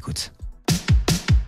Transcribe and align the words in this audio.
écoute. 0.00 0.32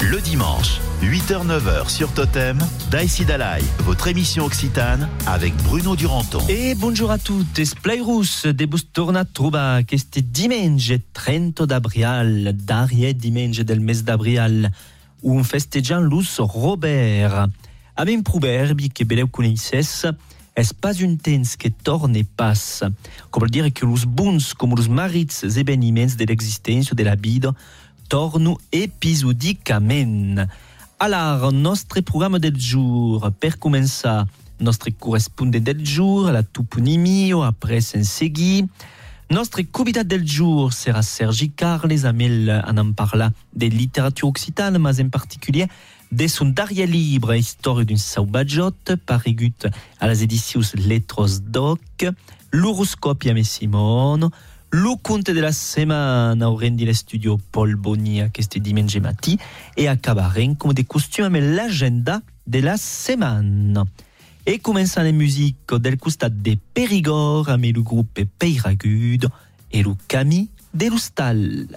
Le 0.01 0.21
dimanche, 0.21 0.79
8h-9h 1.01 1.89
sur 1.89 2.13
Totem, 2.13 2.59
Daïsi 2.91 3.25
Dalai, 3.25 3.63
votre 3.79 4.09
émission 4.09 4.45
occitane 4.45 5.09
avec 5.27 5.57
Bruno 5.63 5.97
Duranton. 5.97 6.47
Et 6.51 6.75
bonjour 6.75 7.11
à 7.11 7.17
toutes, 7.17 7.65
Splairus 7.65 8.45
de 8.45 8.67
Bustorna 8.67 9.25
Truba, 9.25 9.81
este 9.91 10.19
dimanche 10.19 10.93
30 11.15 11.63
d'abrial, 11.63 12.55
d'ariet 12.55 13.15
dimanche 13.15 13.61
del 13.61 13.81
mes 13.81 14.03
d'abrial, 14.03 14.71
où 15.23 15.39
on 15.39 15.45
festeggian 15.45 16.03
l'us 16.03 16.39
Robert. 16.39 17.49
Avem 17.97 18.23
proverbi 18.23 18.91
que 18.91 19.05
beleu 19.05 19.29
coneixes, 19.29 20.05
es 20.55 20.75
pas 20.75 21.03
un 21.03 21.17
temps 21.17 21.57
que 21.59 21.69
torne 21.69 22.17
et 22.17 22.25
passe. 22.25 22.85
Com 23.31 23.47
dire 23.47 23.73
que 23.73 23.87
los 23.87 24.05
bons 24.05 24.53
com 24.53 24.75
los 24.75 24.89
marits 24.89 25.45
eveniments 25.57 26.17
de 26.17 26.27
l'existència 26.27 26.95
de 26.95 27.05
la 27.05 27.17
vida 27.17 27.55
torno 28.13 28.59
episodicament. 28.73 30.47
Alors, 30.99 31.51
nostre 31.51 32.03
programme 32.03 32.39
del 32.39 32.61
jour, 32.61 33.31
per 33.41 33.57
començar, 33.57 34.27
nostre 34.61 34.93
correspondent 34.93 35.65
del 35.65 35.81
jour, 35.81 36.29
la 36.31 36.43
toponimio, 36.43 37.41
après 37.41 37.81
en 37.97 38.05
seguir. 38.05 38.67
Nostre 39.31 39.65
convidat 39.65 40.05
del 40.05 40.29
jour 40.29 40.75
serà 40.77 41.01
Sergi 41.01 41.49
Carles, 41.57 42.05
amb 42.05 42.21
ell 42.21 42.53
en 42.53 42.85
en 42.85 42.93
parlar 42.93 43.31
de 43.57 43.73
literatura 43.73 44.29
occitana, 44.29 44.79
mas 44.79 45.01
en 45.01 45.09
particulier 45.09 45.71
de 46.11 46.29
son 46.29 46.53
darrière 46.53 46.93
libre 46.93 47.39
Història 47.41 47.89
d'un 47.89 47.97
sauvatjot, 47.97 48.93
paregut 49.09 49.71
a 49.73 50.13
les 50.13 50.21
edicions 50.21 50.77
Letros 50.77 51.41
Doc, 51.41 52.05
l'horoscopi 52.53 53.33
amb 53.33 53.41
Simone, 53.41 54.29
le 54.73 54.97
conte 55.03 55.31
de 55.31 55.41
la 55.41 55.53
setmana 55.53 56.47
au 56.47 56.57
rendi 56.57 56.87
le 56.87 56.95
studio 56.95 57.39
Paul 57.53 57.77
Boni 57.77 58.23
aquest 58.23 58.57
diumenge 58.59 59.01
matí 59.05 59.37
e 59.77 59.87
acabarem 59.87 60.55
com 60.57 60.73
de 60.73 60.87
costum 60.89 61.29
amb 61.29 61.37
l'agenda 61.37 62.23
de 62.47 62.63
la 62.65 62.79
setmana. 62.81 63.85
E 64.49 64.57
començant 64.59 65.07
en 65.07 65.15
musique 65.15 65.79
del 65.79 66.01
costat 66.01 66.33
de 66.33 66.57
Périgord 66.75 67.53
amb 67.53 67.69
el 67.69 67.83
groupe 67.85 68.25
Peiragud 68.25 69.29
e 69.71 69.85
le 69.85 69.95
Camí 70.09 70.49
de 70.73 70.89
l'Hostal. 70.89 71.69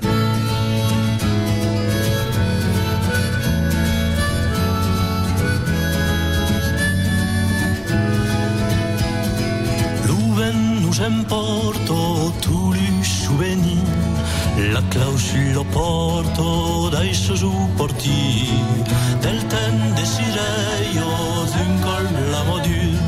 nous 10.95 11.05
emporto 11.05 11.84
tu 11.84 11.84
li 13.39 13.55
souvenir 13.55 14.72
la 14.73 14.81
clau 14.89 15.16
lo 15.53 15.64
porto 15.66 16.89
dai 16.89 17.14
supporti 17.14 18.50
del 19.22 19.45
ten 19.47 19.94
desiderio 19.95 21.09
d'un 21.52 21.80
col 21.81 22.08
la 22.31 22.44
module 22.44 23.00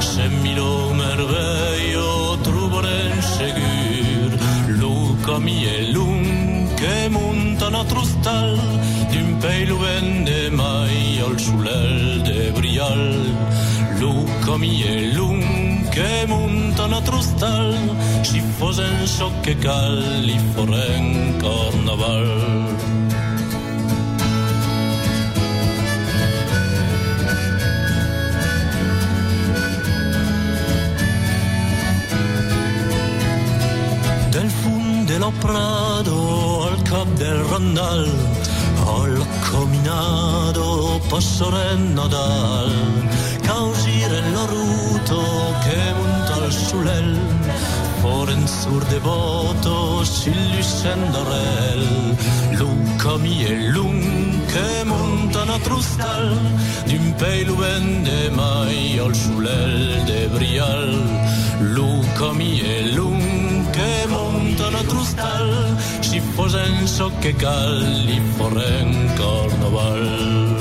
se 0.00 0.28
milo 0.42 0.92
merveio 0.94 2.38
trobarem 2.42 3.20
segur 3.20 4.30
lo 4.80 5.16
camí 5.24 5.64
è 5.64 5.82
lung 5.92 6.74
che 6.74 7.08
monta 7.08 7.68
notre 7.68 8.04
stal 8.04 8.58
d'un 9.10 9.36
pelo 9.38 9.78
vende 9.78 10.50
mai 10.50 11.20
al 11.26 11.38
sulel 11.38 12.22
de 12.22 12.50
brial 12.52 13.06
lo 13.98 14.24
camí 14.44 14.82
è 14.82 15.12
che 15.92 16.24
monta 16.26 16.86
notre 16.86 17.20
stal 17.20 17.76
si 18.22 18.40
fosen 18.40 19.06
so 19.06 19.30
che 19.42 19.54
calli 19.58 20.38
foren 20.54 21.36
carnaval. 21.36 22.28
Del 34.30 34.50
fun 34.50 35.04
dello 35.04 35.32
prado 35.38 36.68
al 36.68 36.82
cap 36.82 37.08
del 37.20 37.36
rondal 37.50 38.10
al 38.86 39.26
cominato 39.50 41.00
passoren 41.08 41.92
nadal 41.92 42.72
causire 43.42 44.20
l'oruto 44.30 44.51
che 45.64 45.82
monta 45.96 46.34
al 46.34 46.52
sulel 46.52 47.18
foren 48.00 48.46
sur 48.46 48.84
devoto 48.84 50.04
s'illuscendorel 50.04 52.16
Luca 52.58 53.16
mi 53.18 53.44
e 53.44 53.54
lung 53.74 54.46
che 54.46 54.84
monta 54.84 55.44
na 55.44 55.58
trustal 55.58 56.38
d'un 56.86 57.14
pelo 57.14 57.56
vende 57.56 58.30
mai 58.30 58.98
al 58.98 59.14
sulel 59.14 60.02
de 60.04 60.28
brial. 60.28 60.90
Luca 61.74 62.32
mi 62.32 62.60
e 62.60 62.92
lung 62.92 63.70
che 63.70 64.06
monta 64.08 64.70
na 64.70 64.82
trustal 64.82 65.76
si 66.00 66.20
fosen 66.34 66.86
so 66.86 67.10
che 67.20 67.34
calli 67.34 68.20
foren 68.36 69.12
carnaval 69.14 70.51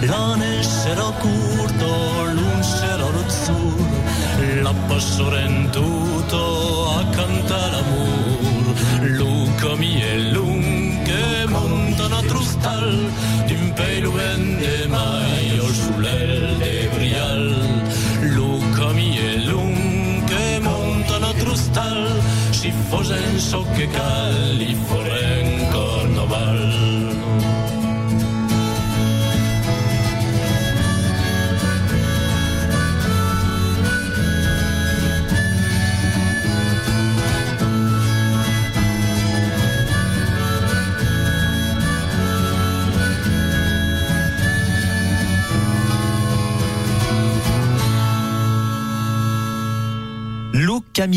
l'ane 0.00 0.62
sarà 0.62 1.10
curto 1.22 1.88
l'un 2.36 2.62
sarà 2.62 3.06
rozzur 3.16 3.78
passoren 4.88 5.68
tutto 5.70 6.90
a 6.98 7.04
cantare 7.06 7.76
amor 7.76 8.28
Luca 9.18 9.74
mi 9.76 10.00
è 10.00 10.16
lung 10.32 11.02
che 11.02 11.46
monta 11.46 12.08
na 12.08 12.20
trustal 12.22 13.10
d'un 13.46 13.72
pelo 13.74 14.10
vende 14.12 14.86
mai 14.88 15.58
al 15.58 15.74
sulel 15.74 16.56
de 16.58 16.88
brial. 16.94 17.44
Luca 18.34 18.92
mi 18.92 19.16
è 19.16 19.36
lung 19.36 20.24
che 20.24 20.58
monta 20.60 21.18
na 21.18 21.32
trustal 21.32 22.20
si 22.50 22.72
fosen 22.88 23.38
so 23.38 23.64
che 23.74 23.86
calli 23.88 24.74
foren 24.86 25.68
carnaval 25.70 27.17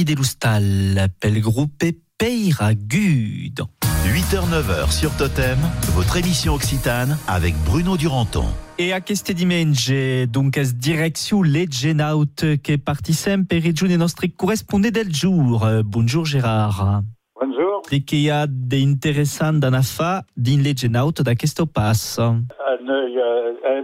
Camille 0.02 0.16
de 0.16 0.18
l'Hostal, 0.18 1.10
pel 1.20 1.40
groupe 1.42 1.84
Peiragud. 2.18 3.62
8h-9h 4.06 4.92
sur 4.92 5.16
Totem, 5.16 5.60
votre 5.94 6.18
émission 6.18 6.54
occitane 6.54 7.18
avec 7.28 7.54
Bruno 7.66 7.98
Duranton. 7.98 8.46
E 8.80 8.94
aquest 8.94 9.32
diumenge, 9.32 10.26
donc, 10.28 10.58
es 10.58 10.74
direcció 10.74 11.44
Legenaut 11.44 12.34
que 12.64 12.78
participem 12.78 13.46
per 13.46 13.62
regiune 13.62 13.96
nostre 13.98 14.26
correspondent 14.36 14.92
del 14.92 15.14
jour. 15.14 15.68
Bonjour 15.86 16.26
Gérard. 16.26 17.02
Bonjour. 17.40 17.84
De 17.92 18.02
què 18.02 18.24
hi 18.24 18.30
ha 18.32 18.48
d'interessant 18.48 19.62
d'anar 19.62 19.86
a 19.86 19.90
fa 19.90 20.24
dins 20.36 20.64
Legenaut 20.64 21.22
d'aquest 21.22 21.66
pas? 21.66 22.18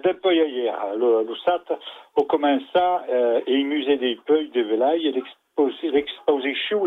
Del 0.04 0.18
peu 0.22 0.34
hier, 0.34 0.74
l'USAT, 0.98 1.78
au 2.16 2.24
commençar 2.24 3.04
euh, 3.10 3.40
et 3.46 3.64
musée 3.64 3.98
des 3.98 4.18
Peuils 4.26 4.50
de 4.52 4.62
Velaille 4.62 5.08
et 5.08 5.12
l'exposition 5.12 5.47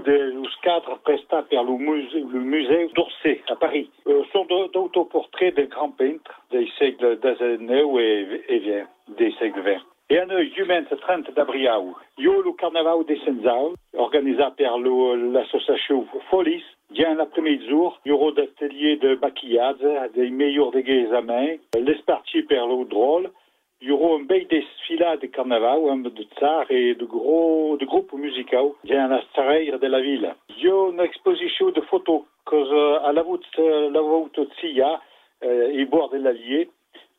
des 0.05 0.33
cadres 0.63 0.99
prestats 1.03 1.43
par 1.51 1.65
le 1.65 1.73
musée, 1.73 2.25
le 2.33 2.41
musée 2.41 2.89
d'Orsay 2.95 3.43
à 3.49 3.57
Paris. 3.57 3.91
Euh, 4.07 4.23
sont 4.33 4.45
d'autoportraits 4.45 5.55
des 5.55 5.67
grands 5.67 5.91
peintres 5.91 6.41
des 6.51 6.69
siècles 6.79 7.19
d'Azeneu 7.19 8.01
et, 8.01 8.45
et 8.49 8.59
bien, 8.61 8.87
des 9.19 9.33
siècles 9.33 9.61
verts. 9.61 9.85
Et 10.13 10.21
en 10.21 10.27
diumenge 10.27 10.87
30 11.03 11.33
d'abril, 11.35 11.71
il 12.19 12.25
y 12.25 12.29
a 12.29 12.33
le 12.33 12.53
carnaval 12.59 13.05
des 13.07 13.17
Senzal, 13.19 13.75
organisé 13.97 14.43
par 14.59 14.77
l'association 14.79 16.05
Folis. 16.31 16.65
Bien 16.91 17.15
l'après-midi 17.15 17.69
jour, 17.69 18.01
il 18.05 18.09
y 18.09 18.13
aura 18.13 18.33
des 18.33 18.43
ateliers 18.43 18.97
de 18.97 19.15
maquillage, 19.23 19.77
des 20.15 20.31
meilleurs 20.31 20.73
déguisements, 20.73 21.57
les 21.77 21.95
parties 22.07 22.43
par 22.43 22.67
l'eau 22.67 22.85
drôle, 22.85 23.31
il 23.81 23.89
y 23.89 23.93
aura 23.93 24.17
un 24.17 24.25
bel 24.25 24.47
desfilade 24.47 25.21
de 25.21 25.27
carnaval, 25.27 25.81
hein, 25.89 25.97
de 25.99 26.23
tsar 26.35 26.71
et 26.71 26.95
de 26.95 27.05
gros 27.05 27.77
de 27.79 27.87
groupes 27.87 28.13
musicaux 28.13 28.77
dans 28.85 29.11
la 29.11 29.23
sarayre 29.35 29.79
de 29.79 29.87
la 29.87 30.01
ville. 30.01 30.35
Il 30.51 30.65
y 30.65 30.69
a 30.69 30.91
une 30.91 31.01
exposition 31.01 31.71
de 31.71 31.81
photos 31.83 32.23
que 32.45 32.99
à 33.05 33.13
la 33.13 33.23
voûte 33.23 33.47
la 33.57 34.01
voûte 34.01 34.39
de 34.39 34.49
Sia, 34.61 35.01
euh, 35.43 35.71
et 35.73 35.85
bord 35.87 36.11
de 36.11 36.19
l'Allier. 36.19 36.69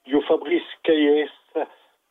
Il 0.05 0.13
y 0.13 0.15
a 0.15 0.21
Fabrice 0.21 0.61
Caillès 0.83 1.29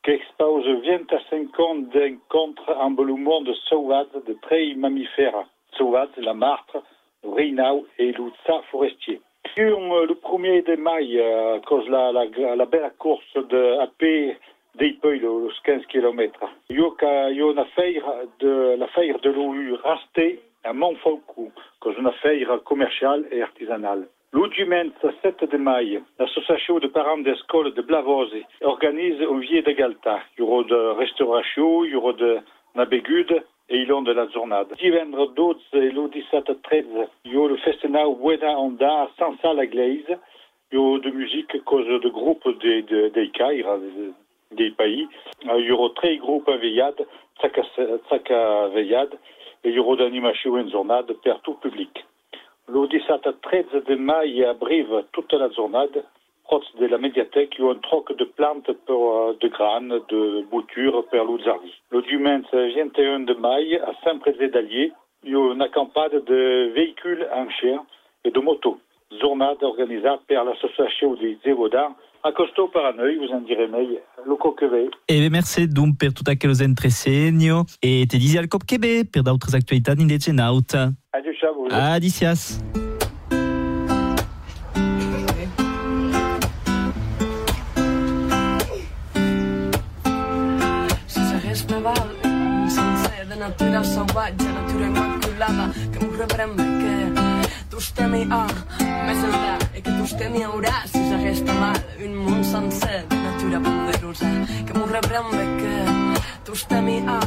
qui 0.02 0.10
expose 0.10 0.66
25 0.66 1.60
ans 1.60 1.76
d'encontres 1.76 2.74
en 2.76 2.94
volume 2.94 3.28
de 3.44 3.52
sauvages 3.68 4.06
de 4.26 4.32
très 4.42 4.74
mammifères. 4.74 5.44
Sauvages, 5.76 6.08
la 6.16 6.34
martre, 6.34 6.82
le 7.22 7.30
Reinau 7.30 7.86
et 7.98 8.12
le 8.12 8.30
tsar 8.44 8.64
forestier. 8.70 9.20
Sur 9.54 9.80
le 9.80 10.14
1er 10.14 10.64
de 10.64 10.76
mai, 10.76 11.20
euh, 11.20 11.58
cause 11.60 11.88
la, 11.88 12.12
la, 12.12 12.56
la 12.56 12.64
belle 12.66 12.92
course 12.98 13.34
de 13.34 13.78
AP 13.80 14.36
des 14.76 14.96
les 15.02 15.20
15 15.64 15.86
km. 15.86 16.40
Il 16.68 16.78
y 16.78 17.04
a 17.04 17.30
une 17.30 17.58
affaire 17.58 18.04
de 18.38 18.76
l'affaire 18.78 19.18
de 19.20 19.30
l'OU 19.30 19.76
Rasté 19.82 20.40
à 20.64 20.72
Montfaucou, 20.72 21.50
cause 21.80 21.96
une 21.98 22.06
affaire 22.06 22.62
commerciale 22.64 23.24
et 23.32 23.42
artisanale. 23.42 24.06
Le 24.32 24.48
dimanche 24.50 24.92
7 25.22 25.50
de 25.50 25.56
mai, 25.56 26.00
l'association 26.18 26.78
de 26.78 26.86
parents 26.86 27.18
d'école 27.18 27.74
de 27.74 27.82
Blavose 27.82 28.32
organise 28.60 29.20
un 29.20 29.38
vieux 29.40 29.62
de 29.62 29.72
Galta. 29.72 30.20
Il 30.36 30.40
y 30.40 30.42
aura 30.42 30.62
de 30.62 30.98
restauration, 30.98 31.84
il 31.84 31.90
y 31.90 31.96
aura 31.96 32.12
de 32.12 32.38
nabégude 32.76 33.42
et 33.70 33.76
il 33.76 33.88
y 33.88 33.92
aura 33.92 34.02
de 34.02 34.12
la 34.12 34.28
journée. 34.28 34.60
Dimanche 34.78 35.28
12 35.34 35.56
et 35.74 35.90
le 35.90 36.08
17 36.08 36.62
13, 36.62 36.84
il 37.24 37.32
y 37.32 37.36
aura 37.36 37.50
le 37.50 37.56
festival 37.58 38.08
Buena 38.20 38.58
Onda 38.58 39.02
à 39.02 39.10
Sansa-la-Glaise. 39.16 40.18
Il 40.72 40.74
y 40.74 40.78
aura 40.78 40.98
de 40.98 41.10
musique 41.10 41.62
cause 41.64 41.86
de 41.86 42.08
groupes 42.08 42.48
des 42.60 42.82
de, 42.82 43.08
de, 43.08 43.30
de, 44.56 44.70
pays. 44.70 45.08
Il 45.44 45.64
y 45.64 45.70
aura 45.70 45.90
très 45.94 46.16
groupes 46.16 46.50
Tsaka 48.08 48.68
veillade, 48.74 49.14
et 49.64 49.68
il 49.68 49.74
y 49.74 49.78
aura 49.78 49.96
d'animation 49.96 50.54
en 50.54 50.68
journée 50.68 51.00
pour 51.06 51.40
tout 51.42 51.54
public. 51.54 52.04
Le 52.68 52.88
17 52.88 53.40
13 53.40 53.64
de 53.86 53.94
mai 53.94 54.44
à 54.44 54.54
toute 55.12 55.32
la 55.32 55.48
journée, 55.50 55.86
de 56.78 56.86
la 56.86 56.98
médiathèque, 56.98 57.54
il 57.58 57.64
y 57.64 57.68
a 57.68 57.70
un 57.70 57.76
troc 57.76 58.16
de 58.16 58.24
plantes 58.24 58.70
pour, 58.86 59.34
de 59.40 59.48
graines, 59.48 60.00
de 60.08 60.44
boutures 60.50 61.04
pour 61.06 61.24
l'Ouzardi. 61.24 61.72
Le 61.90 62.02
dimanche 62.02 62.46
21 62.52 63.20
de 63.20 63.34
mai 63.34 63.80
à 63.80 63.92
Saint-Prézé 64.04 64.48
d'Allier, 64.48 64.92
il 65.24 65.32
y 65.32 65.34
a 65.36 65.52
une 65.52 65.62
accampade 65.62 66.24
de 66.24 66.72
véhicules 66.74 67.26
en 67.32 67.48
chien 67.50 67.84
et 68.24 68.30
de 68.30 68.40
motos. 68.40 68.78
Journée 69.20 69.56
organisée 69.62 70.08
par 70.28 70.44
l'association 70.44 71.14
des 71.14 71.38
Zévodans 71.44 71.94
a 72.22 72.32
costo 72.32 72.68
per 72.68 72.94
noi, 72.96 73.16
vous 73.16 73.32
en 73.32 73.40
direz 73.40 73.66
mai, 73.66 73.98
lo 74.26 74.36
coqueve. 74.36 74.90
E 75.06 75.28
merci 75.30 75.66
donc 75.66 75.96
per 75.96 76.12
tutto 76.12 76.32
quello 76.36 76.54
entresegno 76.62 77.64
e 77.78 78.04
te 78.06 78.18
disi 78.18 78.36
al 78.36 78.46
cop 78.46 78.64
chebe 78.64 79.06
per 79.08 79.22
d'autres 79.22 79.54
actualitats 79.54 79.98
invece 79.98 80.32
naut. 80.32 80.74
Adieu, 81.12 81.32
ciao. 81.34 81.66
Adicias. 81.70 82.60
Natura 93.50 93.82
salvatge, 93.82 94.44
natura 94.44 94.86
immaculada, 94.86 95.72
que 95.92 95.98
m'ho 96.04 96.12
rebrem 96.16 96.50
bé 96.54 96.66
que 96.82 97.66
tu 97.70 97.78
estemi 97.78 98.22
a 98.30 98.44
més 99.06 99.22
enllà 99.26 99.56
i 99.74 99.82
que 99.82 99.90
tu 99.90 100.04
estemi 100.06 100.44
haurà 100.46 100.76
si 100.86 101.02
s'hagués 101.08 101.42
naval 101.48 101.80
un 102.06 102.14
món 102.26 102.44
sencer 102.46 103.00
de 103.10 103.18
natura 103.24 103.58
poderosa, 103.66 104.30
que 104.66 104.78
m'ho 104.78 104.86
rebrem 104.92 105.32
bé 105.34 105.44
que 105.58 105.74
tu 106.46 106.54
estemi 106.60 107.00
a 107.16 107.18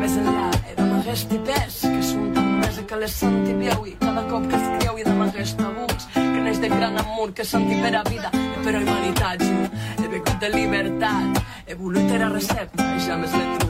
més 0.00 0.16
enllà 0.22 0.48
i 0.72 0.74
de 0.80 0.88
m'hagués 0.88 1.26
tipes 1.34 1.78
que 1.84 2.02
són 2.14 2.32
tan 2.38 2.50
més 2.62 2.80
que 2.88 3.02
les 3.04 3.20
sentivieu 3.20 3.86
i 3.92 3.96
cada 4.00 4.24
cop 4.32 4.48
que 4.48 4.56
es 4.62 4.68
creu 4.78 4.96
i 4.96 5.08
de 5.10 5.16
m'hagués 5.20 5.56
tabuts 5.60 6.08
que 6.16 6.44
neix 6.48 6.64
de 6.64 6.72
gran 6.72 6.96
amor 7.04 7.36
que 7.36 7.44
senti 7.44 7.76
per 7.84 7.92
a 7.92 8.06
vida 8.08 8.32
e 8.32 8.64
per 8.64 8.72
a 8.72 8.80
humanitat. 8.80 9.44
Jo 9.44 10.04
he 10.06 10.12
begut 10.16 10.36
de 10.40 10.54
llibertat 10.56 11.42
he 11.66 11.76
volut 11.76 12.14
era 12.16 12.32
recepta 12.32 12.94
i 12.96 13.02
ja 13.04 13.20
més 13.20 13.36
l'he 13.36 13.48
de 13.52 13.67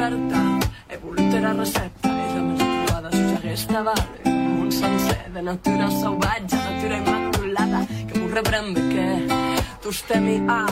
llibertat. 0.00 0.70
He 0.88 0.96
volut 0.96 1.34
era 1.34 1.52
recepta 1.52 2.08
i 2.08 2.28
ja 2.32 2.42
més 2.44 2.62
trobada 2.62 3.10
si 3.12 3.22
s'hagués 3.28 3.66
tabat 3.68 4.28
un 4.30 4.38
món 4.56 4.72
sencer 4.72 5.18
de 5.34 5.42
natura 5.42 5.90
salvatge 5.90 6.56
natura 6.56 6.96
immaculada 7.02 7.82
que 8.08 8.18
m'ho 8.18 8.30
rebrem 8.32 8.72
bé 8.74 8.86
que 8.94 9.06
tu 9.82 9.92
estemi 9.94 10.38
a 10.48 10.64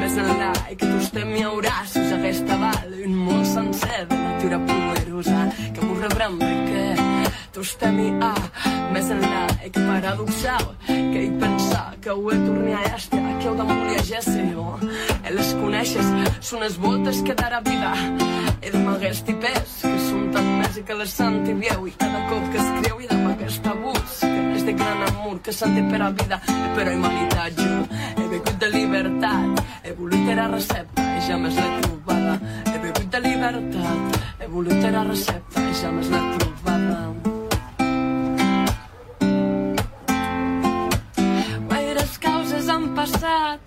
més 0.00 0.18
enllà 0.20 0.52
i 0.70 0.76
que 0.76 0.86
tu 0.86 1.00
estemi 1.00 1.42
haurà 1.48 1.74
si 1.86 2.04
s'hagués 2.10 2.44
tabat 2.46 2.86
un 3.06 3.18
món 3.24 3.44
sencer 3.56 4.06
de 4.12 4.22
natura 4.28 4.62
poderosa 4.68 5.42
que 5.74 5.80
m'ho 5.80 6.00
rebrem 6.04 6.38
bé 6.38 6.54
que 6.70 7.05
tu 7.56 7.62
estemi 7.64 8.10
a 8.20 8.34
més 8.92 9.06
enllà 9.08 9.44
i 9.64 9.70
que 9.72 9.80
paradoxal 9.88 10.64
que 10.84 11.20
hi 11.22 11.28
pensar 11.40 11.84
que 12.04 12.12
ho 12.12 12.24
he 12.28 12.34
tornat 12.36 12.88
a 12.90 12.96
este 12.98 13.20
que 13.20 13.46
heu 13.48 13.54
d'amor 13.56 13.86
jo 14.10 14.64
e 15.24 15.30
les 15.32 15.52
coneixes 15.62 16.10
són 16.48 16.60
les 16.60 16.76
voltes 16.76 17.22
que 17.24 17.36
darà 17.38 17.62
vida 17.64 17.92
i 18.60 18.72
de 18.74 18.82
m'hagués 18.82 19.22
tipes 19.24 19.72
que 19.80 19.94
són 20.04 20.26
tan 20.34 20.50
més 20.58 20.76
que 20.90 20.96
les 20.98 21.14
sentivieu 21.20 21.86
i 21.88 21.94
cada 22.02 22.20
cop 22.28 22.44
que 22.52 22.60
escriu 22.64 23.00
i 23.00 23.08
de 23.12 23.16
m'hagués 23.22 23.56
tabús 23.64 24.18
que 24.20 24.42
és 24.58 24.66
de 24.68 24.74
gran 24.82 25.00
amor 25.08 25.40
que 25.40 25.56
senti 25.60 25.86
per 25.88 26.02
a 26.02 26.10
vida 26.10 26.40
e 26.52 26.68
per 26.76 26.86
a 26.90 26.92
humanitat 26.92 27.56
jo. 27.62 27.78
He 28.18 28.26
begut 28.34 28.58
de 28.66 28.68
llibertat 28.74 29.64
he 29.82 29.96
volut 30.02 30.28
era 30.36 30.44
recepta 30.52 31.08
i 31.16 31.24
ja 31.30 31.40
més 31.40 31.56
l'he 31.56 31.72
trobada 31.80 32.36
he 32.74 32.76
begut 32.84 33.08
de 33.16 33.24
llibertat 33.28 34.20
he 34.44 34.52
volut 34.58 34.90
era 34.92 35.06
recepta 35.08 35.64
i 35.70 35.80
ja 35.80 35.94
més 35.96 36.12
l'he 36.12 36.22
trobada 36.36 37.00
passat. 43.06 43.60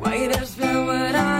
Guaires 0.00 0.56
veuran 0.56 1.35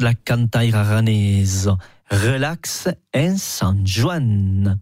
La 0.00 0.14
cantaire 0.14 0.74
aranese. 0.74 1.68
Relax 2.10 2.88
en 3.14 3.36
San 3.36 3.86
Juan. 3.86 4.80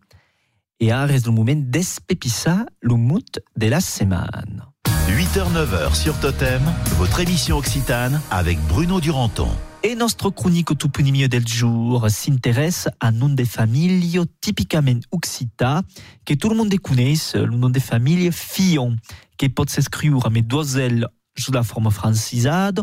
Et 0.78 0.92
ara 0.92 1.12
és 1.12 1.26
el 1.26 1.33
moment 1.33 1.61
d'espépissar 1.69 2.64
le 2.81 2.95
mood 2.95 3.25
de 3.57 3.66
la 3.66 3.81
semaine. 3.81 4.62
8h-9h 5.09 5.97
sur 5.97 6.19
Totem, 6.21 6.62
votre 6.97 7.19
émission 7.19 7.59
occitane 7.59 8.21
avec 8.31 8.57
Bruno 8.69 9.00
Duranton. 9.00 9.49
Et 9.83 9.97
notre 9.97 10.31
chronique 10.31 10.78
tout 10.78 10.88
premier 10.88 11.26
del 11.26 11.47
jour 11.47 12.09
s'intéresse 12.09 12.88
à 13.00 13.09
un 13.09 13.12
nom 13.12 13.31
de 13.31 13.45
famille 13.45 14.16
typiquement 14.40 15.00
occita 15.11 15.83
que 16.25 16.35
tout 16.35 16.49
le 16.49 16.54
monde 16.54 16.75
connaît, 16.78 17.14
le 17.35 17.57
nom 17.57 17.69
de 17.69 17.81
famille 17.81 18.31
Fillon, 18.31 18.97
qui 19.37 19.49
peut 19.49 19.64
s'écrire 19.66 20.25
à 20.25 20.31
mesdemoiselles 20.31 21.09
sous 21.37 21.50
la 21.50 21.64
forme 21.64 21.90
francisade, 21.90 22.83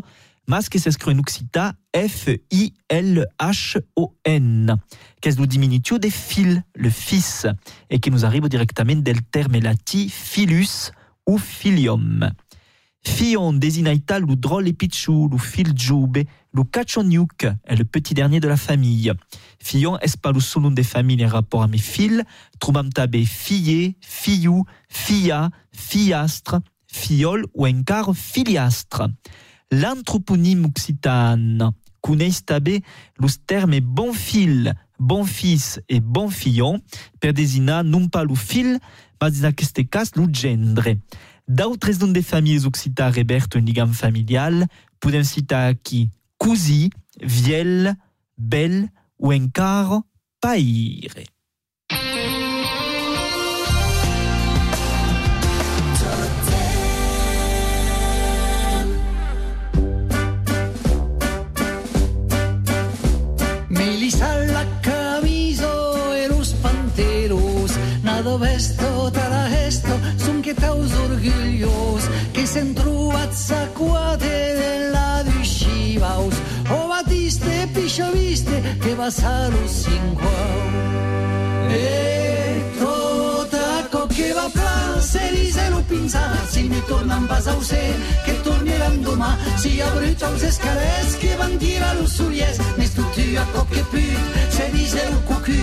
en 0.52 1.20
occita 1.20 1.74
F-I-L-H-O-N. 1.96 2.76
Qu'est-ce 5.22 5.40
le 5.40 5.46
diminutio 5.46 6.00
des 6.00 6.10
fil, 6.10 6.64
le 6.76 6.90
fils, 6.90 7.46
et 7.92 8.00
qui 8.00 8.10
nous 8.10 8.26
arrive 8.26 8.50
directement 8.50 8.96
del 8.96 9.22
terme 9.22 9.60
lati 9.60 10.10
filus 10.10 10.92
ou 11.28 11.38
filium. 11.38 12.32
Fion 13.06 13.54
désignaita 13.54 14.20
le 14.20 14.36
drôle 14.36 14.68
et 14.68 14.74
pichou, 14.74 15.30
le 15.32 15.38
fil 15.38 15.72
giube, 15.76 16.18
le 16.52 16.64
est 17.66 17.76
le 17.76 17.86
petit 17.86 18.16
dernier 18.16 18.40
de 18.40 18.48
la 18.48 18.58
famille. 18.58 19.14
Fion 19.62 20.00
est 20.00 20.18
pas 20.18 20.32
le 20.32 20.40
seul 20.40 20.74
des 20.74 20.84
familles 20.84 21.26
en 21.26 21.30
rapport 21.30 21.62
à 21.62 21.68
mes 21.68 21.78
fils, 21.78 22.24
troubam 22.60 22.92
tabé 22.92 23.24
fillé, 23.24 23.98
fillou, 24.02 24.66
filla, 24.90 25.52
fillastre, 25.72 26.60
fiol 26.88 27.46
ou 27.54 27.68
encar 27.68 28.16
filiastre. 28.16 29.04
L'anthroponyme 29.72 30.66
occitane 30.66 31.72
connaît 32.02 32.32
tabé 32.46 32.84
le 33.18 33.28
terme 33.46 33.80
bon 33.82 34.14
fil, 34.14 34.74
bon 35.00 35.26
fils 35.26 35.80
et 35.90 36.00
bon 36.00 36.30
fillon, 36.30 36.82
per 37.20 37.34
désigner 37.34 37.82
non 37.84 38.08
pas 38.08 38.24
le 38.24 38.36
fil, 38.36 38.80
mais 39.22 39.32
dans 39.32 39.54
ce 39.60 39.82
cas 39.82 40.06
le 40.16 40.28
gendre. 40.34 40.96
D'autres 41.48 42.00
noms 42.00 42.12
des 42.12 42.22
familles 42.22 42.66
occitanes 42.66 43.14
reberto 43.14 43.58
un 43.58 43.62
ligam 43.62 43.94
familial, 43.94 44.68
podem 45.00 45.24
citar 45.24 45.74
qui 45.84 46.10
cousi, 46.38 46.90
viel, 47.22 47.96
bel 48.38 48.90
ou 49.18 49.34
encar 49.34 50.02
paire. 50.40 51.26
Viste 78.80 78.88
Che 78.88 78.96
va 78.96 79.10
salo 79.10 79.68
cinquau 79.68 80.28
E 81.70 82.64
tot 82.78 83.54
aquò 83.54 84.08
che 84.08 84.32
va 84.34 84.50
plan 84.52 85.02
Se 85.02 85.20
dise 85.32 85.70
lo 85.70 85.84
pinza 85.88 86.22
Si 86.50 86.68
ne 86.68 86.82
tornan 86.86 87.28
pas 87.28 87.48
a 87.48 87.56
ser 87.62 87.96
Che 88.26 88.42
torneran 88.42 89.02
domà 89.02 89.38
Si 89.58 89.80
abruta 89.82 90.30
els 90.30 90.44
escalers 90.44 91.18
Que 91.20 91.36
van 91.38 91.58
dir 91.58 91.82
a 91.84 91.94
los 91.94 92.20
ullers 92.20 92.60
Més 92.78 92.94
tu 92.94 93.04
tu 93.14 93.38
a 93.38 93.46
cop 93.54 93.70
que 93.70 93.84
put 93.92 94.18
Se 94.50 94.70
dise 94.72 95.04
lo 95.12 95.20
cucu 95.28 95.60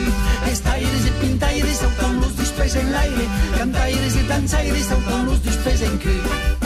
Estaires 0.51 1.07
e 1.07 1.13
pintaires 1.21 1.79
Sautan 1.79 2.21
los 2.21 2.37
dos 2.37 2.51
pes 2.53 2.77
en 2.77 2.93
l'aire 2.93 3.27
Cantaires 3.57 4.17
e 4.17 4.23
danzaires 4.29 4.87
Sautan 4.87 5.27
los 5.27 5.43
dos 5.43 5.57
pes 5.65 5.83
en 5.83 5.99
cul 5.99 6.66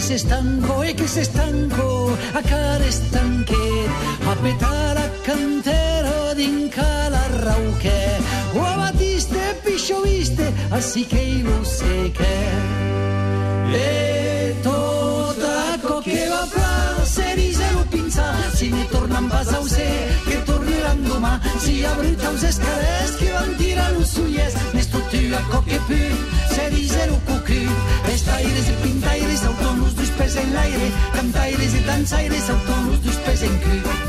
que 0.00 0.06
se 0.06 0.14
estancó 0.14 0.82
e 0.82 0.94
que 0.94 1.06
se 1.06 1.20
estancó 1.20 2.16
a 2.32 2.40
cara 2.40 2.86
estanquet 2.86 3.90
a 4.30 4.34
petar 4.42 4.96
a 4.96 5.06
cantero 5.26 6.34
d'inca 6.34 7.10
la 7.10 7.24
rauque. 7.44 8.00
O 8.54 8.64
a 8.64 8.76
batiste 8.76 9.42
piscio 9.62 10.00
viste 10.00 10.46
así 10.70 11.04
que 11.04 11.42
lo 11.44 11.62
sé 11.66 12.12
que 12.16 12.36
e 13.76 14.56
tot 14.62 15.36
aquò 15.74 16.00
che 16.00 16.28
va 16.32 16.44
pla 16.54 17.04
se 17.04 17.36
dise 17.36 17.66
lo 17.74 17.84
pinza 17.92 18.24
si 18.56 18.70
ne 18.70 18.84
tornan 18.86 19.28
pas 19.28 19.52
a 19.52 19.60
ser 19.68 20.00
que 20.24 20.38
torneran 20.48 21.04
domà 21.04 21.34
si 21.60 21.84
abruta 21.84 22.30
els 22.32 22.42
escalers 22.42 23.12
que 23.20 23.30
van 23.36 23.52
tirar 23.60 23.92
los 23.92 24.16
ullers 24.16 24.54
més 24.72 24.88
tot 24.88 25.04
tu 25.12 25.20
aquò 25.40 25.60
que 25.68 25.78
put 26.70 26.76
se 26.76 26.82
dise 26.82 27.06
lo 27.06 27.18
cucu 27.26 27.60
estaires 28.12 28.68
e 28.68 28.72
pintaires 28.82 29.44
auton 29.44 29.80
los 29.80 29.94
dos 29.94 30.10
pes 30.10 30.36
en 30.36 30.52
l'aire 30.54 30.92
cantaires 31.12 31.74
e 31.74 31.80
danzaires 31.80 32.50
auton 32.50 32.86
los 32.90 33.02
dos 33.02 33.16
pes 33.16 33.42
en 33.42 33.56
cul 33.58 33.99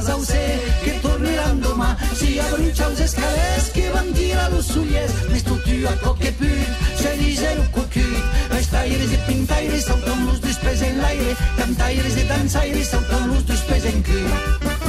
pas 0.00 0.08
a 0.08 0.24
ser 0.24 0.60
che 0.84 1.00
torneran 1.00 1.60
domà 1.60 1.96
si 2.14 2.38
abrucia 2.38 2.86
els 2.86 3.00
escalers 3.00 3.70
que 3.74 3.90
van 3.90 4.12
tirar 4.12 4.50
los 4.52 4.74
ullers 4.76 5.12
més 5.30 5.44
tu 5.44 5.56
tu 5.64 5.76
aquò 5.88 6.14
que 6.18 6.32
put 6.32 6.68
se 6.96 7.16
dise 7.18 7.54
lo 7.56 7.64
cucut 7.72 8.58
estaires 8.58 9.12
e 9.12 9.18
pintaires 9.26 9.84
saltan 9.84 10.26
los 10.26 10.40
dos 10.40 10.56
pes 10.64 10.82
en 10.82 11.00
l'aire 11.02 11.36
cantaires 11.56 12.16
e 12.16 12.24
danzaires 12.24 12.88
saltan 12.88 13.28
los 13.28 13.46
dos 13.46 13.60
pes 13.68 13.84
en 13.84 14.02
cul 14.02 14.79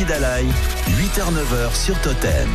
Daïsi 0.00 0.04
Dalai, 0.04 0.44
8h-9h 0.88 1.74
sur 1.74 2.00
Totem. 2.00 2.48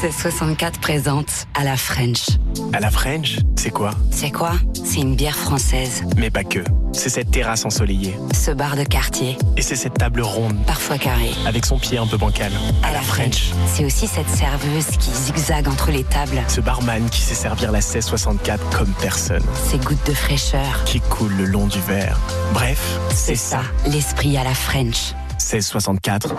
C'est 0.00 0.12
64 0.12 0.80
présente 0.80 1.46
à 1.54 1.64
la 1.64 1.76
French. 1.76 2.26
À 2.72 2.80
la 2.80 2.90
French, 2.90 3.38
c'est 3.56 3.70
quoi? 3.70 3.90
C'est 4.10 4.30
quoi? 4.30 4.52
C'est 4.72 5.00
une 5.00 5.14
bière 5.14 5.36
française. 5.36 6.02
Mais 6.16 6.30
pas 6.30 6.44
que. 6.44 6.60
C'est 7.00 7.08
cette 7.08 7.30
terrasse 7.30 7.64
ensoleillée. 7.64 8.14
Ce 8.34 8.50
bar 8.50 8.76
de 8.76 8.84
quartier, 8.84 9.38
Et 9.56 9.62
c'est 9.62 9.74
cette 9.74 9.94
table 9.94 10.20
ronde, 10.20 10.54
parfois 10.66 10.98
carré. 10.98 11.30
avec 11.46 11.64
son 11.64 11.78
pied 11.78 11.96
un 11.96 12.06
peu 12.06 12.18
bancal. 12.18 12.52
À 12.82 12.92
la 12.92 13.00
French. 13.00 13.52
C'est 13.74 13.86
aussi 13.86 14.06
cette 14.06 14.28
serveuse 14.28 14.84
qui 14.98 15.10
zigzague 15.10 15.66
entre 15.68 15.90
les 15.92 16.04
tables. 16.04 16.42
Ce 16.48 16.60
barman 16.60 17.08
qui 17.08 17.22
sait 17.22 17.34
servir 17.34 17.72
la 17.72 17.78
1664 17.78 18.76
comme 18.76 18.92
personne. 19.00 19.42
Ces 19.70 19.78
gouttes 19.78 20.06
de 20.06 20.12
fraîcheur. 20.12 20.84
Qui 20.84 21.00
coule 21.00 21.32
le 21.38 21.46
long 21.46 21.68
du 21.68 21.80
verre. 21.80 22.18
Bref, 22.52 22.98
c'est 23.14 23.34
ça. 23.34 23.62
L'esprit 23.86 24.36
à 24.36 24.44
la 24.44 24.52
French. 24.52 25.14
1664. 25.38 26.34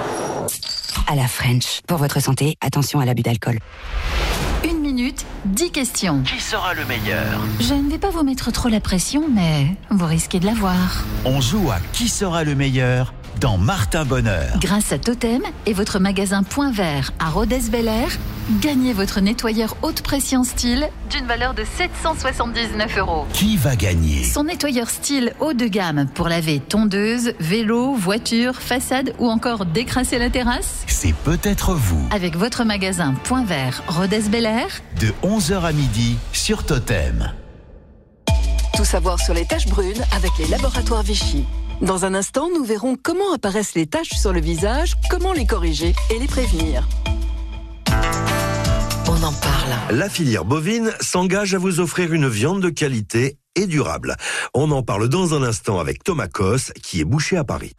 À 1.08 1.16
la 1.16 1.28
French. 1.28 1.82
Pour 1.88 1.98
votre 1.98 2.20
santé, 2.22 2.56
attention 2.62 3.00
à 3.00 3.06
l'abus 3.06 3.24
d'alcool. 3.24 3.58
Une 5.02 5.08
minute, 5.08 5.26
10 5.46 5.72
questions. 5.72 6.22
Qui 6.22 6.40
sera 6.40 6.76
le 6.76 6.86
meilleur? 6.86 7.26
Je 7.60 7.74
ne 7.74 7.90
vais 7.90 7.98
pas 7.98 8.12
vous 8.12 8.22
mettre 8.22 8.52
trop 8.52 8.70
la 8.70 8.80
pression, 8.80 9.24
mais 9.34 9.76
vous 9.90 10.06
risquez 10.06 10.40
de 10.40 10.46
l'avoir. 10.46 10.76
On 11.26 11.42
joue 11.42 11.72
à 11.72 11.80
Qui 11.92 12.08
sera 12.08 12.44
le 12.44 12.54
meilleur? 12.54 13.12
Dans 13.42 13.58
Martin 13.58 14.06
Bonheur. 14.06 14.60
Grâce 14.60 14.94
à 14.94 15.00
Totem 15.00 15.42
et 15.66 15.74
votre 15.74 15.98
magasin 15.98 16.44
Point 16.44 16.72
Vert 16.72 17.12
à 17.18 17.30
Rodez 17.32 17.62
Bel 17.72 17.88
Air, 17.88 18.10
gagnez 18.62 18.94
votre 18.94 19.20
nettoyeur 19.20 19.76
haute 19.82 20.04
pression 20.04 20.44
style 20.44 20.88
d'une 21.10 21.26
valeur 21.26 21.56
de 21.56 21.64
779 21.66 23.00
euros. 23.00 23.26
Qui 23.34 23.58
va 23.58 23.76
gagner? 23.76 24.24
Son 24.24 24.44
nettoyeur 24.44 24.92
style 24.92 25.34
haut 25.40 25.54
de 25.54 25.66
gamme 25.66 26.06
pour 26.14 26.30
laver 26.30 26.60
tondeuse, 26.60 27.34
vélo, 27.40 27.96
voiture, 27.96 28.56
façade 28.62 29.16
ou 29.18 29.28
encore 29.28 29.66
décrasser 29.66 30.20
la 30.20 30.30
terrasse? 30.30 30.84
C'est 30.86 31.16
peut-être 31.16 31.74
vous. 31.74 32.08
Avec 32.12 32.38
votre 32.38 32.64
magasin 32.64 33.16
Point 33.24 33.44
Vert 33.44 33.82
Rodez 33.88 34.22
Bel 34.30 34.46
Air, 34.46 34.68
De 35.00 35.12
11h 35.24 35.64
à 35.64 35.72
midi 35.72 36.16
sur 36.32 36.64
Totem. 36.64 37.32
Tout 38.78 38.86
savoir 38.86 39.20
sur 39.20 39.34
les 39.34 39.46
taches 39.46 39.68
brunes 39.68 40.04
avec 40.16 40.32
les 40.38 40.48
laboratoires 40.48 41.04
Vichy. 41.04 41.44
Dans 41.82 42.06
un 42.06 42.14
instant, 42.14 42.48
nous 42.54 42.64
verrons 42.64 42.96
comment 43.02 43.34
apparaissent 43.34 43.74
les 43.74 43.88
taches 43.88 44.12
sur 44.12 44.32
le 44.34 44.40
visage, 44.40 44.94
comment 45.10 45.34
les 45.34 45.48
corriger 45.48 45.96
et 46.12 46.20
les 46.20 46.28
prévenir. 46.28 46.88
On 49.08 49.24
en 49.24 49.34
parle. 49.34 49.98
La 49.98 50.08
filière 50.08 50.46
bovine 50.46 50.92
s'engage 51.00 51.56
à 51.56 51.58
vous 51.58 51.80
offrir 51.80 52.14
une 52.14 52.28
viande 52.28 52.62
de 52.62 52.70
qualité 52.70 53.38
et 53.56 53.66
durable. 53.66 54.16
On 54.54 54.70
en 54.70 54.84
parle 54.84 55.10
dans 55.10 55.34
un 55.34 55.42
instant 55.42 55.80
avec 55.80 56.04
Thomas 56.04 56.28
Cos, 56.28 56.72
qui 56.84 57.02
est 57.02 57.06
boucher 57.06 57.38
à 57.38 57.44
Paris. 57.44 57.74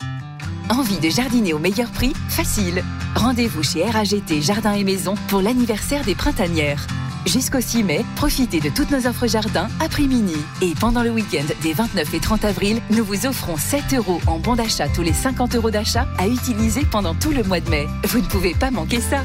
Envie 0.68 0.98
de 0.98 1.08
jardiner 1.08 1.52
au 1.52 1.60
meilleur 1.60 1.90
prix? 1.92 2.12
Facile. 2.28 2.82
Rendez-vous 3.14 3.62
chez 3.62 3.84
RAGT 3.84 4.40
Jardin 4.40 4.72
et 4.72 4.84
Maison 4.84 5.14
pour 5.28 5.42
l'anniversaire 5.42 6.04
des 6.04 6.16
printanières. 6.16 6.86
Jusqu'au 7.26 7.60
6 7.60 7.84
mai, 7.84 8.04
profitez 8.16 8.60
de 8.60 8.68
toutes 8.68 8.90
nos 8.90 9.06
offres 9.06 9.26
jardin 9.26 9.68
à 9.80 9.88
prix 9.88 10.08
mini. 10.08 10.34
Et 10.60 10.74
pendant 10.78 11.02
le 11.02 11.10
week-end 11.10 11.44
des 11.62 11.72
29 11.72 12.14
et 12.14 12.20
30 12.20 12.44
avril, 12.44 12.82
nous 12.90 13.04
vous 13.04 13.26
offrons 13.26 13.56
7 13.56 13.94
euros 13.94 14.20
en 14.26 14.38
bon 14.38 14.56
d'achat 14.56 14.88
tous 14.88 15.02
les 15.02 15.12
50 15.12 15.54
euros 15.54 15.70
d'achat 15.70 16.06
à 16.18 16.26
utiliser 16.26 16.84
pendant 16.84 17.14
tout 17.14 17.30
le 17.30 17.44
mois 17.44 17.60
de 17.60 17.70
mai. 17.70 17.86
Vous 18.04 18.18
ne 18.20 18.26
pouvez 18.26 18.54
pas 18.54 18.70
manquer 18.70 19.00
ça. 19.00 19.22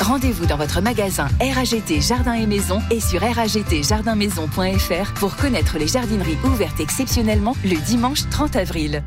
Rendez-vous 0.00 0.46
dans 0.46 0.56
votre 0.56 0.80
magasin 0.80 1.28
RAGT 1.40 2.00
Jardin 2.00 2.34
et 2.34 2.46
Maison 2.46 2.80
et 2.90 3.00
sur 3.00 3.20
ragtjardinmaison.fr 3.20 5.14
pour 5.14 5.36
connaître 5.36 5.78
les 5.78 5.88
jardineries 5.88 6.38
ouvertes 6.44 6.80
exceptionnellement 6.80 7.54
le 7.64 7.76
dimanche 7.84 8.28
30 8.30 8.56
avril. 8.56 9.02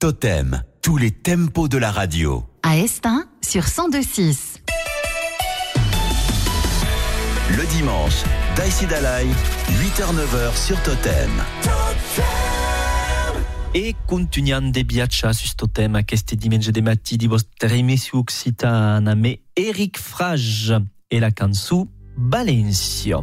Totem, 0.00 0.62
tous 0.82 0.96
les 0.96 1.10
tempos 1.10 1.68
de 1.68 1.78
la 1.78 1.90
radio. 1.90 2.44
à 2.62 2.78
Estin 2.78 3.24
sur 3.42 3.62
1026. 3.62 4.59
Dimanche, 7.70 8.24
Daisy 8.54 8.86
Dalai, 8.86 9.28
8h-9h 9.28 10.54
sur 10.54 10.78
Totem. 10.80 11.30
E 13.72 13.96
continuiamo 14.04 14.70
de 14.70 14.82
viaggiare 14.82 15.32
su 15.32 15.42
questo 15.42 15.70
tema 15.70 16.04
questi 16.04 16.34
dimanche 16.36 16.72
de 16.72 16.82
matti 16.82 17.16
di 17.16 17.28
vostra 17.28 17.68
emissione 17.68 18.24
occitana 18.24 19.14
me 19.14 19.42
Eric 19.52 19.98
Frage 19.98 20.82
e 21.06 21.18
la 21.20 21.30
canzone 21.30 21.88
Valencia. 22.16 23.22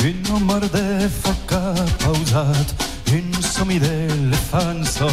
Un 0.00 0.68
de 0.70 1.08
foc 1.08 1.54
pausat, 1.98 2.74
un 3.12 3.42
somni 3.42 3.78
d'elefanzo, 3.78 5.08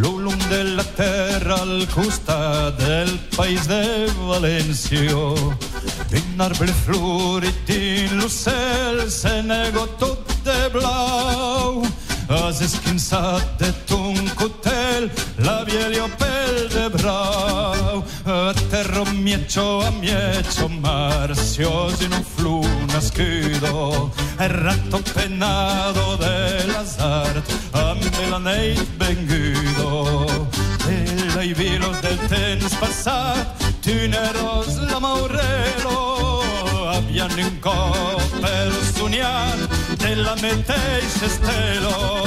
l'ulum 0.00 0.36
de 0.48 0.62
la 0.76 0.84
terra 0.96 1.60
al 1.60 1.86
costat 1.94 2.78
del 2.78 3.10
país 3.36 3.68
de 3.68 4.08
València. 4.28 5.18
Un 6.18 6.40
arbre 6.40 6.72
florit 6.84 7.58
dins 7.66 8.12
l'ocel 8.18 9.04
se 9.10 9.42
nego 9.42 9.86
tot 10.02 10.32
de 10.44 10.58
blau, 10.74 11.84
has 12.28 12.60
esquinçat 12.60 13.42
de 13.58 13.72
ton 13.86 14.14
cotel 14.36 15.10
la 15.38 15.64
bielio 15.64 16.08
pel 16.18 16.68
de 16.68 16.88
brau. 16.90 18.04
A 18.26 18.52
terra 18.70 19.04
mieccio 19.12 19.80
a 19.80 19.90
mieccio 19.90 20.68
marcios 20.68 22.00
in 22.02 22.12
un 22.12 22.24
flu 22.24 22.60
nascudo, 22.92 24.10
errato 24.38 25.00
penado 25.14 26.16
de 26.16 26.66
l'azar, 26.72 27.42
amb 27.72 28.02
l'anell 28.30 28.76
vengudo. 28.98 30.46
De 30.84 31.44
i 31.44 31.54
vilos 31.54 32.00
del 32.02 32.18
temps 32.28 32.74
passat, 32.80 33.46
tuneros 33.80 34.76
la 34.90 34.98
maurero, 35.00 36.42
abbiano 36.92 37.46
un 37.46 37.60
cop 37.60 38.40
per 38.40 38.72
nella 40.08 40.34
mente 40.40 40.74
il 41.02 41.10
cestello. 41.18 42.26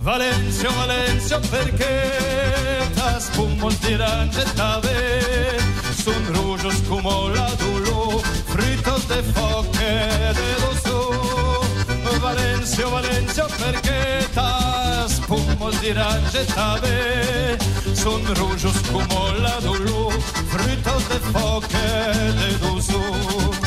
Valenzio, 0.00 0.70
Valenzio, 0.74 1.40
perché 1.48 2.90
ta 2.94 3.18
spumo 3.18 3.68
il 3.68 3.78
tirancetave, 3.78 5.58
sun 5.94 6.26
rugio 6.32 6.70
scumola 6.70 7.48
dullo, 7.56 8.20
fritto 8.46 9.00
de 9.06 9.22
foche 9.32 10.32
de 10.34 10.54
lo 10.60 10.72
su. 10.84 12.18
Valenzio, 12.18 12.90
Valenzio, 12.90 13.46
perché 13.56 14.28
ta 14.34 15.06
spumo 15.08 15.68
il 15.68 15.78
tirancetave, 15.78 17.58
sun 17.92 18.34
rugio 18.34 18.70
scumola 18.72 19.56
dullo, 19.60 20.10
fritto 20.48 21.02
de 21.08 21.18
foche 21.30 22.32
de 22.40 22.58
lo 22.60 22.80
su. 22.80 23.61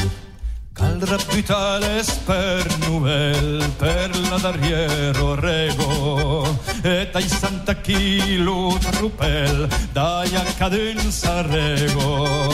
Al 0.95 1.01
rapitale 1.01 2.01
spernuel 2.03 3.69
per 3.75 4.17
la 4.29 4.38
d'arriero 4.38 5.36
rego 5.36 6.58
e 6.81 7.10
dai 7.12 7.27
santa 7.27 7.75
chi 7.75 8.17
chilo 8.17 8.77
trupel 8.79 9.67
dai 9.91 10.34
a 10.38 10.43
cadenza 10.55 11.41
rego 11.41 12.47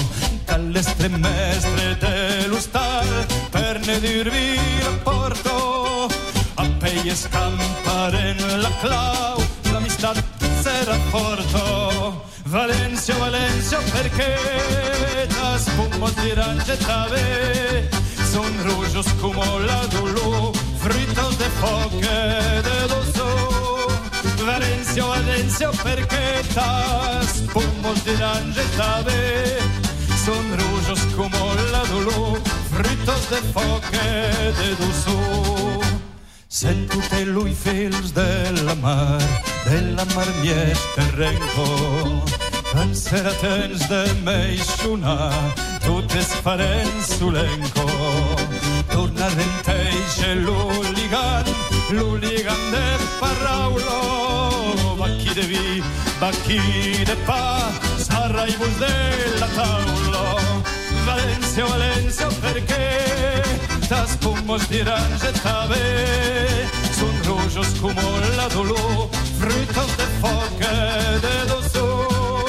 dall'estre 0.43 1.07
mestre 1.09 1.97
dell'ustal 1.99 3.27
per 3.51 3.79
ne 3.85 3.99
dirvi 3.99 4.57
rapporto. 4.81 6.09
A 6.55 6.65
peie 6.79 7.13
scampare 7.13 8.35
la 8.57 8.71
clau 8.81 9.39
l'amistad 9.71 10.19
se 10.61 10.83
rapporto 10.85 12.25
Valencia, 12.45 13.15
Valencia, 13.17 13.77
perché 13.91 15.27
da 15.27 15.57
spummo 15.59 16.09
di 16.09 16.33
rangetave 16.33 18.00
son 18.31 18.51
rojos 18.63 19.07
como 19.21 19.43
la 19.59 19.85
dolor, 19.87 20.53
fritos 20.79 21.37
de 21.37 21.49
foque 21.61 22.19
de 22.67 22.77
doso. 22.93 23.27
Valencia, 24.45 25.03
Valencia, 25.05 25.69
perché 25.83 26.41
las 26.55 27.27
pomos 27.53 28.03
dirán 28.05 28.53
que 28.53 28.63
tabe 28.77 29.57
son 30.25 30.45
rojos 30.61 30.99
como 31.15 31.53
la 31.73 31.83
dolor, 31.95 32.39
fritos 32.77 33.29
de 33.33 33.39
foque 33.53 34.09
de 34.59 34.69
doso. 34.81 35.81
Sento 36.47 36.97
te 37.09 37.25
lui 37.25 37.53
fils 37.53 38.13
de 38.13 38.51
la 38.63 38.75
mar, 38.75 39.19
de 39.65 39.81
la 39.95 40.05
mar 40.15 40.27
mies 40.41 40.79
terrenco. 40.95 42.23
Pensera 42.73 43.33
tens 43.41 43.89
de 43.89 44.13
meixonar, 44.23 45.33
tot 45.85 46.13
es 46.15 46.27
farem 46.43 46.89
solenco. 47.03 48.00
torna 48.91 49.27
c'è 50.15 50.35
l'hooligan, 50.35 51.43
l'hooligan 51.89 52.71
de 52.71 52.97
Parraulo, 53.19 55.07
chi 55.17 55.33
devi, 55.33 55.83
ma 56.19 56.29
chi 56.43 57.03
de 57.03 57.15
pa, 57.25 57.71
sbarra 57.97 58.45
i 58.45 58.55
bus 58.57 58.77
della 58.77 59.47
tavola. 59.47 60.39
Valencia, 61.05 61.65
Valencia, 61.65 62.27
perché 62.39 63.43
tas 63.87 64.15
pomos 64.17 64.67
di 64.67 64.83
rangetave, 64.83 66.69
sun 66.91 67.21
rojos 67.23 67.79
come 67.79 68.35
la 68.35 68.47
dolor, 68.47 69.09
frutos 69.39 69.95
de 69.95 70.07
foche 70.19 71.19
de 71.19 71.45
dosso. 71.47 72.45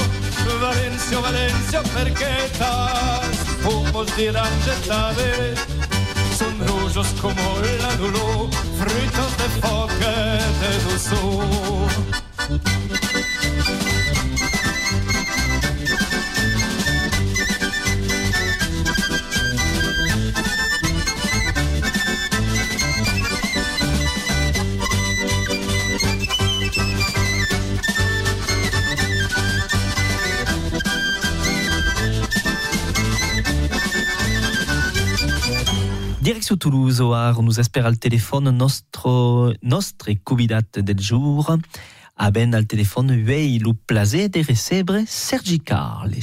Valencia, 0.59 1.19
Valencia, 1.19 1.81
perché 1.93 2.49
tas 2.57 3.37
pomos 3.61 4.13
di 4.15 4.29
rangetave, 4.29 5.55
está 7.01 7.01
bé. 7.01 7.03
Son 7.03 7.03
rojos 7.03 7.07
como 7.21 7.59
la 7.79 7.95
dolor, 7.95 8.49
frutos 8.77 9.37
de 9.37 9.47
foque 9.61 10.13
de 10.61 10.71
doso. 10.83 11.21
Direction 36.23 36.55
Toulouse, 36.55 37.01
Oar, 37.01 37.43
nous 37.43 37.59
espère 37.59 37.85
al 37.85 37.99
téléphone 37.99 38.49
nostre 38.49 39.53
convidat 40.23 40.61
del 40.77 41.01
jour. 41.01 41.57
A 42.15 42.31
ben 42.31 42.55
al 42.55 42.65
téléphone 42.65 43.21
vei 43.21 43.59
lo 43.59 43.73
plaisir 43.73 44.29
de 44.29 44.41
recebre 44.41 45.03
Sergi 45.05 45.59
Carles. 45.59 46.21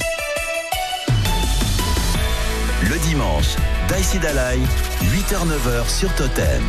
Le 2.89 2.97
dimanche, 3.09 3.55
Daïsi 3.89 4.17
Dalai, 4.17 4.57
8h-9h 5.03 5.87
sur 5.87 6.11
Totem. 6.15 6.63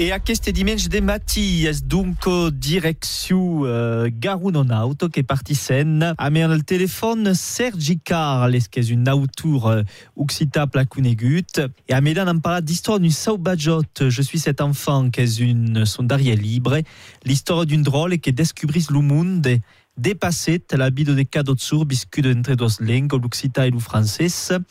E 0.00 0.12
aquest 0.12 0.48
dimanche 0.50 0.88
de 0.88 1.00
matí 1.00 1.66
es 1.66 1.82
dunco 1.82 2.52
direcció 2.52 3.36
uh, 3.36 4.06
Garunon 4.12 4.70
Auto 4.70 5.08
que 5.10 5.24
partissent 5.24 6.14
a 6.16 6.30
me 6.30 6.44
al 6.46 6.62
telèfon 6.62 7.32
Sergi 7.34 7.96
Carles, 7.98 8.68
que 8.70 8.78
és 8.78 8.92
un 8.94 9.08
autor 9.10 9.66
uh, 9.66 9.82
occitable 10.14 10.86
conegut. 10.86 11.58
Et 11.88 11.94
a 11.94 12.00
me 12.00 12.14
en 12.14 12.60
d'histoire 12.62 13.00
d'un 13.00 13.10
saubajot, 13.10 14.08
Je 14.08 14.22
suis 14.22 14.38
cet 14.38 14.60
enfant, 14.60 15.10
que 15.10 15.22
és 15.22 15.42
un, 15.42 15.84
son 15.84 16.06
libre, 16.06 16.78
l'histoire 17.24 17.66
d'un 17.66 17.82
drôle 17.82 18.20
que 18.20 18.30
descobrisse 18.30 18.92
le 18.92 19.00
monde 19.00 19.58
dépasset 19.98 20.62
la 20.76 20.90
vida 20.90 21.12
de 21.14 21.22
cada 21.24 21.52
sur 21.58 21.84
biscut 21.84 22.22
entre 22.26 22.54
dos 22.54 22.80
lengues, 22.80 23.12
l'occità 23.12 23.66
et 23.66 23.70
le 23.70 23.78
français. 23.78 24.28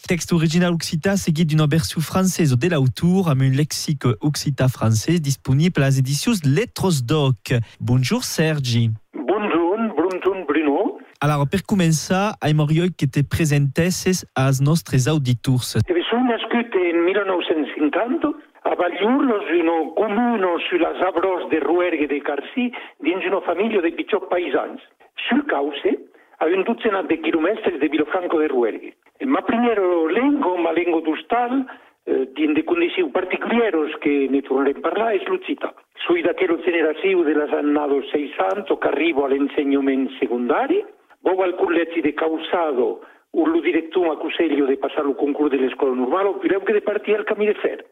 Texte 0.08 0.34
original 0.34 0.74
occità 0.74 1.18
seguit 1.18 1.46
d'une 1.46 1.66
version 1.70 2.02
française 2.02 2.58
de 2.58 2.68
l'auteur 2.70 3.30
avec 3.30 3.52
un 3.52 3.56
lexique 3.56 4.06
occità 4.22 4.68
français 4.68 5.20
disponible 5.20 5.84
à 5.84 5.90
les 5.90 6.00
éditions 6.00 6.34
Lettres 6.44 7.04
Doc. 7.04 7.54
Bonjour 7.80 8.24
Sergi. 8.24 8.92
Bonjour, 9.13 9.78
bonjour 9.96 10.46
Bruno. 10.48 10.98
Alors, 11.20 11.48
per 11.48 11.63
començar, 11.66 12.38
aimerioi 12.42 12.92
que 12.92 13.06
te 13.06 13.22
presentesses 13.22 14.26
als 14.36 14.62
nostres 14.62 15.08
auditors. 15.08 15.78
Sono 16.10 16.24
nascut 16.24 16.72
en 16.76 17.04
1950 17.04 18.32
a 18.63 18.76
Valliurlos, 18.76 19.44
un 19.52 19.90
comune 19.96 20.48
sur 20.70 20.78
les 20.78 21.04
arbres 21.04 21.50
de 21.50 21.60
Ruergue 21.60 22.08
de 22.08 22.20
Carcí, 22.20 22.72
dins 23.04 23.26
una 23.26 23.42
família 23.42 23.82
de 23.82 23.90
pitjors 23.92 24.30
paisans. 24.30 24.80
Sul 25.25 25.45
cauce, 25.49 25.97
a 26.39 26.45
un 26.45 26.63
dotzena 26.63 27.01
de 27.03 27.17
quilomètres 27.21 27.80
de 27.80 27.88
Vilafranco 27.89 28.39
de 28.39 28.47
Ruergue. 28.47 28.93
Ma 29.25 29.41
primera 29.41 29.82
lengua, 30.13 30.58
ma 30.62 30.71
lengua 30.71 31.01
d'hostal, 31.01 31.65
eh, 32.06 32.27
dins 32.38 32.53
de 32.53 32.63
condicions 32.63 33.12
particulars 33.12 33.95
que 34.01 34.30
ne 34.30 34.41
tornarem 34.41 34.77
a 34.77 34.86
parlar, 34.89 35.15
és 35.15 35.25
l'occità. 35.25 35.73
Soy 36.06 36.21
d'aquella 36.21 36.60
generació 36.63 37.23
de 37.25 37.34
les 37.34 37.53
annados 37.53 38.06
600 38.12 38.77
que 38.80 38.88
arribo 38.88 39.25
a 39.25 39.30
l'ensenyament 39.30 40.12
secundari, 40.19 40.84
vou 41.25 41.41
al 41.41 41.56
curletzi 41.58 42.01
de 42.01 42.13
Causado, 42.13 43.01
un 43.34 43.51
lo 43.51 43.62
director 43.62 44.08
m'acusello 44.08 44.65
de 44.65 44.77
passar 44.77 45.06
el 45.06 45.15
concurs 45.15 45.51
de 45.51 45.58
l'escola 45.58 45.95
normal, 45.95 46.27
o 46.27 46.39
pireu 46.39 46.62
que 46.62 46.73
de 46.73 46.82
partir 46.82 47.15
al 47.15 47.25
camí 47.25 47.47
de 47.47 47.56
fer. 47.56 47.84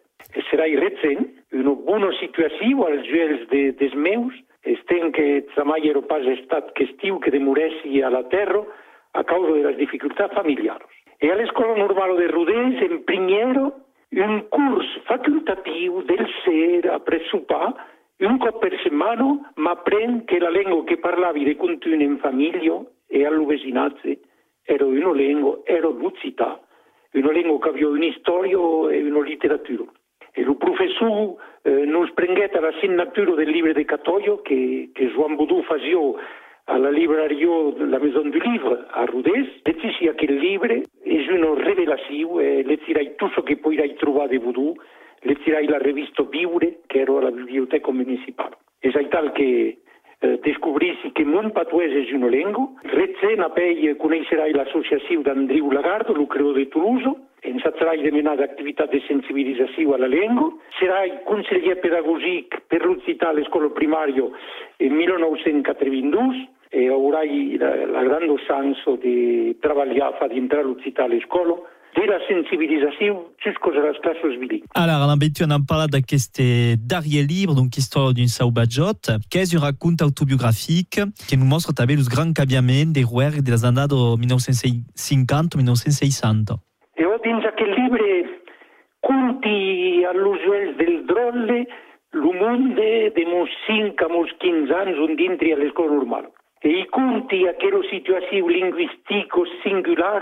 Serà 0.50 0.66
recent, 0.80 1.28
una 1.54 1.74
bona 1.86 2.12
situació 2.20 2.86
als 2.86 3.06
gels 3.10 3.50
de, 3.50 3.72
des 3.82 3.94
meus, 3.94 4.34
estem 4.66 5.12
que 5.12 5.46
mai 5.64 5.88
ero 5.88 6.02
pas 6.02 6.26
estat 6.26 6.74
que 6.74 6.84
estiu 6.84 7.20
que 7.20 7.32
demoressi 7.32 8.02
a 8.02 8.10
la 8.10 8.24
terra 8.30 8.64
a 9.14 9.24
causa 9.24 9.54
de 9.54 9.64
les 9.64 9.78
dificultats 9.78 10.34
familiars. 10.34 10.86
E 11.22 11.32
a 11.32 11.36
l'escola 11.36 11.78
normal 11.78 12.18
de 12.18 12.28
Rodés, 12.28 12.82
en 12.82 13.04
primero, 13.06 13.72
un 14.12 14.42
curs 14.50 14.88
facultatiu 15.08 16.02
del 16.04 16.26
ser 16.44 16.90
a 16.92 17.00
presupar, 17.00 17.74
un 18.20 18.38
cop 18.40 18.62
per 18.62 18.72
setmana 18.84 19.28
m'apren 19.56 20.22
que 20.28 20.40
la 20.40 20.52
llengua 20.52 20.86
que 20.86 20.98
parlavi 20.98 21.46
de 21.46 21.56
continu 21.60 22.02
en 22.04 22.18
família 22.20 22.80
e 23.10 23.26
al 23.26 23.46
vecinatge 23.46 24.20
era 24.66 24.86
una 24.86 25.14
llengua, 25.14 25.60
era 25.66 25.90
l'occità, 25.90 26.60
una 27.14 27.32
llengua 27.32 27.60
que 27.60 27.70
havia 27.70 27.90
una 27.90 28.06
història 28.06 28.60
e 28.92 29.04
una 29.04 29.22
literatura. 29.22 29.86
E 30.36 30.42
il 30.42 30.56
professor 30.58 31.36
eh, 31.64 31.86
nos 31.86 32.12
prenguet 32.12 32.56
a 32.56 32.62
la 32.62 32.74
signatura 32.82 33.36
del 33.36 33.52
llibre 33.54 33.74
de 33.74 33.86
Catoio 33.86 34.42
que, 34.44 34.90
que 34.94 35.10
Joan 35.16 35.38
Boudou 35.38 35.64
fazia 35.64 35.98
a 36.68 36.78
la 36.78 36.92
llibreria 36.92 37.48
de 37.78 37.86
la 37.88 38.00
Maison 38.00 38.30
du 38.30 38.40
Livre 38.40 38.86
a 38.92 39.06
Rodés. 39.06 39.48
Letizia 39.66 40.12
aquell 40.12 40.36
llibre 40.42 40.82
és 41.06 41.30
una 41.32 41.54
revelació, 41.62 42.42
eh, 42.42 42.64
letzirai 42.68 43.14
tot 43.22 43.38
el 43.38 43.46
que 43.48 43.62
podrai 43.64 43.96
trobar 44.02 44.28
de 44.28 44.42
Boudou, 44.44 44.76
letzirai 45.24 45.70
la 45.72 45.80
revista 45.80 46.24
Viure, 46.24 46.74
que 46.90 47.02
era 47.06 47.16
a 47.16 47.26
la 47.30 47.32
biblioteca 47.32 47.92
municipal. 47.92 48.52
És 48.82 48.98
tal 49.10 49.32
que 49.34 49.50
eh, 50.22 50.38
descobrissi 50.44 51.14
que 51.16 51.26
mon 51.26 51.52
patuès 51.56 51.94
és 51.96 52.12
una 52.18 52.28
llengua. 52.34 52.68
Recent 52.92 53.46
a 53.46 53.50
pell 53.56 53.96
coneixerai 54.02 54.52
l'associació 54.58 55.24
d'Andriu 55.24 55.72
Lagardo, 55.72 56.16
el 56.18 56.28
creador 56.28 56.60
de 56.60 56.66
Toulouse, 56.74 57.16
ens 57.46 57.66
atrai 57.66 58.02
demanar 58.04 58.36
d'activitat 58.40 58.92
de 58.92 59.02
sensibilització 59.08 59.96
a 59.96 60.02
la 60.02 60.10
llengua, 60.12 60.50
serà 60.80 61.04
conseller 61.30 61.78
pedagògic 61.84 62.60
per 62.70 62.84
l'occità 62.86 63.30
a 63.30 63.38
l'escola 63.38 63.70
en 64.80 64.98
1982 64.98 66.48
e 66.72 66.90
haurà 66.90 67.24
la, 67.24 67.86
la 67.86 68.04
gran 68.04 68.28
de 69.02 69.56
treballar 69.62 70.14
fa 70.20 70.28
d'entrar 70.28 70.64
l'occità 70.64 71.06
a 71.06 71.08
l'escola, 71.08 71.56
de 71.96 72.04
la 72.12 72.20
sensibilització 72.28 73.32
jusqu'à 73.40 73.72
les 73.72 73.98
classes 74.04 74.36
bilingües. 74.40 74.68
Alors, 74.76 75.02
en 75.02 75.10
habitude, 75.10 75.50
on 75.50 75.64
parle 75.64 75.90
d'aquest 75.90 76.42
darrière 76.78 77.26
libre, 77.26 77.56
donc 77.56 77.78
histoire 77.78 78.14
d'un 78.14 78.28
saubajot, 78.28 79.00
qui 79.30 79.38
est 79.38 79.56
un 79.56 79.60
raconte 79.60 80.02
autobiographique 80.02 81.00
qui 81.28 81.38
nous 81.38 81.46
montre 81.46 81.74
també 81.74 81.94
els 81.94 82.10
grans 82.10 82.34
canviaments 82.34 82.92
de 82.92 83.06
Ruer 83.06 83.42
de 83.42 83.50
les 83.50 83.64
années 83.64 83.88
1950-1960. 83.88 86.58
E 87.26 87.28
ho 87.28 87.32
dins 87.34 87.46
aquel 87.50 87.72
llibre 87.74 88.16
conti 89.02 90.06
al·lusions 90.06 90.76
del 90.78 91.06
drolle 91.10 91.64
lo 92.14 92.34
monde 92.38 93.10
de 93.16 93.26
mos 93.26 93.50
5 93.66 94.06
a 94.06 94.10
mos 94.14 94.30
15 94.44 94.76
anys 94.78 95.00
on 95.02 95.16
dintri 95.18 95.54
a 95.54 95.58
l'escola 95.58 95.96
normal. 95.96 96.28
E 96.62 96.70
i 96.70 96.84
conti 96.94 97.48
aquella 97.50 97.82
situació 97.90 98.46
lingüística 98.46 99.46
singular 99.64 100.22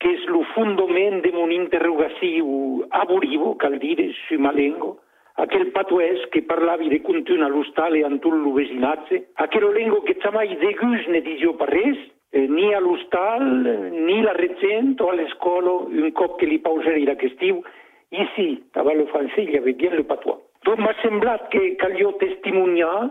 que 0.00 0.08
és 0.08 0.24
el 0.30 0.40
fundament 0.54 1.20
de 1.20 1.34
mon 1.36 1.52
interrogació 1.52 2.88
aborivo, 3.02 3.52
cal 3.60 3.76
dir, 3.84 4.08
su 4.24 4.40
ma 4.40 4.56
lengua, 4.56 4.96
aquel 5.36 5.68
patuès 5.76 6.24
que 6.32 6.46
parlavi 6.48 6.88
de 6.88 7.02
continu 7.04 7.44
a 7.44 7.52
l'hostal 7.52 7.94
e 7.94 8.06
en 8.08 8.18
tot 8.24 8.32
el 8.32 8.48
vecinatge, 8.56 9.20
aquella 9.36 9.76
lengua 9.76 10.00
que 10.08 10.16
jamais 10.24 10.56
de 10.64 10.72
gust 10.80 11.12
ne 11.12 11.20
disió 11.28 11.52
per 11.60 11.68
res, 11.76 12.00
eh, 12.32 12.48
ni 12.48 12.72
a 12.74 12.80
l'hostal, 12.80 13.44
ni 13.92 14.22
la 14.22 14.32
recent 14.32 15.00
o 15.00 15.10
a 15.10 15.14
l'escola, 15.14 15.78
un 15.88 16.10
cop 16.16 16.38
que 16.40 16.48
li 16.48 16.58
pausaré 16.58 17.04
l'estiu, 17.04 17.62
ici, 18.10 18.62
a 18.74 18.82
l'offensive, 18.82 19.50
il 19.50 19.54
y 19.54 19.58
avait 19.58 19.72
bien 19.72 19.94
le 19.94 20.04
patois. 20.04 20.40
Donc 20.64 20.78
m'ha 20.78 20.94
semblat 21.02 21.48
que 21.50 21.74
calió 21.76 22.12
testimoniar 22.20 23.10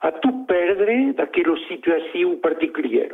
a 0.00 0.12
tot 0.22 0.46
perdre 0.48 1.12
d'aquella 1.18 1.56
situació 1.66 2.36
particular. 2.40 3.10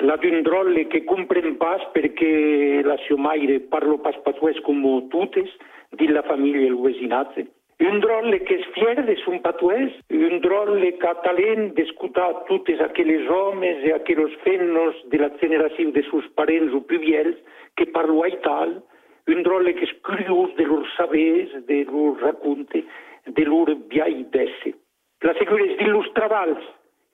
La 0.00 0.16
d'un 0.22 0.44
drolle 0.46 0.86
que 0.88 1.02
comprèn 1.10 1.56
pas 1.58 1.82
perquè 1.92 2.82
la 2.86 2.96
Xiomaire 3.04 3.58
parlo 3.72 3.98
pas 3.98 4.16
patuès 4.24 4.60
com 4.64 4.80
totes, 5.12 5.50
dins 5.98 6.14
la 6.14 6.22
família 6.22 6.68
i 6.68 6.70
el 6.70 6.78
vecinatge. 6.80 7.48
Un 7.78 8.00
drolle 8.02 8.40
que 8.42 8.56
és 8.58 8.64
fier 8.74 9.04
de 9.06 9.14
son 9.22 9.38
patuès, 9.44 9.92
un 10.10 10.40
ha 10.42 11.12
talent 11.22 11.68
d'escoltar 11.76 12.44
totes 12.48 12.80
aquelles 12.80 13.28
homes 13.30 13.84
i 13.86 13.92
aquells 13.94 14.34
fennos 14.42 14.96
de 15.12 15.18
la 15.22 15.30
generació 15.42 15.92
de 15.92 16.02
sus 16.10 16.26
parents 16.34 16.74
o 16.74 16.80
piviels 16.80 17.36
que 17.76 17.86
parlo 17.86 18.24
a 18.24 18.30
tal, 18.42 18.82
un 19.28 19.42
drolle 19.46 19.74
que 19.78 19.86
és 19.86 19.94
curiós 20.02 20.56
de 20.56 20.66
lor 20.66 20.84
sabers, 20.96 21.54
de 21.68 21.84
lor 21.84 22.18
raconte, 22.20 22.82
de 23.26 23.44
lor 23.44 23.70
viai 23.92 24.24
d'esse. 24.32 24.74
La 25.22 25.34
segurès 25.38 25.78
dins 25.78 25.94
los 25.94 26.10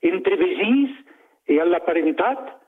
entre 0.03 0.37
vesins 0.37 0.93
e 1.49 1.61
a 1.61 1.65
l'aparentat, 1.65 2.65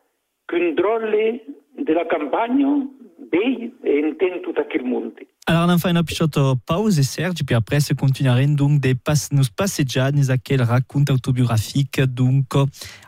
qu'un 0.49 0.75
drôle 0.75 1.41
de 1.75 1.93
la 1.95 2.05
campagna 2.07 2.87
e 3.33 4.09
entén 4.09 4.43
tot 4.43 4.59
aquell 4.59 4.85
món. 4.85 5.13
Alors, 5.49 5.69
on 5.69 5.79
fa 5.79 5.91
une 5.91 6.03
petite 6.03 6.39
pause, 6.67 7.01
Serge, 7.03 7.45
puis 7.47 7.55
après, 7.55 7.79
se 7.79 7.95
continuerons 7.95 8.55
donc 8.55 8.81
de 8.81 8.95
pas, 8.95 9.15
nous 9.31 9.45
passejar 9.57 10.13
dans 10.13 10.31
aquel 10.31 10.63
raconte 10.63 11.11
autobiographique, 11.11 12.01
donc, 12.01 12.55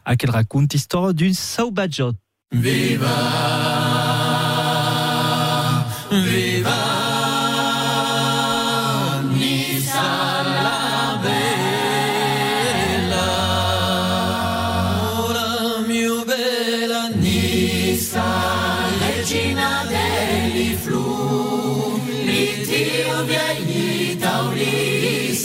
à 0.04 0.16
quel 0.16 0.30
raconte 0.30 0.74
histoire 0.74 1.12
d'une 1.12 1.34
saubajot. 1.34 2.12
Viva! 2.52 3.06
Viva! 6.12 7.07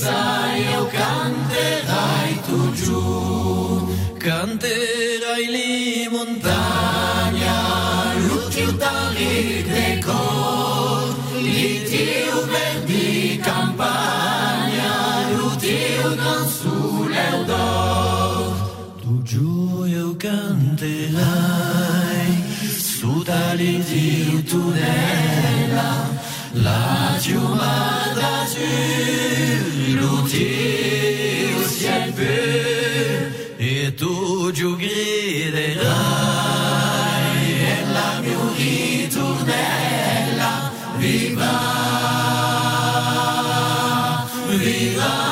Isa 0.03 0.59
eu 0.75 0.83
canterai 0.99 2.31
tu 2.45 2.59
giù, 2.73 3.87
canterai 4.17 5.45
lì 5.55 6.09
montagna, 6.11 7.57
luci 8.27 8.65
tali 8.75 9.63
decor, 9.63 11.07
lì 11.39 11.83
ti 11.87 12.07
di 12.83 13.39
campagna, 13.41 14.91
luci 15.37 15.79
non 16.17 16.43
sulle 16.49 17.29
d'or, 17.45 18.99
tu 19.01 19.21
giù 19.23 19.85
eu 19.85 20.17
canterai, 20.17 21.23
su 22.91 23.23
tali 23.23 23.81
di 23.89 24.43
tunella, 24.49 25.91
la 26.65 27.17
giumada 27.21 28.31
giù. 28.51 29.72
L'util 30.03 31.59
ciel 31.79 32.11
bleu 32.17 33.31
e 33.57 33.93
tu 33.99 34.51
giù 34.51 34.75
griderai 34.75 35.87
e 37.71 37.75
la 37.95 38.19
mia 38.21 38.37
ritornella 38.57 39.71
viva 40.97 41.55
viva 44.63 45.22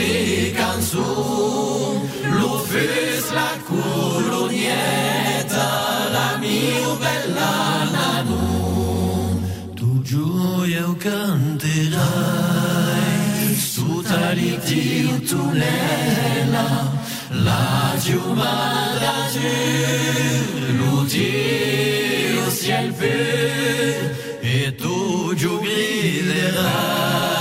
mi 0.00 0.52
canzun 0.58 1.94
Lufis 2.38 3.26
la 3.38 3.50
curunieta 3.68 5.68
La 6.16 6.28
miu 6.42 6.90
bella 7.02 7.54
nanun 7.94 9.32
Tu 9.78 9.88
giù 10.08 10.28
eu 10.80 10.92
Su 13.72 13.88
taritiu 14.10 15.12
tu 15.28 15.42
lela 15.62 16.66
La 17.46 17.64
giumada 18.04 19.14
giù 19.32 19.56
L'utiu 20.78 22.42
si 22.58 22.68
el 22.80 22.88
pe 22.98 23.18
E 24.56 24.58
tu 24.80 24.96
giù 25.40 25.52
griderai 25.64 27.39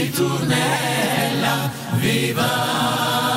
ritornella 0.00 1.70
viva 2.00 3.29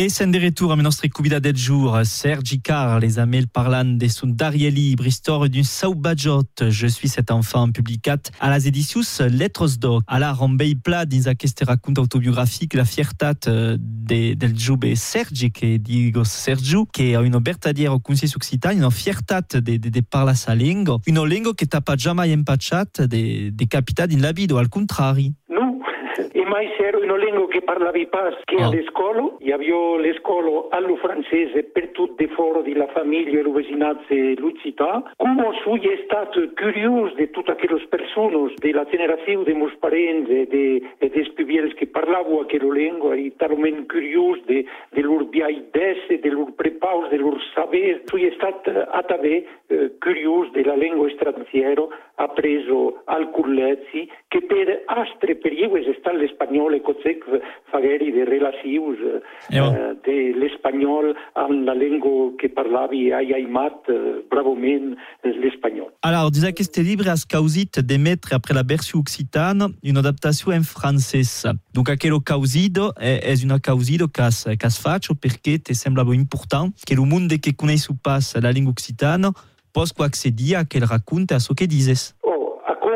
Et 0.00 0.08
c'est 0.08 0.30
de 0.30 0.38
retour 0.38 0.70
à 0.70 0.76
nostre 0.76 1.08
cubida 1.08 1.40
del 1.40 1.56
jour. 1.56 1.98
Sergi 2.04 2.62
Car, 2.62 3.00
les 3.00 3.18
amels 3.18 3.48
parlant 3.48 3.84
de 3.84 4.06
son 4.06 4.28
Darieli, 4.28 4.94
Bristor 4.94 5.48
d'une 5.48 5.64
Saubajot. 5.64 6.44
Je 6.60 6.86
suis 6.86 7.08
cet 7.08 7.32
enfant 7.32 7.72
publicat 7.72 8.18
à 8.38 8.48
las 8.48 8.68
edicius 8.68 9.20
Lettres 9.20 9.76
d'O. 9.80 10.02
À 10.06 10.20
la 10.20 10.32
rombei 10.32 10.76
pla 10.76 11.04
dins 11.04 11.26
aquest 11.26 11.64
raconte 11.66 11.98
autobiographique 11.98 12.74
la 12.74 12.84
fiertat 12.84 13.48
eh, 13.48 13.76
de, 13.80 14.34
del 14.34 14.56
jove 14.56 14.94
Sergi, 14.94 15.50
que 15.50 15.80
digo 15.80 16.24
Sergiu, 16.24 16.86
que 16.86 17.14
è 17.14 17.16
una 17.16 17.40
vertadiera 17.40 17.98
conscienza 18.00 18.36
occitana, 18.36 18.78
una 18.78 18.90
fiertat 18.90 19.56
de, 19.56 19.80
de, 19.80 19.90
de 19.90 20.02
parla 20.02 20.36
sa 20.36 20.54
lingua, 20.54 21.00
una 21.08 21.26
lingua 21.26 21.54
che 21.56 21.66
tapa 21.66 21.96
jamais 21.96 22.30
empacciat 22.30 23.02
de, 23.02 23.50
de 23.50 23.66
capitat 23.66 24.12
in 24.12 24.20
la 24.20 24.30
vida, 24.30 24.56
al 24.60 24.68
contrari. 24.68 25.34
E 26.48 26.50
mai 26.50 26.72
se 26.78 26.82
ero 26.86 27.02
in 27.02 27.10
una 27.10 27.22
lingua 27.22 27.46
che 27.46 27.60
parlavi 27.60 28.06
pas 28.06 28.34
che 28.44 28.56
Ah. 28.56 28.68
a 28.68 28.70
l'escola, 28.70 29.36
hi 29.38 29.52
havia 29.52 29.98
l'escola 29.98 30.68
allo 30.70 30.96
francese 30.96 31.64
per 31.64 31.88
tutte 31.90 32.26
foro 32.28 32.62
di 32.62 32.72
la 32.72 32.86
famiglia 32.86 33.38
e 33.38 33.42
le 33.42 33.50
vicinanze 33.50 34.14
l'uccità, 34.38 35.12
come 35.18 35.50
sui 35.62 35.86
è 35.86 36.00
stato 36.04 36.40
curioso 36.56 37.14
di 37.16 37.28
tutte 37.28 37.54
quelle 37.54 37.86
persone 37.90 38.54
della 38.56 38.86
generazione 38.86 39.44
dei 39.44 39.54
miei 39.54 39.76
parenti 39.78 40.40
e 40.40 40.46
de, 40.46 40.82
e 40.96 41.10
dei 41.10 41.24
spivieri 41.24 41.74
che 41.74 41.86
parlavano 41.86 42.46
quella 42.46 42.72
lingua, 42.72 43.14
e 43.14 43.34
talmente 43.36 43.84
curioso 43.86 44.40
de, 44.46 44.64
de 44.88 45.02
loro 45.02 45.26
biaidesse, 45.26 46.18
de 46.18 46.30
loro 46.30 46.52
prepaus, 46.56 47.10
de 47.10 47.18
loro 47.18 47.38
saper, 47.52 48.04
sui 48.06 48.24
è 48.24 48.32
stato 48.32 48.70
a 48.70 49.02
tave 49.02 49.44
eh, 49.66 49.90
curioso 49.98 50.48
della 50.52 50.76
lingua 50.76 51.10
straniera, 51.10 51.86
ha 52.14 52.28
preso 52.28 53.02
al 53.04 53.28
Curlezzi, 53.30 54.10
che 54.28 54.42
per 54.42 54.82
astre 54.86 55.36
periodi 55.36 55.94
sta 55.98 56.12
de 58.12 58.24
relazius 58.24 58.98
Eh, 59.50 59.56
eh, 59.56 59.94
de 60.04 60.38
l'espagnol 60.38 61.14
la 61.64 61.74
che 62.36 62.48
parlavi 62.50 63.12
aimat 63.12 63.88
eh, 63.88 64.24
bravament 64.28 64.96
l'espagnol. 65.24 65.88
Alors, 66.02 66.30
causit 67.24 67.80
après 68.32 68.54
la 68.54 68.62
versió 68.62 68.98
occitana 68.98 69.68
una 69.82 70.00
adaptació 70.00 70.52
en 70.52 70.62
francès. 70.62 71.46
Donc, 71.72 71.88
aquello 71.88 72.20
causido 72.20 72.92
és 73.00 73.44
una 73.44 73.58
causido 73.58 74.08
que 74.08 74.22
que 74.58 74.66
has 74.66 74.78
fatto 74.78 75.14
perché 75.14 75.58
te 75.58 75.74
sembla 75.74 76.04
important 76.14 76.70
que 76.86 76.94
el 76.94 77.00
monde 77.00 77.38
que 77.40 77.54
coneix 77.54 77.88
pas 78.02 78.34
la 78.40 78.52
lingua 78.52 78.72
occitana 78.72 79.32
possa 79.72 79.94
accedir 80.04 80.56
a 80.56 80.64
quel 80.64 80.86
racconte 80.86 81.34
a 81.34 81.40
so 81.40 81.54
que 81.54 81.66
dices. 81.66 82.14
Oh, 82.22 82.47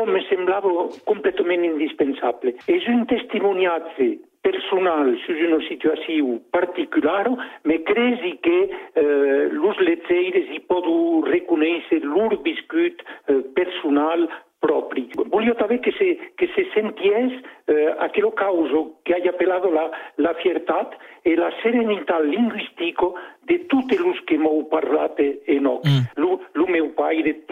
a 0.03 0.05
come 0.05 0.19
mi 0.19 0.25
sembrava 0.27 0.87
completamente 1.03 1.65
indispensabile. 1.65 2.55
És 2.65 2.85
un 2.87 3.05
testimoniatge 3.05 4.19
personal 4.41 5.15
su 5.23 5.31
una 5.31 5.63
situazione 5.67 6.41
particolare, 6.49 7.29
ma 7.63 7.75
credi 7.83 8.37
che 8.41 8.69
eh, 8.93 9.47
los 9.51 9.77
letteires 9.79 10.49
hi 10.51 10.59
poden 10.67 11.23
reconèixer 11.23 12.03
lor 12.03 12.35
viscut 12.41 12.99
eh, 13.27 13.39
personal 13.55 14.27
propri. 14.63 15.09
Voglio 15.27 15.55
també 15.59 15.81
que 15.83 15.91
se, 15.97 16.13
que 16.39 16.47
se 16.55 16.63
senties 16.71 17.35
eh, 17.67 17.91
aquello 17.99 18.31
causo 18.31 18.99
che 19.03 19.13
hai 19.13 19.27
appellato 19.27 19.69
la, 19.69 19.89
la 20.23 20.33
fiertat 20.39 20.95
e 21.21 21.35
la 21.35 21.51
serenità 21.61 22.19
linguistica 22.19 23.11
di 23.43 23.65
tutti 23.65 23.97
los 23.97 24.19
che 24.23 24.37
m'ho 24.37 24.63
parlate 24.71 25.43
e 25.43 25.59
no. 25.59 25.81
Lo, 26.15 26.39
lo 26.53 26.65
meu 26.67 26.93
paire, 26.93 27.43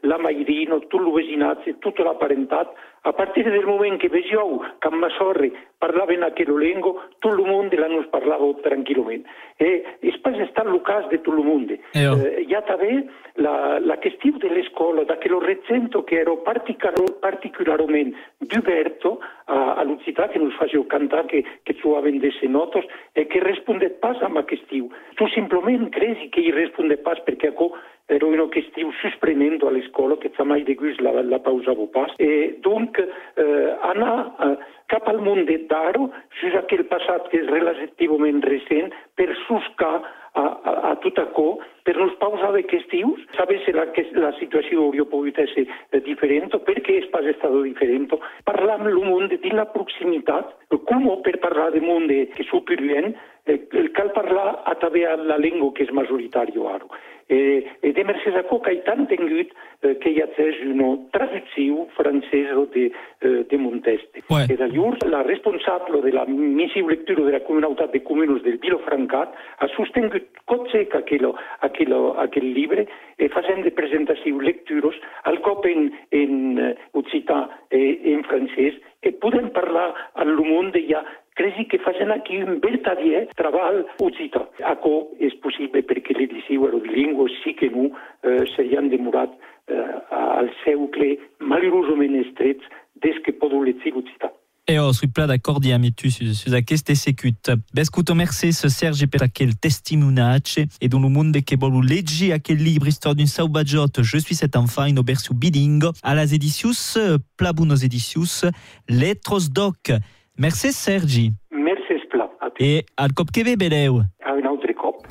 la 0.00 0.18
mairino, 0.18 0.78
tutto 0.86 0.98
lo 0.98 1.12
vecinazze, 1.12 1.78
tutta 1.78 2.04
la 2.04 2.14
parentat, 2.14 2.70
a 3.04 3.12
partire 3.12 3.50
del 3.50 3.66
moment 3.66 3.98
che 3.98 4.08
vegeu 4.08 4.60
que 4.78 4.88
amb 4.88 5.00
ma 5.02 5.08
sorri 5.18 5.50
parlaven 5.82 6.22
aquella 6.22 6.54
lingua, 6.54 6.92
tot 7.18 7.32
el 7.34 7.42
món 7.48 7.70
la 7.74 7.88
nos 7.90 8.06
parlava 8.12 8.46
tranquil·lament. 8.62 9.24
E 9.58 9.82
és 10.06 10.18
pas 10.22 10.38
estat 10.38 10.70
el 10.70 10.78
cas 10.86 11.08
de 11.10 11.18
tot 11.18 11.34
el 11.34 11.42
món. 11.42 11.66
Eh. 11.74 11.80
Eh, 11.98 12.44
hi 12.46 12.54
ha 12.54 12.62
també 12.68 13.02
la, 13.42 13.80
la 13.82 13.98
qüestió 13.98 14.38
de 14.38 14.52
l'escola, 14.54 15.02
d'aquell 15.08 15.40
recento 15.42 16.04
que 16.06 16.20
era 16.22 16.36
particular, 16.46 17.10
particularment 17.24 18.14
d'Uberto 18.38 19.18
a, 19.52 19.60
a 19.80 19.84
l'Occità, 19.84 20.28
que 20.32 20.40
nos 20.40 20.56
faceu 20.56 20.84
cantar, 20.88 21.26
que, 21.28 21.44
que 21.64 21.76
trobaven 21.80 22.18
de 22.18 22.32
notes, 22.48 22.84
e 23.14 23.26
que 23.28 23.40
respondet 23.44 24.00
pas 24.00 24.16
a 24.22 24.30
aquest 24.40 24.70
Tu 25.16 25.28
simplement 25.34 25.90
credi 25.92 26.30
que 26.32 26.40
hi 26.40 26.52
respondet 26.52 27.02
pas 27.04 27.20
perquè 27.26 27.52
acò 27.52 27.72
era 28.08 28.26
una 28.26 28.48
qüestió 28.50 28.90
suspremendo 29.00 29.68
a 29.68 29.72
l'escola 29.72 30.16
que 30.20 30.30
mai 30.44 30.64
de 30.64 30.74
gust 30.74 31.00
la, 31.00 31.12
la 31.22 31.38
pausava 31.38 31.86
pas. 31.92 32.10
E 32.18 32.58
donc, 32.62 32.98
eh, 32.98 33.70
anar 33.82 34.34
eh, 34.40 34.56
cap 34.88 35.08
al 35.08 35.20
món 35.20 35.46
de 35.46 35.58
Daro, 35.70 36.10
sus 36.40 36.54
aquell 36.58 36.84
passat 36.90 37.28
que 37.30 37.40
és 37.40 37.48
relativament 37.48 38.42
recent, 38.42 38.92
per 39.16 39.30
suscar 39.46 40.02
a, 40.34 40.42
a, 40.42 40.72
a 40.90 40.92
tot 41.04 41.18
acò, 41.20 41.58
per 41.84 41.96
nos 41.98 42.14
pausar 42.20 42.52
de 42.54 42.62
qüestions, 42.70 43.20
saber 43.36 43.58
si 43.64 43.74
la, 43.76 43.88
que 43.92 44.04
la 44.16 44.32
situació 44.38 44.86
hauria 44.86 45.04
pogut 45.08 45.40
ser 45.52 45.66
eh, 45.66 46.00
diferent, 46.06 46.52
per 46.66 46.78
què 46.86 46.98
és 47.02 47.08
pas 47.12 47.26
estat 47.28 47.54
diferent, 47.66 48.08
parlar 48.48 48.78
amb 48.78 48.90
el 48.92 49.00
món 49.02 49.28
de 49.32 49.40
la 49.52 49.68
proximitat, 49.74 50.54
com 50.88 51.08
per 51.26 51.36
parlar 51.42 51.70
de 51.74 51.82
món 51.84 52.08
que 52.08 52.46
superior, 52.48 53.12
eh, 53.46 53.58
cal 53.96 54.12
parlar 54.12 54.62
a 54.64 54.74
través 54.78 55.18
de 55.18 55.28
la 55.28 55.38
llengua 55.38 55.72
que 55.74 55.84
és 55.84 55.92
majoritària 55.92 56.76
ara. 56.76 56.86
Eh, 57.28 57.64
e 57.82 57.92
de 57.92 58.04
mercès 58.04 58.34
a 58.36 58.42
que 58.42 58.72
he 58.72 58.80
tant 58.86 59.06
tingut 59.08 59.52
eh, 59.82 59.94
que 60.02 60.10
hi 60.10 60.20
ha 60.20 60.28
una 60.68 60.90
traducció 61.14 61.86
francesa 61.96 62.66
de, 62.74 62.90
eh, 63.20 63.44
de 63.48 63.58
Monteste. 63.58 64.22
Ouais. 64.28 64.46
E 64.50 64.56
d'allurs, 64.56 64.98
la 65.08 65.22
responsable 65.22 66.02
de 66.02 66.12
la 66.12 66.24
missiva 66.26 66.90
lectura 66.90 67.24
de 67.24 67.32
la 67.32 67.44
comunitat 67.44 67.92
de 67.92 68.02
comunes 68.02 68.42
del 68.42 68.58
Vilofrancat 68.58 69.34
ha 69.58 69.68
sostingut 69.76 70.28
cot 70.46 70.68
sec 70.72 70.94
aquell, 70.94 71.30
aquell, 71.60 71.94
aquell 72.18 72.52
llibre 72.52 72.86
e 73.18 73.28
facent 73.32 73.62
de 73.62 73.70
presentació 73.70 74.40
lectures 74.40 74.98
al 75.24 75.40
cop 75.40 75.66
en, 75.66 75.92
en 76.10 76.58
eh, 76.58 76.74
occità 76.92 77.48
e 77.70 78.12
en 78.12 78.24
francès 78.28 78.80
e 79.02 79.10
podem 79.18 79.50
parlar 79.50 79.90
al 80.14 80.36
món 80.38 80.70
de 80.74 80.84
ja 80.86 81.02
credi 81.34 81.66
que 81.68 81.78
facin 81.78 82.10
aquí 82.10 82.42
un 82.42 82.60
vertadier 82.60 83.28
treball 83.36 83.84
occità. 83.98 84.44
Acò 84.72 85.08
és 85.18 85.34
possible 85.44 85.82
perquè 85.88 86.16
l'edició 86.16 86.68
aerodilingüe 86.68 87.30
sí 87.40 87.54
que 87.58 87.70
no 87.72 87.88
eh, 87.90 88.44
s'hi 88.54 88.76
han 88.76 88.92
demorat 88.92 89.32
eh, 89.68 89.96
al 90.10 90.52
seucle 90.64 91.16
malheurosament 91.40 92.20
estret 92.26 92.62
des 93.02 93.18
que 93.24 93.32
podo 93.32 93.62
le 93.62 93.74
citar. 93.82 94.32
E 94.64 94.78
ho 94.78 94.92
sui 94.92 95.08
pla 95.10 95.26
d'accordi 95.26 95.72
amb 95.74 95.90
tu 95.98 96.08
su, 96.08 96.22
su 96.38 96.52
aquesta 96.54 96.94
secut. 96.94 97.50
Bescuto 97.74 98.14
merci 98.14 98.52
ce 98.52 98.68
Serge 98.68 99.08
per 99.08 99.22
aquel 99.22 99.58
testimoniace 99.58 100.68
e 100.78 100.88
le 100.88 101.08
monde 101.08 101.42
che 101.42 101.56
volu 101.56 101.80
leggi 101.80 102.30
aquel 102.30 102.62
libro 102.62 102.88
Histoire 102.88 103.16
d'une 103.16 103.26
sauvagiot 103.26 104.02
Je 104.02 104.18
suis 104.18 104.36
cet 104.36 104.54
enfant 104.54 104.86
in 104.86 104.98
obersu 104.98 105.34
bilingue 105.34 105.90
a 106.02 106.14
las 106.14 106.32
edicius 106.32 106.96
Plabunos 107.36 107.82
edicius 107.82 108.46
Letros 108.88 109.50
doc. 109.50 109.90
Merci 110.38 110.72
Sergi. 110.72 111.32
Merci 111.50 112.06
pla. 112.08 112.28
E 112.56 112.84
al 112.94 113.12
cop 113.12 113.30
che. 113.30 113.42
A 113.42 114.32
un 114.32 114.46
altre 114.46 114.74
cop. 114.74 115.06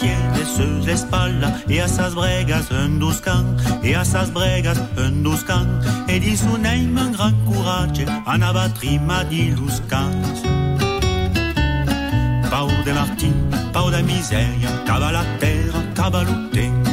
de 0.00 0.44
sus 0.44 0.86
espaldas 0.86 1.64
y 1.68 1.78
a 1.78 1.86
esas 1.86 2.14
bregas 2.14 2.70
un 2.70 2.98
duscan 2.98 3.56
y 3.82 3.94
a 3.94 4.02
esas 4.02 4.32
bregas 4.32 4.80
un 4.96 5.22
duscan 5.22 5.80
e 6.08 6.20
di 6.20 6.36
su 6.36 6.56
name 6.56 7.00
un 7.00 7.12
gran 7.12 7.34
courage 7.44 8.04
en 8.04 8.42
abatri 8.42 8.98
ma 8.98 9.24
di 9.24 9.50
luscans 9.50 10.51
Pau 12.52 12.68
de 12.84 12.92
Martin, 12.92 13.32
pau 13.72 13.90
de 13.90 14.02
miseria, 14.02 14.68
cava 14.84 15.10
la 15.10 15.24
terra, 15.40 15.80
cava 15.94 16.22
l'utente 16.22 16.90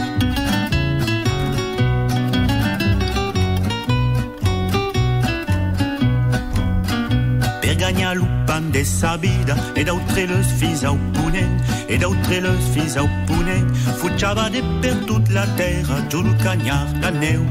per 7.61 7.75
gagnar 7.75 8.15
l'upan 8.15 8.71
de 8.71 8.85
sa 8.85 9.17
vida 9.17 9.57
e 9.75 9.83
d'autre 9.83 10.23
les 10.31 10.47
fills 10.59 10.85
au 10.85 10.95
ponent 11.13 11.59
e 11.89 11.97
d'autre 11.97 12.39
les 12.39 12.61
fills 12.71 12.95
au 12.97 13.09
ponent 13.27 13.67
fugiava 13.99 14.49
de 14.49 14.63
per 14.81 14.95
tot 15.07 15.27
la 15.29 15.45
terra 15.59 15.99
giù 16.09 16.23
lo 16.23 16.33
cagnar 16.41 16.87
la 17.01 17.11
neu 17.11 17.43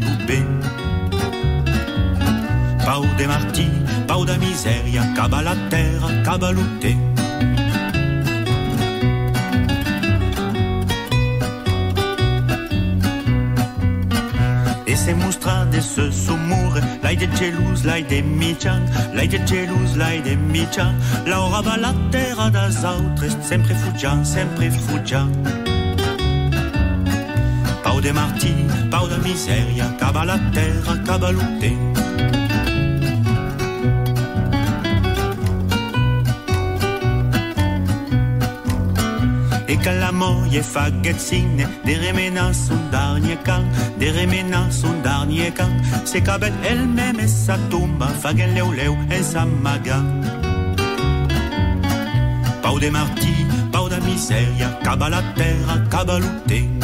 pau 2.86 3.04
de 3.18 3.26
martí 3.26 3.68
pau 4.08 4.24
de 4.24 4.38
misèria 4.38 5.02
cava 5.14 5.42
la 5.42 5.56
terra 5.68 6.08
cava 6.24 6.52
se 15.08 15.14
mostra 15.14 15.64
de 15.72 15.80
ce 15.80 16.10
somore 16.10 16.80
l'ai 17.02 17.16
de 17.16 17.26
gelus 17.34 17.82
l'ai 17.86 18.02
de 18.02 18.20
mitjan 18.20 18.82
l'ai 19.14 19.26
de 19.26 19.38
gelus 19.46 19.96
l'ai 19.96 20.20
de 20.20 20.34
mitjan 20.36 20.92
l'aura 21.26 21.62
va 21.62 21.76
la 21.78 21.94
terra 22.10 22.50
das 22.50 22.84
autres 22.84 23.32
sempre 23.40 23.72
fugiant 23.82 24.22
sempre 24.22 24.68
fugiant 24.70 25.32
pau 27.82 28.00
de 28.02 28.12
martí 28.12 28.52
pau 28.90 29.08
de 29.08 29.16
misèria 29.26 29.86
cava 29.98 30.26
la 30.26 30.38
terra 30.52 30.94
cava 31.06 31.32
l'utent 31.32 31.80
la 39.86 40.12
moie 40.12 40.62
faguet 40.62 41.18
signe 41.18 41.66
de 41.84 41.92
remenar 42.06 42.54
son 42.54 42.76
dernier 42.90 43.36
camp. 43.44 43.64
De 43.98 44.06
remenar 44.06 44.72
son 44.72 44.92
dernier 45.02 45.50
camp. 45.50 45.70
Se 46.04 46.18
cabet 46.18 46.52
elle-même 46.64 47.20
et 47.20 47.28
sa 47.28 47.56
tomba 47.70 48.08
faguet 48.08 48.48
leu 48.48 48.70
leu 48.74 48.90
en 48.90 49.22
sa 49.22 49.44
maga. 49.44 50.02
Pau 52.62 52.78
de 52.78 52.90
martí 52.90 53.46
pau 53.72 53.88
de 53.88 54.00
misèria 54.06 54.68
cava 54.82 55.08
la 55.08 55.22
terra 55.36 55.78
cava 55.90 56.18
l'utent 56.18 56.77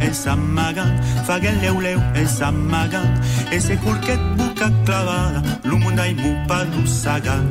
en 0.00 0.14
sa 0.14 0.36
magan 0.36 0.92
faguel 1.26 1.60
leu 1.60 1.80
leu 1.80 2.00
en 2.14 2.26
sa 2.26 2.50
magan 2.50 3.08
e 3.52 3.60
se 3.60 3.76
culquet 3.76 4.20
buca 4.36 4.70
clavada 4.84 5.42
lo 5.64 5.76
mundai 5.76 6.14
mu 6.14 6.30
pa 6.48 6.64
lo 6.64 6.86
sagan 6.86 7.44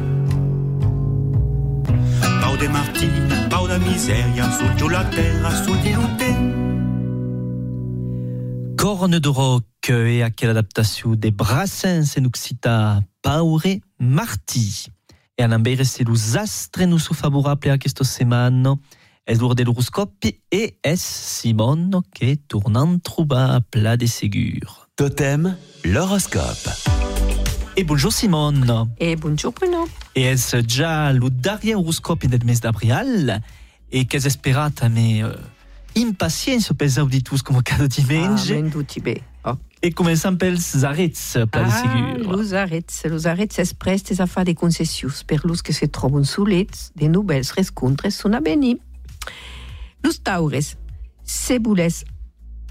pau 2.41 2.57
de 2.57 2.67
martí 2.67 3.09
pau 3.49 3.67
de 3.67 3.77
misèria 3.79 4.45
sul 4.57 4.71
giù 4.77 4.87
la 4.89 5.03
terra 5.09 5.51
sul 5.63 5.77
di 5.83 5.93
l'utent 5.93 6.51
Corne 8.77 9.19
de 9.19 9.29
roc 9.29 9.89
e 9.89 10.21
aquella 10.23 10.51
adaptació 10.51 11.15
de 11.15 11.31
Brassens 11.31 12.17
en 12.17 12.25
occità 12.25 13.01
Paure 13.21 13.79
Martí. 13.97 14.91
E 15.37 15.43
an 15.43 15.53
ambere 15.53 15.85
se 15.85 16.03
los 16.03 16.35
astres 16.35 16.85
non 16.85 16.99
so 16.99 17.13
favorable 17.13 17.71
a 17.71 17.77
questo 17.77 18.03
semana 18.03 18.77
es 19.25 19.39
l'or 19.39 19.55
de 19.55 19.63
l'horoscopi 19.63 20.41
e 20.51 20.77
es 20.83 21.01
Simon 21.01 22.01
che 22.13 22.37
tornant 22.47 22.99
troba 23.03 23.61
pla 23.69 23.95
de 23.95 24.07
segur. 24.07 24.89
Totem, 24.95 25.55
l'horoscope. 25.85 26.69
E 27.75 27.83
bonjour 27.83 28.11
Simon. 28.11 28.91
E 28.99 29.15
bonjour 29.15 29.53
Bruno. 29.53 29.87
E 30.13 30.27
es 30.27 30.53
già 30.67 31.11
lo 31.11 31.29
darrier 31.29 31.75
horoscopi 31.75 32.27
del 32.27 32.43
mes 32.43 32.59
d'abril 32.59 33.41
e 33.89 34.07
es 34.11 34.25
esperat 34.25 34.83
me 34.89 35.23
uh, 35.23 35.31
impacienza 35.95 36.73
pels 36.73 36.97
auditus 36.97 37.41
come 37.41 37.63
cada 37.63 37.87
diumenge. 37.87 38.53
Ah, 38.53 38.61
ben 38.61 38.69
duti 38.69 38.99
bé. 38.99 39.21
Oh. 39.45 39.57
E 39.81 39.91
començant 39.91 40.37
pels 40.37 40.83
arrets 40.83 41.37
pla 41.49 41.63
de 41.63 41.71
Ah, 41.71 41.81
segur. 41.81 42.37
los 42.37 42.53
arrets, 42.53 43.05
los 43.05 43.25
arrets 43.25 43.57
es 43.59 43.73
prestes 43.73 44.19
a 44.19 44.27
fa 44.27 44.43
de 44.43 44.53
concessius 44.53 45.23
per 45.23 45.45
los 45.45 45.61
que 45.61 45.73
se 45.73 45.87
troben 45.87 46.25
solets, 46.25 46.91
de 46.95 47.07
nouvelles 47.07 47.51
rescontres 47.55 48.15
son 48.15 48.33
a 48.35 48.41
venir. 48.41 48.79
Los 50.03 50.21
taures, 50.21 50.77
se 51.23 51.59
voles 51.59 52.05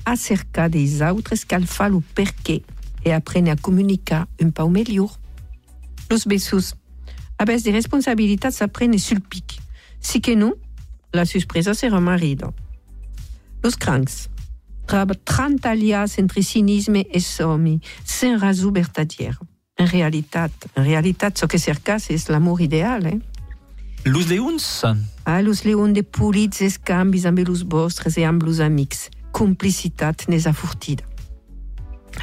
acercar 0.04 0.68
des 0.68 1.00
autres 1.00 1.44
cal 1.44 1.66
fa 1.66 1.88
lo 1.88 2.02
perqué 2.14 2.62
e 3.04 3.12
aprene 3.12 3.50
a 3.50 3.56
comunicar 3.56 4.28
un 4.40 4.52
pau 4.52 4.68
melhor. 4.68 5.10
Los 6.10 6.26
bessos, 6.26 6.76
abes 7.38 7.62
de 7.64 7.72
responsabilitats 7.72 8.62
aprene 8.62 8.98
sul 8.98 9.20
pic. 9.20 9.58
Si 10.00 10.20
que 10.20 10.36
non, 10.36 10.54
la 11.12 11.24
suspresa 11.24 11.74
serà 11.74 12.00
marido. 12.00 12.54
Los 13.62 13.76
crancs, 13.76 14.28
traba 14.86 15.14
30 15.14 15.70
alias 15.70 16.18
entre 16.18 16.42
cinisme 16.42 17.06
e 17.10 17.20
somni, 17.20 17.80
sen 18.04 18.38
raso 18.40 18.70
vertadier. 18.72 19.38
En 19.78 19.86
realitat, 19.88 20.52
en 20.76 20.84
realitat, 20.84 21.38
so 21.38 21.48
que 21.48 21.58
cercas 21.58 22.10
és 22.10 22.28
l'amor 22.28 22.60
ideal, 22.60 23.06
eh? 23.06 23.20
Los 24.04 24.28
leons. 24.28 24.84
Ah, 25.24 25.42
los 25.42 25.64
leons 25.64 25.94
de 25.94 26.02
polits 26.02 26.60
escambis 26.60 27.26
amb 27.26 27.38
los 27.46 27.62
vostres 27.62 28.16
e 28.18 28.24
amb 28.24 28.42
los 28.42 28.58
amics. 28.60 29.08
Complicitat 29.32 30.26
nes 30.28 30.46
afurtida. 30.46 31.04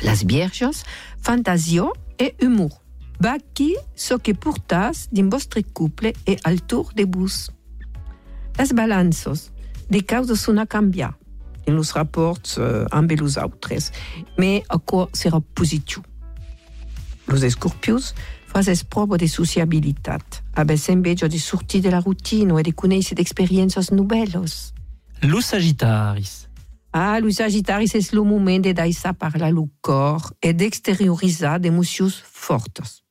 Las 0.01 0.23
vierges, 0.23 0.83
fantasio 1.21 1.93
e 2.17 2.35
humor. 2.41 2.71
Baqui 3.19 3.75
so 3.95 4.19
que 4.19 4.33
portas 4.33 5.07
din 5.11 5.29
vostre 5.29 5.63
couple 5.63 6.13
e 6.25 6.37
al 6.43 6.61
tour 6.61 6.91
de 6.93 7.05
bus. 7.05 7.49
Las 8.57 8.73
balanços, 8.73 9.51
de 9.89 10.01
causes 10.01 10.39
son 10.39 10.59
a 10.59 10.65
canviar 10.65 11.19
en 11.69 11.75
los 11.75 11.93
rapports 11.93 12.57
uh, 12.57 12.85
amb 12.91 13.11
los 13.11 13.37
autres, 13.37 13.91
me 14.37 14.63
aquò 14.67 15.07
serà 15.13 15.39
positiu? 15.39 16.03
Los 17.29 17.43
escorpius, 17.45 18.15
fases 18.49 18.83
propo 18.83 19.17
de 19.17 19.27
sociabilitat. 19.27 20.43
Abes 20.55 20.89
en 20.89 21.01
vejo 21.01 21.29
de 21.29 21.39
sortir 21.39 21.81
de 21.81 21.91
la 21.91 22.01
rutina 22.01 22.59
e 22.59 22.63
de 22.63 22.73
conèixer 22.73 23.15
d'experiències 23.15 23.91
novelos. 23.93 24.73
Lo 25.21 25.41
Sagittaris. 25.41 26.49
Ah, 26.91 27.19
lo 27.19 27.31
Sagittaris 27.31 27.93
es 27.95 28.11
lo 28.13 28.25
moment 28.25 28.63
de 28.63 28.73
daissa 28.73 29.13
parlar 29.13 29.53
lo 29.53 29.69
cor 29.81 30.33
e 30.41 30.53
d'exterioritzar 30.53 31.59
d'emocions 31.59 32.15
fortes. 32.25 33.03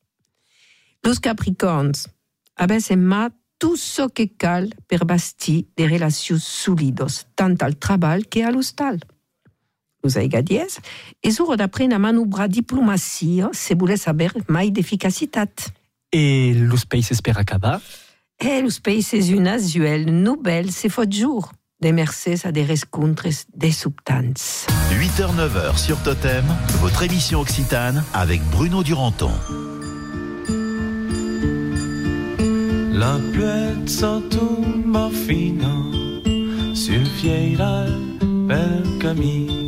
Los 1.05 1.21
Capricorns. 1.21 2.09
Abes 2.57 2.91
en 2.91 3.05
ma 3.07 3.31
tout 3.59 3.77
ce 3.77 4.03
que 4.13 4.27
cal 4.37 4.75
per 4.89 5.05
bastir 5.05 5.69
de 5.77 5.87
relacions 5.87 6.43
solides, 6.43 7.27
tant 7.35 7.57
al 7.63 7.79
treball 7.79 8.27
que 8.27 8.43
a 8.45 8.51
l'hostal. 8.51 8.99
Los 10.05 10.17
aigadies, 10.17 10.79
és 11.23 11.41
hora 11.41 11.57
d'aprendre 11.57 11.97
a 11.97 11.99
manobrar 11.99 12.49
diplomacia 12.49 13.51
se 13.53 13.75
voler 13.75 13.99
saber 13.99 14.31
mai 14.49 14.71
d'eficacitat. 14.71 15.73
E 16.11 16.55
los 16.55 16.85
peixes 16.87 17.21
per 17.21 17.37
acabar? 17.37 17.81
E 18.39 18.61
los 18.63 18.79
països 18.79 19.29
usuels 19.29 20.07
nouvelles 20.07 20.71
se 20.71 20.89
fot 20.89 21.11
jour, 21.11 21.51
de 21.81 21.91
mercès 21.91 22.47
a 22.47 22.53
des 22.53 22.65
rescontres 22.65 23.47
desubtants. 23.55 24.67
8h-9h 24.93 25.77
sur 25.77 26.01
Totem, 26.03 26.45
votre 26.81 27.03
émission 27.03 27.41
occitane 27.41 28.05
avec 28.15 28.41
Bruno 28.51 28.83
Duranton. 28.83 29.33
La 32.93 33.17
pluezza 33.33 34.21
tomba 34.29 35.09
fino 35.11 35.93
sul 36.75 37.07
fieiral 37.07 37.93
per 38.49 38.83
cammin, 38.99 39.68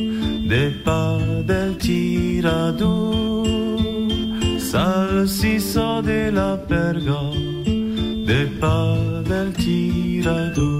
De 0.51 0.69
pa 0.83 1.17
del 1.47 1.77
tiradu 1.77 2.95
Salsiso 4.59 6.01
de 6.01 6.29
la 6.29 6.57
perga 6.67 7.21
De 8.27 8.41
pa 8.59 8.97
del 9.29 9.53
tiradu 9.53 10.73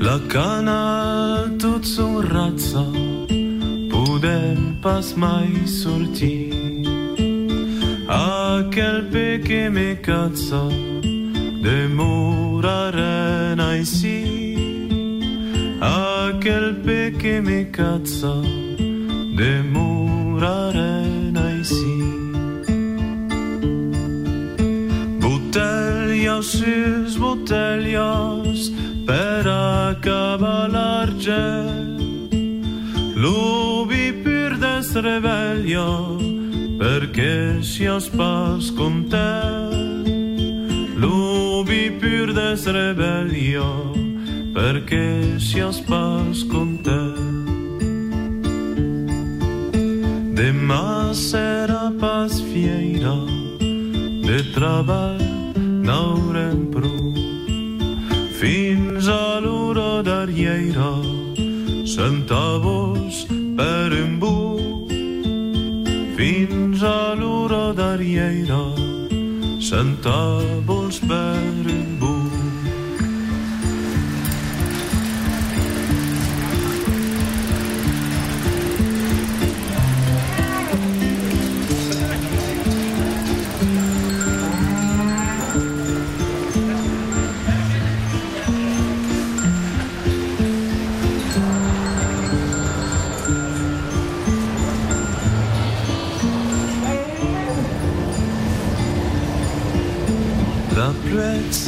La 0.00 0.18
cana 0.32 1.52
tut 1.60 1.84
son 1.84 2.22
razza 2.22 2.86
Podem 3.92 4.80
pas 4.80 5.14
mai 5.16 5.52
sortir 5.66 6.48
Aquel 8.08 9.04
pe 9.12 9.42
che 9.44 9.68
me 9.68 10.00
cazza 10.00 10.64
demorare 11.60 13.18
ici 13.80 14.47
Aquel 15.80 16.74
pe 16.84 17.14
che 17.16 17.40
me 17.40 17.70
cazza 17.70 18.34
demorare 19.36 21.06
ici 21.60 21.98
Bottiglia 25.20 26.42
sus 26.42 27.16
bottiglias 27.16 28.72
per 29.06 29.46
acabar 29.46 30.68
l'argent. 30.68 31.98
L'ubi 33.14 34.12
pur 34.22 34.58
des 34.58 34.94
rebellia 34.94 35.86
perché 36.78 37.62
sias 37.62 38.08
pas 38.08 38.70
con 38.76 39.08
te 39.08 39.30
L'ubi 40.96 41.90
pur 42.00 42.32
des 42.32 42.66
rebellia 44.58 44.88
perché 44.88 45.38
sias 45.38 45.80
pas 45.80 46.44
te 46.82 47.00
Demà 50.34 51.12
serà 51.12 51.92
pas 51.98 52.40
fieira 52.40 53.14
de 54.26 54.38
treball 54.54 55.18
n'haurem 55.82 56.70
prou. 56.70 57.14
Fins 58.38 59.08
a 59.08 59.40
l'hora 59.40 60.02
d'arriera 60.02 60.92
senta-vos 61.84 63.26
per 63.56 63.90
un 64.04 64.18
buc 64.18 64.92
fins 66.16 66.82
a 66.82 67.14
l'hora 67.14 67.72
d'arriera 67.72 68.62
senta-vos 69.58 71.00
per 71.00 71.66
un 71.66 71.98
buc 71.98 72.17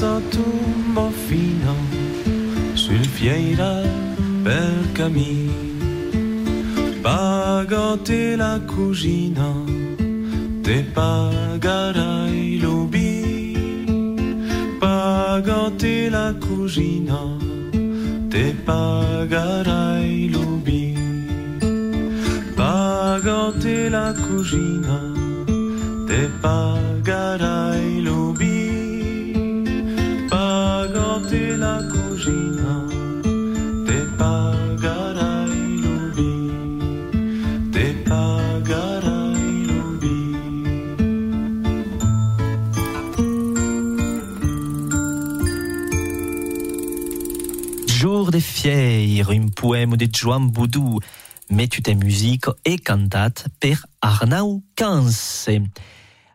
pluezza 0.01 0.21
tomba 0.31 1.11
fino 1.11 1.75
sul 2.73 3.05
fieiral 3.05 3.89
per 4.43 4.93
cammin. 4.93 5.51
Pagate 7.03 8.37
la 8.37 8.61
cugina, 8.67 9.53
te 10.63 10.85
pagarai 10.95 12.59
l'ubi. 12.61 13.09
Pagate 14.79 16.11
la 16.11 16.35
cugina, 16.39 17.21
te 18.29 18.55
pagarai 18.65 20.31
l'ubi. 20.31 20.95
Pagate 22.55 23.91
la 23.91 24.15
cugina, 24.15 24.99
te 26.07 26.29
pagarai 26.41 27.00
fier, 48.61 49.31
un 49.31 49.49
poème 49.49 49.97
de 49.97 50.07
Joan 50.13 50.51
Boudou, 50.51 51.01
mettute 51.49 51.95
musique 51.95 52.51
e 52.63 52.77
cantat 52.77 53.47
per 53.59 53.87
Arnau 54.01 54.63
Cans. 54.75 55.49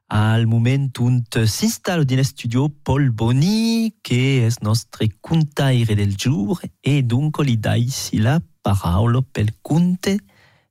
Al 0.08 0.48
moment 0.48 0.98
unt 1.00 1.46
s'installe 1.46 2.06
din 2.06 2.24
studio 2.24 2.70
Paul 2.70 3.12
Boni, 3.12 3.94
che 4.02 4.46
es 4.46 4.58
nostre 4.62 5.08
contaire 5.22 5.94
del 5.94 6.16
jour, 6.16 6.60
e 6.82 7.04
dunque 7.04 7.46
li 7.46 7.60
dai 7.60 7.90
si 7.90 8.18
la 8.18 8.42
parola 8.62 9.22
pel 9.22 9.54
conte 9.62 10.18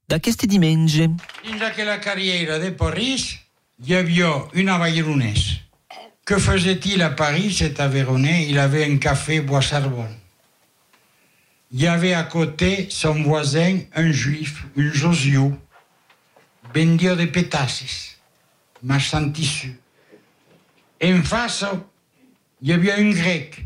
d'aqueste 0.06 0.46
diumenge. 0.46 1.06
Dins 1.44 1.62
aquella 1.62 2.00
carriera 2.00 2.58
de 2.58 2.72
Paris, 2.72 3.38
il 3.78 3.90
y 3.90 3.94
avait 3.94 4.50
une 4.54 4.70
Aveyronnaise. 4.70 5.60
Que 6.24 6.38
faisait-il 6.38 7.00
à 7.02 7.10
Paris, 7.10 7.52
cet 7.52 7.78
Aveyronnais 7.78 8.48
Il 8.48 8.58
avait 8.58 8.90
un 8.90 8.96
café 8.96 9.40
Bois-Sarbonne. 9.40 10.23
Il 11.76 11.80
y 11.82 11.88
avait 11.88 12.14
à 12.14 12.22
côté 12.22 12.86
son 12.88 13.20
voisin, 13.24 13.80
un 13.96 14.12
juif, 14.12 14.64
un 14.78 14.92
Josio, 14.92 15.58
vendió 16.72 17.16
de 17.16 17.24
pétasses, 17.24 18.16
marchand 18.80 19.22
de 19.22 19.32
tissu. 19.32 19.76
Et 21.00 21.12
en 21.12 21.24
face, 21.24 21.64
il 22.62 22.68
y 22.68 22.72
avait 22.72 22.92
un 22.92 23.10
grec 23.10 23.64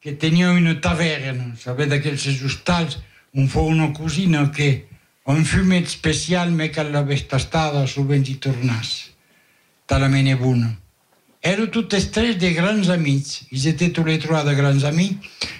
qui 0.00 0.16
tenait 0.16 0.44
une 0.44 0.80
taverne. 0.80 1.52
Vous 1.54 1.60
savez, 1.60 1.86
d'aquells 1.86 2.16
hostals 2.42 2.96
on 3.34 3.46
fa 3.46 3.60
una 3.60 3.88
cosina 3.88 4.46
que 4.46 4.84
un 5.26 5.44
fumet 5.44 5.84
spécial, 5.84 6.50
mais 6.50 6.70
qu'elle 6.70 6.92
l'avait 6.92 7.20
tastada, 7.20 7.86
souvent 7.86 8.14
y 8.14 8.36
tornas. 8.36 9.10
Talament 9.86 10.34
bona. 11.42 11.52
Eren 11.52 11.70
tous 11.70 12.10
tres 12.10 12.38
de 12.38 12.50
grands 12.50 12.88
amis. 12.90 13.46
Ils 13.50 13.66
étaient 13.66 13.90
tous 13.90 14.04
les 14.04 14.18
trois 14.18 14.44
de 14.44 14.54
grands 14.54 14.84
amis. 14.84 15.18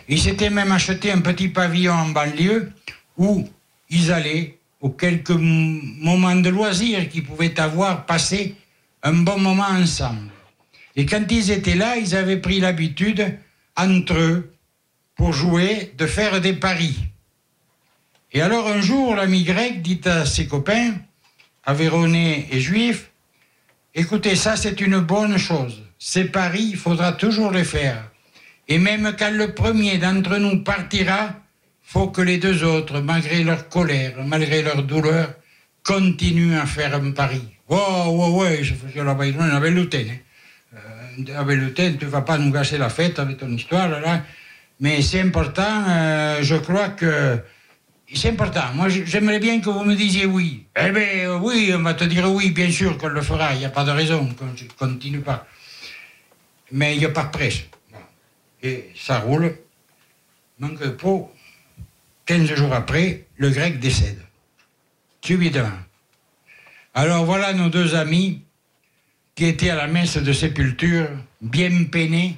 Ils 0.09 0.20
s'étaient 0.20 0.51
même 0.51 0.72
acheté 0.72 1.12
un 1.12 1.20
petit 1.20 1.49
pavillon 1.49 1.93
en 1.93 2.09
banlieue 2.09 2.72
où 3.16 3.49
ils 3.91 4.12
allaient, 4.12 4.59
aux 4.81 4.91
quelques 4.91 5.31
moments 5.31 6.37
de 6.37 6.51
loisirs 6.51 7.09
qu'ils 7.09 7.24
pouvaient 7.24 7.59
avoir, 7.59 8.07
passer 8.07 8.55
un 9.03 9.12
bon 9.12 9.39
moment 9.39 9.64
ensemble. 9.64 10.31
Et 10.95 11.05
quand 11.07 11.24
ils 11.31 11.51
étaient 11.51 11.74
là, 11.74 11.97
ils 11.97 12.14
avaient 12.14 12.41
pris 12.41 12.61
l'habitude, 12.61 13.39
entre 13.76 14.14
eux, 14.14 14.53
pour 15.16 15.33
jouer, 15.33 15.93
de 15.97 16.07
faire 16.07 16.41
des 16.41 16.53
paris. 16.53 16.97
Et 18.33 18.41
alors 18.41 18.68
un 18.68 18.81
jour, 18.81 19.16
l'ami 19.16 19.43
grec 19.43 19.83
dit 19.83 20.01
à 20.05 20.26
ses 20.26 20.47
copains, 20.47 20.95
Aveyronais 21.64 22.47
et 22.51 22.61
Juifs, 22.61 23.08
écoutez, 23.95 24.36
ça 24.36 24.57
c'est 24.57 24.80
une 24.80 25.01
bonne 25.01 25.39
chose. 25.39 25.82
Ces 25.99 26.24
paris, 26.24 26.68
il 26.72 26.76
faudra 26.76 27.12
toujours 27.12 27.51
les 27.51 27.64
faire. 27.64 28.11
Et 28.68 28.78
même 28.78 29.14
quand 29.18 29.30
le 29.30 29.55
premier 29.55 29.99
d'entre 29.99 30.36
nous 30.36 30.62
partira, 30.62 31.34
faut 31.82 32.09
que 32.09 32.20
les 32.20 32.39
deux 32.39 32.64
autres, 32.64 33.01
malgré 33.01 33.43
leur 33.43 33.68
colère, 33.68 34.14
malgré 34.24 34.62
leur 34.62 34.82
douleur, 34.82 35.34
continuent 35.82 36.59
à 36.59 36.66
faire 36.66 36.95
un 36.95 37.12
pari. 37.12 37.43
Oh, 37.68 38.34
ouais, 38.36 38.57
ouais, 38.57 38.64
je 38.64 38.74
faisais 38.74 39.03
la 39.03 39.70
lutté. 39.70 40.07
hein. 40.11 41.24
avec 41.36 41.59
le 41.59 41.72
thé, 41.72 41.97
tu 41.99 42.05
ne 42.05 42.11
vas 42.11 42.22
pas 42.22 42.39
nous 42.39 42.53
gâcher 42.53 42.78
la 42.78 42.91
fête 42.91 43.18
avec 43.18 43.39
ton 43.39 43.51
histoire, 43.51 43.89
là. 43.89 44.22
Mais 44.80 45.03
c'est 45.03 45.20
important, 45.20 45.84
euh, 45.89 46.39
je 46.43 46.55
crois 46.57 46.91
que 46.91 47.39
c'est 48.17 48.31
important. 48.31 48.73
Moi, 48.75 48.89
j'aimerais 48.89 49.39
bien 49.39 49.61
que 49.61 49.69
vous 49.69 49.85
me 49.85 49.95
disiez 49.95 50.25
oui. 50.25 50.67
Eh 50.77 50.91
bien, 50.91 51.37
oui, 51.43 51.73
on 51.75 51.83
va 51.83 51.95
te 51.95 52.05
dire 52.05 52.31
oui, 52.33 52.51
bien 52.51 52.71
sûr 52.71 52.97
qu'on 52.97 53.09
le 53.09 53.21
fera. 53.23 53.53
Il 53.53 53.59
n'y 53.59 53.65
a 53.67 53.71
pas 53.71 53.85
de 53.85 53.91
raison 53.91 54.27
qu'on 54.35 54.47
ne 54.47 54.69
continue 54.79 55.21
pas. 55.21 55.47
Mais 56.73 56.95
il 56.95 57.01
n'y 57.01 57.05
a 57.05 57.11
pas 57.11 57.25
de 57.25 57.31
presse. 57.31 57.65
Et 58.63 58.91
ça 58.97 59.21
roule. 59.21 59.57
Manque 60.59 60.81
de 60.81 60.89
peau. 60.89 61.31
15 62.27 62.55
jours 62.55 62.73
après, 62.73 63.27
le 63.37 63.51
grec 63.51 63.79
décède. 63.79 64.21
Subitement. 65.23 65.79
Alors 66.95 67.25
voilà 67.25 67.53
nos 67.53 67.69
deux 67.69 67.95
amis 67.95 68.43
qui 69.35 69.45
étaient 69.45 69.71
à 69.71 69.77
la 69.77 69.87
messe 69.87 70.17
de 70.17 70.33
sépulture, 70.33 71.09
bien 71.41 71.85
peinés. 71.85 72.37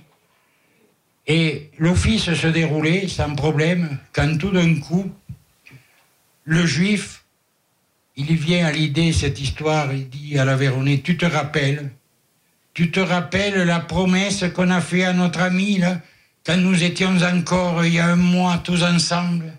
Et 1.27 1.71
l'office 1.79 2.35
se 2.35 2.47
déroulait 2.49 3.09
sans 3.09 3.35
problème, 3.35 3.99
quand 4.12 4.37
tout 4.39 4.51
d'un 4.51 4.75
coup, 4.81 5.11
le 6.51 6.66
juif, 6.66 7.22
il 8.16 8.34
vient 8.34 8.66
à 8.66 8.72
l'idée 8.72 9.12
cette 9.12 9.40
histoire, 9.40 9.92
il 9.92 10.09
dit 10.09 10.36
à 10.36 10.44
la 10.44 10.57
Véronée, 10.57 11.01
tu 11.01 11.16
te 11.16 11.24
rappelles, 11.24 11.92
tu 12.74 12.90
te 12.90 12.98
rappelles 12.98 13.62
la 13.62 13.78
promesse 13.78 14.44
qu'on 14.53 14.68
a 14.70 14.80
fait 14.80 15.05
à 15.05 15.12
notre 15.12 15.42
ami, 15.42 15.78
là, 15.78 16.01
quand 16.44 16.57
nous 16.57 16.82
étions 16.82 17.16
encore 17.22 17.84
il 17.84 17.94
y 17.94 18.01
a 18.01 18.07
un 18.07 18.16
mois 18.16 18.59
tous 18.64 18.82
ensemble? 18.82 19.53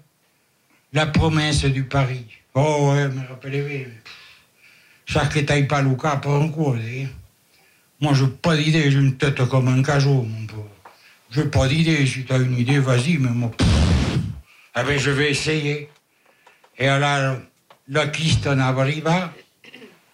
La 0.92 1.06
promesse 1.06 1.64
du 1.64 1.86
Paris. 1.86 2.26
Oh, 2.56 2.92
ouais, 2.92 3.08
me 3.08 3.26
rappelez-vous. 3.26 3.90
Ça 5.08 5.28
que 5.28 5.40
t'aille 5.40 5.68
pas 5.68 5.82
Lucas 5.82 6.18
pour 6.18 6.36
un 6.36 6.50
coup. 6.50 6.76
Moi, 8.02 8.14
j'ai 8.14 8.28
pas 8.28 8.58
d'idée, 8.58 8.92
j'ai 8.92 9.00
une 9.00 9.16
tête 9.16 9.46
comme 9.46 9.70
un 9.70 9.82
cajot, 9.82 10.24
mon 10.24 10.46
pauvre. 10.46 10.68
J'ai 11.30 11.46
pas 11.46 11.70
d'idée, 11.70 12.06
si 12.06 12.26
t'as 12.26 12.38
une 12.38 12.58
idée, 12.58 12.80
vas-y, 12.80 13.18
mais 13.18 13.30
moi. 13.30 13.52
Ah 14.74 14.84
ben, 14.84 15.00
je 15.00 15.12
vais 15.12 15.32
essayer. 15.32 15.90
Et 16.78 16.88
alors, 16.88 17.38
la 17.88 18.08
Christian 18.08 18.60
arriva, 18.60 19.34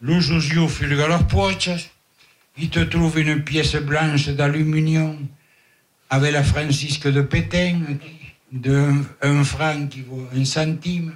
le 0.01 0.19
Josio 0.19 0.67
fulga 0.67 1.07
leurs 1.07 1.27
poches, 1.27 1.89
il 2.57 2.69
te 2.69 2.79
trouve 2.79 3.19
une 3.19 3.43
pièce 3.43 3.75
blanche 3.75 4.29
d'aluminium 4.29 5.27
avec 6.09 6.31
la 6.31 6.43
Francisque 6.43 7.07
de 7.07 7.21
Pétain, 7.21 7.81
de 8.51 8.93
un 9.21 9.43
franc 9.43 9.87
qui 9.87 10.01
vaut 10.01 10.27
un 10.35 10.45
centime. 10.45 11.13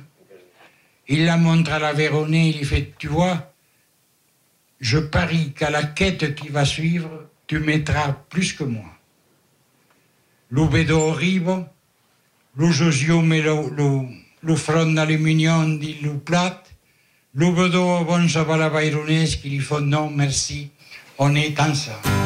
Il 1.08 1.26
la 1.26 1.38
montre 1.38 1.74
à 1.74 1.80
la 1.80 1.94
Véronée, 1.94 2.50
il 2.50 2.66
fait, 2.66 2.94
tu 2.98 3.08
vois, 3.08 3.54
je 4.80 4.98
parie 4.98 5.54
qu'à 5.54 5.70
la 5.70 5.84
quête 5.84 6.36
qui 6.36 6.50
va 6.50 6.66
suivre, 6.66 7.30
tu 7.48 7.60
mettras 7.60 8.14
plus 8.30 8.54
que 8.54 8.64
moi. 8.64 8.98
L'ubedo 10.52 11.12
arrive, 11.12 11.66
le 12.56 12.72
Josio 12.72 13.22
met 13.22 13.44
le, 14.42 14.56
front 14.56 14.94
d'aluminium 14.94 15.80
dit 15.80 15.98
le 16.02 16.18
plat, 16.18 16.64
l'ubedo 17.34 18.04
bon 18.04 18.28
la 18.58 18.70
Véronée, 18.70 19.26
qui 19.26 19.50
lui 19.50 19.60
fait 19.60 19.82
non 19.82 20.10
merci, 20.10 20.70
on 21.18 21.36
est 21.36 21.60
ensemble. 21.60 22.22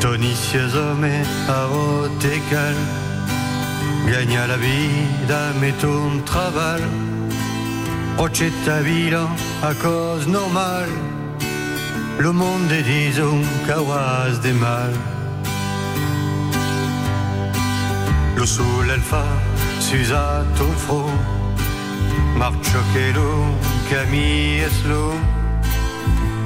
Tonicieuse 0.00 0.94
me 1.00 1.24
a 1.48 1.66
votecal 1.66 2.76
Gagna 4.06 4.46
la 4.46 4.56
vida 4.56 5.52
met 5.60 5.84
un 5.84 6.20
travail 6.24 6.82
Procetta 8.16 8.82
vila 8.82 9.28
a 9.62 9.74
cause 9.74 10.28
normal 10.28 10.88
Le 12.18 12.30
monde 12.30 12.70
est 12.72 12.82
disons 12.82 13.42
qu'awas 13.66 14.38
des 14.42 14.52
mal 14.52 14.92
Lo 18.36 18.46
sul 18.46 18.90
el 18.90 19.00
fa 19.00 19.24
susa 19.78 20.44
ton 20.56 20.74
front 20.76 21.20
Marcio 22.36 22.80
che 22.92 23.12
lo 23.12 23.56
cami 23.88 24.60
es 24.60 24.84
lo 24.84 25.12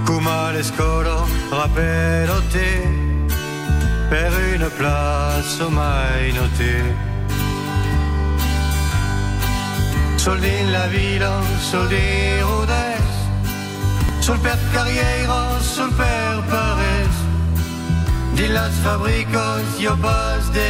Kuma 0.05 0.51
l'escolo 0.53 1.26
rappello 1.51 2.43
te 2.53 3.09
per 4.11 4.32
une 4.55 4.68
place 4.70 5.62
mai 5.68 6.32
noté. 6.32 6.82
Soldi 10.16 10.49
in 10.49 10.72
la 10.72 10.86
villa, 10.88 11.41
soldi 11.61 12.41
rodes, 12.41 13.07
sul 14.18 14.38
per 14.41 14.59
carriera, 14.72 15.61
sul 15.61 15.93
per 15.95 16.43
pares. 16.51 17.14
Di 18.34 18.49
las 18.49 18.72
fabricos, 18.82 19.78
yo 19.78 19.97
pas 19.97 20.53
de 20.53 20.68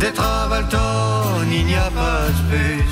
gust, 0.00 0.06
de 0.06 0.10
travalton, 0.10 1.50
il 1.50 1.66
n'y 1.66 1.74
a 1.74 1.90
pas 1.90 2.30
plus. 2.48 2.84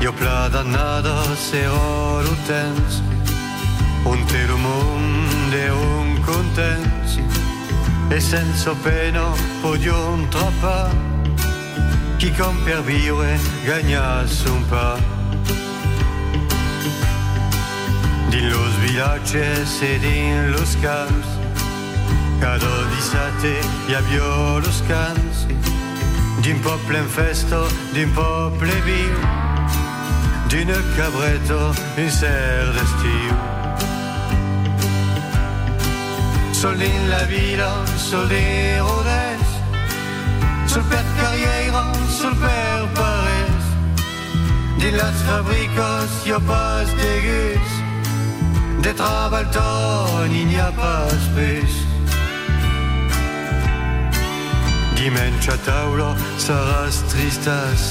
Io 0.00 0.12
plada 0.12 0.62
nada, 0.62 1.22
sero 1.36 2.20
l'utens, 2.22 3.02
un 4.04 4.24
telo 4.26 4.56
mondo 4.56 5.56
e 5.56 5.70
un 5.70 6.20
contensi 6.24 7.22
e 8.10 8.20
senza 8.20 8.74
pena 8.82 9.32
podium 9.60 10.28
troppa 10.30 10.88
chi 12.16 12.32
con 12.32 12.56
per 12.64 12.82
vivere 12.82 13.38
gagnasse 13.64 14.48
un 14.48 14.64
pa. 14.68 14.96
Din 18.30 18.48
los 18.50 18.74
villages 18.82 19.82
e 19.82 19.98
din 19.98 20.50
los 20.52 20.76
camps 20.80 21.37
cada 22.40 22.74
disate 22.94 23.54
hi 23.88 23.94
havia 23.94 24.60
los 24.64 24.80
cants 24.88 25.46
d'un 26.42 26.58
peuple 26.62 26.96
in 26.96 27.08
festa 27.08 27.60
d'un 27.94 28.10
peuple 28.14 28.72
viu. 28.86 29.16
D'une 30.48 30.78
cabretta 30.96 31.62
un 31.96 32.10
cerf 32.10 32.74
d'estiu. 32.74 33.34
Soldi 36.52 36.86
in 36.86 37.08
la 37.08 37.22
villa, 37.24 37.70
soldi 37.96 38.78
rodes 38.80 39.48
Sul 40.66 40.82
per 40.90 41.04
carriera, 41.20 41.84
sul 42.08 42.34
per 42.34 42.88
pares 42.94 43.64
Di 44.78 44.90
las 44.90 45.14
fabricos, 45.28 46.10
yo 46.26 46.40
pas 46.40 46.86
de 46.96 47.12
gus 47.26 47.70
De 48.82 48.92
trabalton, 48.92 50.32
il 50.32 50.48
n'y 50.48 50.58
a 50.58 50.72
pas 50.72 51.14
plus 51.36 51.87
Dimension 54.98 55.54
a 55.54 55.58
taula 55.62 56.08
saràs 56.42 56.96
tristas. 57.06 57.82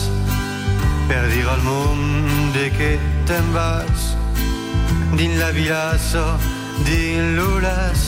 Per 1.07 1.23
dir 1.31 1.45
al 1.47 1.61
monde 1.63 2.65
que 2.77 2.99
te'n 3.29 3.47
vas. 3.55 4.01
Din 5.15 5.39
la 5.39 5.51
vilassa, 5.55 6.25
din 6.83 7.35
l'ulas 7.37 8.01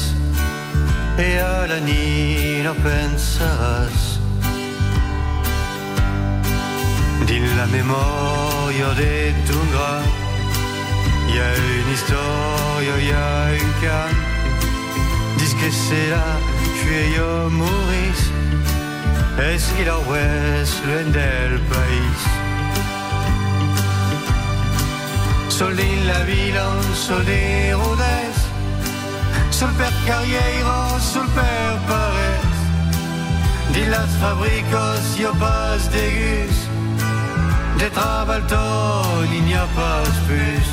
e 1.18 1.30
alla 1.40 1.80
nit 1.80 2.64
no 2.68 2.74
pensaràs. 2.84 4.20
Dins 7.24 7.52
la 7.56 7.68
memòria 7.72 8.90
de 9.00 9.14
ton 9.48 9.68
gra 9.72 9.96
hi 11.30 11.40
ha 11.40 11.50
una 11.72 11.94
història, 11.96 12.96
hi 13.06 13.12
ha 13.16 13.32
un 13.64 14.20
dis 15.40 15.54
que 15.56 15.72
serà 15.72 16.26
jo 17.16 17.50
morís 17.54 18.39
és 19.40 19.64
qu'il 19.76 19.90
a 19.90 19.98
oest 20.12 20.86
loin 20.86 21.12
del 21.12 21.54
país 21.74 22.20
sol 25.50 25.76
la 26.08 26.22
vila 26.30 26.68
sol 26.94 27.24
de 27.26 27.74
rodès 27.74 28.38
sul 29.52 29.72
per 29.80 29.92
carriera, 30.06 31.00
sul 31.00 31.28
per 31.36 31.80
pares 31.88 32.50
Di 33.74 33.86
fabricos, 34.20 35.18
yo 35.18 35.32
pas 35.36 35.90
de 35.92 36.48
De 37.78 37.90
trabalton, 37.92 39.26
il 39.32 39.44
n'y 39.46 39.54
a 39.54 39.66
pas 39.76 40.10
plus. 40.28 40.68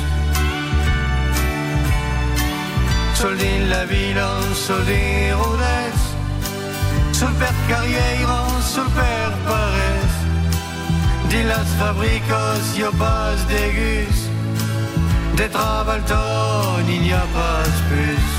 Sol 3.13 3.37
la 3.69 3.85
vila, 3.85 4.29
sol 4.53 4.83
de 4.85 5.33
rodes 5.33 6.06
Sul 7.17 7.33
per 7.39 7.53
carriera, 7.67 8.45
sul 8.61 8.87
per 8.91 9.31
pares 9.47 10.13
Di 11.29 11.41
las 11.41 11.67
fabricos, 11.79 12.77
yo 12.77 12.91
pas 12.91 13.37
de 13.47 13.63
gus 13.73 14.19
De 15.35 15.47
trabalton, 15.49 16.85
il 16.87 17.01
n'y 17.01 17.13
a 17.13 17.25
pas 17.33 17.69
plus. 17.89 18.37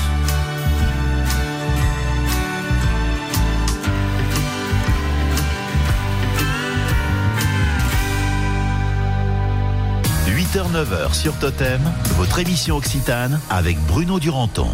8 10.25 10.55
8h-9h 10.55 11.13
sur 11.13 11.33
Totem, 11.39 11.81
votre 12.17 12.39
émission 12.39 12.77
Occitane 12.77 13.41
avec 13.49 13.77
Bruno 13.87 14.19
Duranton. 14.19 14.69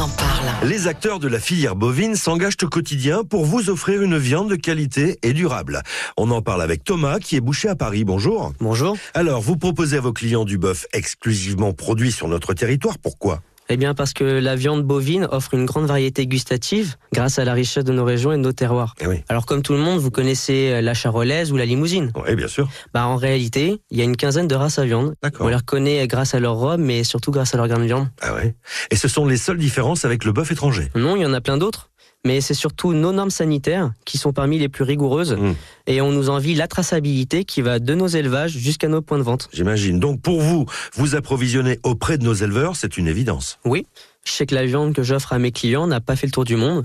En 0.00 0.08
parle. 0.08 0.68
Les 0.68 0.86
acteurs 0.86 1.18
de 1.18 1.28
la 1.28 1.38
filière 1.38 1.76
bovine 1.76 2.16
s'engagent 2.16 2.56
au 2.62 2.68
quotidien 2.68 3.22
pour 3.22 3.44
vous 3.44 3.68
offrir 3.68 4.02
une 4.02 4.16
viande 4.16 4.50
de 4.50 4.56
qualité 4.56 5.18
et 5.22 5.32
durable. 5.32 5.82
On 6.16 6.30
en 6.30 6.40
parle 6.40 6.62
avec 6.62 6.84
Thomas 6.84 7.18
qui 7.18 7.36
est 7.36 7.40
boucher 7.40 7.68
à 7.68 7.76
Paris. 7.76 8.04
Bonjour. 8.04 8.52
Bonjour. 8.60 8.96
Alors, 9.14 9.42
vous 9.42 9.56
proposez 9.56 9.98
à 9.98 10.00
vos 10.00 10.12
clients 10.12 10.44
du 10.44 10.58
bœuf 10.58 10.86
exclusivement 10.92 11.72
produit 11.72 12.12
sur 12.12 12.28
notre 12.28 12.54
territoire. 12.54 12.98
Pourquoi? 12.98 13.42
Eh 13.72 13.76
bien 13.76 13.94
parce 13.94 14.12
que 14.12 14.24
la 14.24 14.56
viande 14.56 14.82
bovine 14.82 15.28
offre 15.30 15.54
une 15.54 15.64
grande 15.64 15.86
variété 15.86 16.26
gustative 16.26 16.96
grâce 17.12 17.38
à 17.38 17.44
la 17.44 17.52
richesse 17.54 17.84
de 17.84 17.92
nos 17.92 18.04
régions 18.04 18.32
et 18.32 18.36
de 18.36 18.42
nos 18.42 18.52
terroirs. 18.52 18.94
oui. 19.06 19.22
Alors 19.28 19.46
comme 19.46 19.62
tout 19.62 19.72
le 19.74 19.78
monde, 19.78 20.00
vous 20.00 20.10
connaissez 20.10 20.70
euh, 20.72 20.80
la 20.80 20.92
charolaise 20.92 21.52
ou 21.52 21.56
la 21.56 21.66
limousine. 21.66 22.12
Oui, 22.16 22.34
bien 22.34 22.48
sûr. 22.48 22.68
Bah 22.92 23.06
en 23.06 23.14
réalité, 23.16 23.80
il 23.90 23.98
y 23.98 24.00
a 24.00 24.04
une 24.04 24.16
quinzaine 24.16 24.48
de 24.48 24.54
races 24.56 24.80
à 24.80 24.84
viande. 24.84 25.14
On 25.38 25.46
les 25.48 25.54
reconnaît 25.56 26.06
grâce 26.08 26.34
à 26.34 26.40
leur 26.40 26.56
robe, 26.56 26.80
mais 26.80 27.04
surtout 27.04 27.30
grâce 27.30 27.54
à 27.54 27.58
leur 27.58 27.68
grain 27.68 27.78
de 27.78 27.84
viande. 27.84 28.08
Ah 28.20 28.34
ouais. 28.34 28.56
Et 28.90 28.96
ce 28.96 29.06
sont 29.06 29.24
les 29.24 29.36
seules 29.36 29.58
différences 29.58 30.04
avec 30.04 30.24
le 30.24 30.32
bœuf 30.32 30.50
étranger 30.50 30.88
Non, 30.96 31.14
il 31.14 31.22
y 31.22 31.26
en 31.26 31.32
a 31.32 31.40
plein 31.40 31.56
d'autres. 31.56 31.89
Mais 32.26 32.40
c'est 32.40 32.54
surtout 32.54 32.92
nos 32.92 33.12
normes 33.12 33.30
sanitaires 33.30 33.92
qui 34.04 34.18
sont 34.18 34.32
parmi 34.32 34.58
les 34.58 34.68
plus 34.68 34.84
rigoureuses. 34.84 35.38
Et 35.86 36.00
on 36.00 36.12
nous 36.12 36.28
envie 36.28 36.54
la 36.54 36.68
traçabilité 36.68 37.44
qui 37.44 37.62
va 37.62 37.78
de 37.78 37.94
nos 37.94 38.08
élevages 38.08 38.52
jusqu'à 38.52 38.88
nos 38.88 39.00
points 39.00 39.18
de 39.18 39.22
vente. 39.22 39.48
J'imagine. 39.52 39.98
Donc 39.98 40.20
pour 40.20 40.40
vous, 40.40 40.66
vous 40.94 41.14
approvisionnez 41.14 41.78
auprès 41.82 42.18
de 42.18 42.24
nos 42.24 42.34
éleveurs, 42.34 42.76
c'est 42.76 42.98
une 42.98 43.08
évidence. 43.08 43.58
Oui, 43.64 43.86
je 44.24 44.32
sais 44.32 44.44
que 44.44 44.54
la 44.54 44.66
viande 44.66 44.92
que 44.92 45.02
j'offre 45.02 45.32
à 45.32 45.38
mes 45.38 45.50
clients 45.50 45.86
n'a 45.86 46.00
pas 46.00 46.14
fait 46.14 46.26
le 46.26 46.32
tour 46.32 46.44
du 46.44 46.56
monde. 46.56 46.84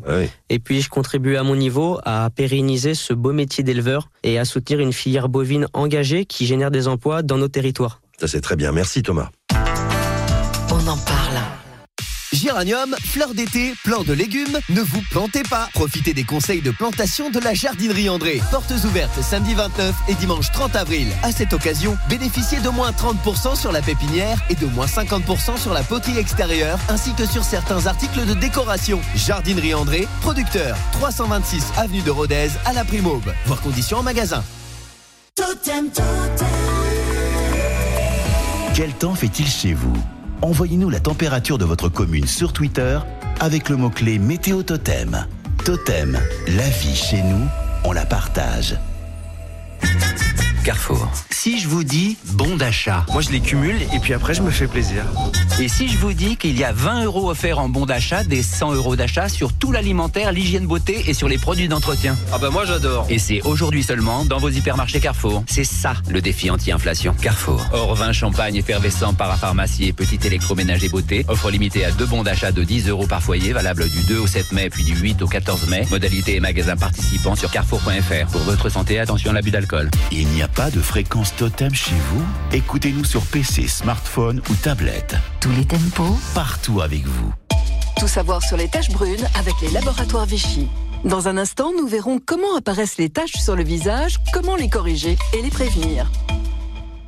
Et 0.49 0.59
puis 0.59 0.81
je 0.81 0.89
contribue 0.89 1.36
à 1.36 1.43
mon 1.43 1.57
niveau 1.57 1.99
à 2.05 2.29
pérenniser 2.29 2.95
ce 2.95 3.13
beau 3.13 3.33
métier 3.33 3.63
d'éleveur 3.63 4.09
et 4.23 4.39
à 4.39 4.45
soutenir 4.45 4.79
une 4.79 4.93
filière 4.93 5.27
bovine 5.27 5.67
engagée 5.73 6.25
qui 6.25 6.45
génère 6.45 6.71
des 6.71 6.88
emplois 6.88 7.23
dans 7.23 7.38
nos 7.38 7.49
territoires. 7.49 7.99
Ça 8.19 8.29
c'est 8.29 8.39
très 8.39 8.55
bien. 8.55 8.71
Merci 8.71 9.03
Thomas. 9.03 9.29
Géranium, 12.36 12.93
fleurs 13.01 13.33
d'été, 13.33 13.73
plants 13.86 14.03
de 14.03 14.11
légumes, 14.11 14.59
ne 14.67 14.81
vous 14.81 15.01
plantez 15.09 15.43
pas. 15.43 15.69
Profitez 15.73 16.13
des 16.13 16.25
conseils 16.25 16.61
de 16.61 16.69
plantation 16.69 17.29
de 17.29 17.39
la 17.39 17.53
jardinerie 17.53 18.09
André. 18.09 18.41
Portes 18.51 18.73
ouvertes 18.83 19.21
samedi 19.21 19.53
29 19.53 19.95
et 20.09 20.15
dimanche 20.15 20.51
30 20.51 20.75
avril. 20.75 21.07
À 21.23 21.31
cette 21.31 21.53
occasion, 21.53 21.97
bénéficiez 22.09 22.59
de 22.59 22.67
moins 22.67 22.91
30% 22.91 23.55
sur 23.55 23.71
la 23.71 23.81
pépinière 23.81 24.38
et 24.49 24.55
de 24.55 24.65
moins 24.65 24.86
50% 24.86 25.57
sur 25.57 25.73
la 25.73 25.81
poterie 25.81 26.17
extérieure, 26.17 26.77
ainsi 26.89 27.13
que 27.13 27.25
sur 27.25 27.43
certains 27.45 27.88
articles 27.88 28.25
de 28.25 28.33
décoration. 28.33 28.99
Jardinerie 29.15 29.73
André, 29.73 30.05
producteur, 30.19 30.75
326 30.91 31.63
avenue 31.77 32.01
de 32.01 32.11
Rodez 32.11 32.49
à 32.65 32.73
la 32.73 32.83
Primaube. 32.83 33.33
Voir 33.45 33.61
conditions 33.61 33.99
en 33.99 34.03
magasin. 34.03 34.43
Quel 38.73 38.93
temps 38.93 39.15
fait-il 39.15 39.47
chez 39.47 39.73
vous? 39.73 39.95
Envoyez-nous 40.41 40.89
la 40.89 40.99
température 40.99 41.57
de 41.57 41.65
votre 41.65 41.89
commune 41.89 42.27
sur 42.27 42.53
Twitter 42.53 42.99
avec 43.39 43.69
le 43.69 43.77
mot-clé 43.77 44.19
Météo 44.19 44.63
Totem. 44.63 45.25
Totem, 45.63 46.19
la 46.47 46.69
vie 46.69 46.95
chez 46.95 47.23
nous, 47.23 47.47
on 47.83 47.91
la 47.91 48.05
partage. 48.05 48.75
Carrefour. 50.65 51.11
Si 51.30 51.59
je 51.59 51.67
vous 51.67 51.84
dis 51.84 52.17
bon 52.32 52.55
d'achat. 52.55 53.05
Moi, 53.11 53.21
je 53.21 53.30
les 53.30 53.39
cumule 53.39 53.76
et 53.93 53.99
puis 53.99 54.15
après, 54.15 54.34
je 54.34 54.41
me 54.41 54.49
fais 54.49 54.65
plaisir. 54.65 55.03
Et 55.59 55.67
si 55.67 55.88
je 55.88 55.97
vous 55.99 56.13
dis 56.13 56.38
qu'il 56.38 56.57
y 56.57 56.63
a 56.63 56.71
20 56.71 57.03
euros 57.03 57.30
offerts 57.30 57.59
en 57.59 57.69
bon 57.69 57.86
d'achat, 57.86 58.23
des 58.23 58.41
100 58.41 58.73
euros 58.73 58.95
d'achat 58.95 59.30
sur 59.30 59.53
tout 59.53 59.71
l'alimentaire, 59.71 60.32
l'hygiène 60.32 60.65
beauté 60.65 61.03
et 61.07 61.13
sur 61.13 61.28
les 61.28 61.38
produits 61.38 61.67
d'entretien. 61.67 62.17
Ah 62.34 62.39
bah 62.39 62.49
moi, 62.49 62.65
j'adore. 62.65 63.05
Et 63.09 63.19
c'est 63.19 63.43
aujourd'hui 63.43 63.84
seulement 63.84 64.26
dans 64.26 64.39
vos 64.39 64.49
hypermarchés 64.49 64.99
Carrefour. 64.99 65.43
C'est 65.45 65.63
ça 65.63 65.93
le 66.09 66.19
défi 66.19 66.49
anti-inflation. 66.49 67.13
Carrefour. 67.21 67.63
Or, 67.71 67.93
vin, 67.93 68.11
champagne, 68.11 68.55
effervescent, 68.55 69.13
parapharmacie 69.13 69.86
et 69.86 69.93
petit 69.93 70.19
électroménager 70.26 70.89
beauté. 70.89 71.26
Offre 71.28 71.51
limitée 71.51 71.86
à 71.86 71.91
deux 71.91 72.07
bons 72.07 72.23
d'achat 72.23 72.51
de 72.51 72.63
10 72.63 72.89
euros 72.89 73.05
par 73.05 73.21
foyer, 73.21 73.53
valable 73.53 73.88
du 73.88 74.01
2 74.07 74.17
au 74.17 74.26
7 74.26 74.51
mai 74.51 74.71
puis 74.71 74.84
du 74.84 74.95
8 74.95 75.21
au 75.21 75.28
14 75.28 75.69
mai. 75.69 75.86
Modalité 75.91 76.38
et 76.38 76.39
magasin 76.39 76.76
participants 76.76 77.36
sur 77.36 77.51
carrefour.fr. 77.51 78.32
Pour 78.32 78.41
votre 78.41 78.69
santé, 78.69 78.97
attention 78.97 79.30
à 79.30 79.34
l'abus 79.34 79.51
d'alcool. 79.51 79.64
Il 80.11 80.28
n'y 80.28 80.43
a 80.43 80.47
pas 80.47 80.70
de 80.70 80.80
fréquence 80.80 81.36
totem 81.36 81.74
chez 81.74 81.95
vous? 82.11 82.24
Écoutez-nous 82.51 83.03
sur 83.03 83.22
PC, 83.22 83.68
smartphone 83.68 84.41
ou 84.49 84.53
tablette. 84.55 85.16
Tous 85.39 85.51
les 85.51 85.66
tempos, 85.66 86.18
Partout 86.36 86.82
avec 86.82 87.05
vous. 87.05 87.34
Tout 87.97 88.07
savoir 88.07 88.43
sur 88.43 88.57
les 88.57 88.68
taches 88.68 88.91
brunes 88.91 89.26
avec 89.39 89.53
les 89.61 89.72
laboratoires 89.72 90.26
Vichy. 90.26 90.68
Dans 91.03 91.28
un 91.28 91.38
instant, 91.38 91.72
nous 91.78 91.88
verrons 91.88 92.20
comment 92.24 92.55
apparaissent 92.55 92.97
les 92.97 93.09
taches 93.09 93.38
sur 93.38 93.55
le 93.55 93.63
visage, 93.63 94.18
comment 94.34 94.55
les 94.55 94.70
corriger 94.70 95.18
et 95.34 95.41
les 95.41 95.49
prévenir. 95.49 96.11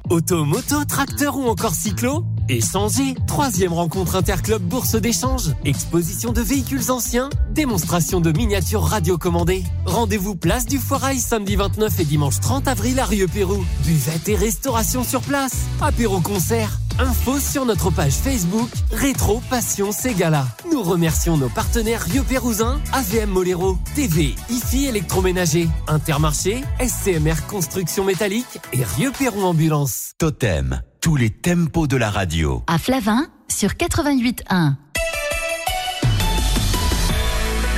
Auto, 0.09 0.45
moto, 0.45 0.83
tracteur 0.85 1.37
ou 1.37 1.47
encore 1.47 1.75
cyclo? 1.75 2.25
Échanger 2.49 3.15
Troisième 3.27 3.73
rencontre 3.73 4.15
Interclub 4.15 4.61
Bourse 4.61 4.95
d'échange. 4.95 5.53
Exposition 5.65 6.31
de 6.31 6.41
véhicules 6.41 6.91
anciens. 6.91 7.29
Démonstration 7.51 8.21
de 8.21 8.31
miniatures 8.31 8.83
radiocommandées. 8.83 9.63
Rendez-vous 9.85 10.35
place 10.35 10.65
du 10.65 10.77
Foirail 10.77 11.19
samedi 11.19 11.55
29 11.55 11.99
et 11.99 12.05
dimanche 12.05 12.39
30 12.39 12.67
avril 12.67 12.99
à 12.99 13.05
Rieux-Pérou. 13.05 13.65
Buvette 13.85 14.29
et 14.29 14.35
restauration 14.35 15.03
sur 15.03 15.21
place. 15.21 15.55
Apéro 15.81 16.21
concert. 16.21 16.79
Info 16.99 17.39
sur 17.39 17.65
notre 17.65 17.91
page 17.91 18.13
Facebook 18.13 18.69
Rétro 18.91 19.41
Passion 19.49 19.91
Ségala. 19.91 20.47
Nous 20.71 20.81
remercions 20.81 21.37
nos 21.37 21.49
partenaires 21.49 22.01
Rieux 22.01 22.23
Pérousins, 22.23 22.79
AVM 22.91 23.29
Molero, 23.29 23.77
TV, 23.93 24.33
IFI 24.49 24.87
électroménager, 24.87 25.69
Intermarché, 25.87 26.63
SCMR 26.79 27.45
Construction 27.47 28.03
Métallique 28.03 28.59
et 28.73 28.83
Rieux 28.83 29.11
Pérou 29.11 29.43
Ambulance. 29.43 30.13
Totem, 30.17 30.81
tous 31.01 31.15
les 31.15 31.29
tempos 31.29 31.87
de 31.87 31.97
la 31.97 32.09
radio. 32.09 32.63
À 32.67 32.77
Flavin, 32.77 33.27
sur 33.47 33.71
88.1. 33.71 34.75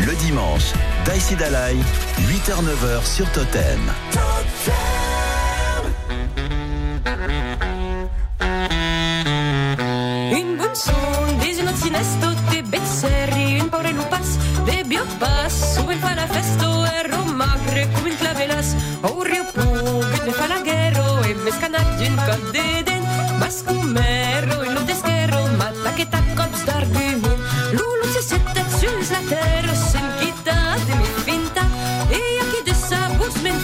Le 0.06 0.16
dimanche, 0.16 0.74
Daïsi 1.06 1.36
Dalai, 1.36 1.76
8h-9h 2.20 3.06
sur 3.06 3.30
Totem. 3.32 3.80
Un 10.32 10.58
bun 10.58 10.74
son, 10.74 10.92
des 11.42 11.60
unot 11.60 11.76
sinesto, 11.76 12.28
te 12.50 12.62
bezzerri, 12.62 13.60
un 13.62 13.68
paure 13.68 13.92
lupas, 13.92 14.38
de 14.66 14.84
biopas, 14.88 15.50
su 15.50 15.90
il 15.92 15.98
fa 16.00 16.16
la 16.16 16.28
festo, 16.28 16.86
erro 16.86 17.26
magre, 17.26 17.90
come 17.94 18.10
il 18.10 18.18
clavelas, 18.18 18.76
o 19.02 19.22
rio 19.24 19.44
pugit, 19.54 20.26
me 20.26 20.32
fa 20.32 20.48
la 20.48 20.62
guerro, 20.62 21.24
e 21.24 21.34
me 21.34 22.89
scanat 23.50 23.58
d'un 23.58 23.58
cod 23.58 23.58
de 23.58 23.58
den, 23.58 23.58
mas 23.58 23.64
cumero, 23.64 24.64
in 24.64 24.74
lo 24.74 24.82
deschero, 24.82 25.48
matta 25.58 25.94
che 25.96 26.08
taccot 26.08 26.64
d'argument, 26.66 27.40
lulu 27.72 28.06
si 28.14 28.22
sette 28.22 28.64
sus 28.78 29.10
la 29.10 29.22
terra, 29.28 29.74
sem 29.76 30.06
quitat 30.20 30.80
de 30.86 30.96
mi 30.96 31.10
finta, 31.26 31.64
e 32.10 32.22
a 32.42 32.46
chi 32.52 32.62
de 32.64 32.74
sa 32.74 33.10
bus 33.18 33.36
men 33.42 33.60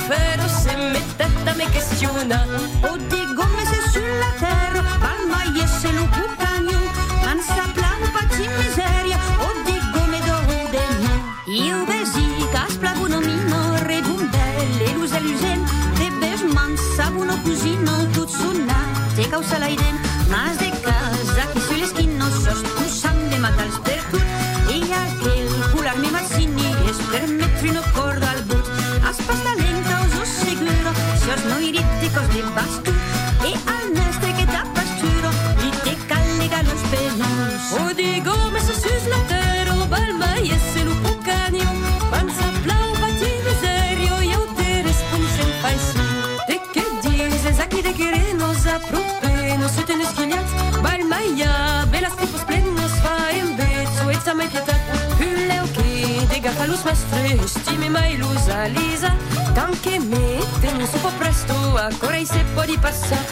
sve 56.78 56.96
strešćima 56.96 58.08
i 58.08 58.18
Lisa 58.18 58.64
liza 58.76 59.12
Tanke 59.56 60.00
mete 60.00 60.78
non 60.78 60.88
si 60.88 60.98
può 61.02 61.12
presto 61.20 61.54
ancora 61.78 62.18
i 62.18 62.26
se 62.26 62.44
può 62.54 62.66
di 62.66 62.78
passat 62.82 63.28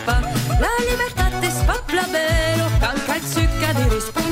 La 0.64 0.74
libertà 0.90 1.26
te 1.42 1.50
spapla 1.52 2.04
bello 2.12 2.66
Can 2.80 2.98
calcio 3.06 3.40
di 3.40 4.00
spapla 4.00 4.23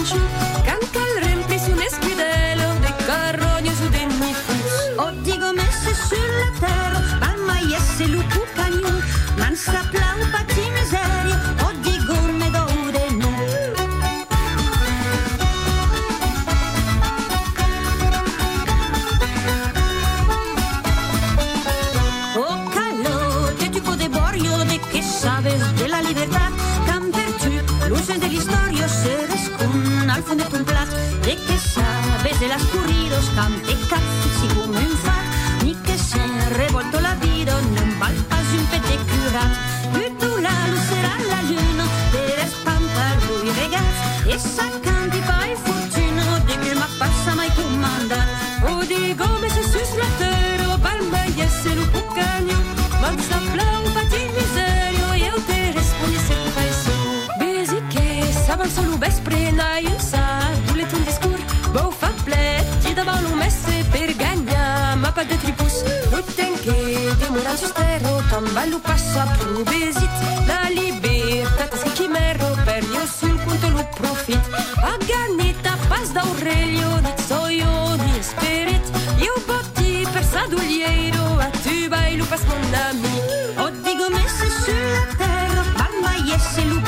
passa 68.82 69.24
pro 69.38 69.64
besit, 69.64 70.12
la 70.46 70.68
libertà 70.70 71.68
che 71.68 71.92
chimero, 71.94 72.58
per 72.64 72.84
io 72.84 73.06
sul 73.06 73.38
punto 73.44 73.70
lo 73.70 73.88
profit, 73.96 74.44
a 74.82 74.98
ganita 75.06 75.78
pas 75.88 76.12
da 76.12 76.22
Aurelio, 76.22 77.00
ni 77.00 77.14
soio 77.28 77.96
ni 77.96 78.22
spirit, 78.22 78.86
io 79.18 79.34
botti 79.46 80.06
per 80.12 80.24
sadugliero, 80.24 81.40
a 81.40 81.50
tu 81.64 81.88
bailo 81.90 82.26
pas 82.26 82.44
mon 82.46 82.74
ami, 82.90 83.16
o 83.58 83.70
digo 83.84 84.10
messe 84.10 84.48
sulla 84.64 85.04
terra, 85.18 85.64
palma 85.78 86.14
yesse 86.26 86.64
lu 86.66 86.82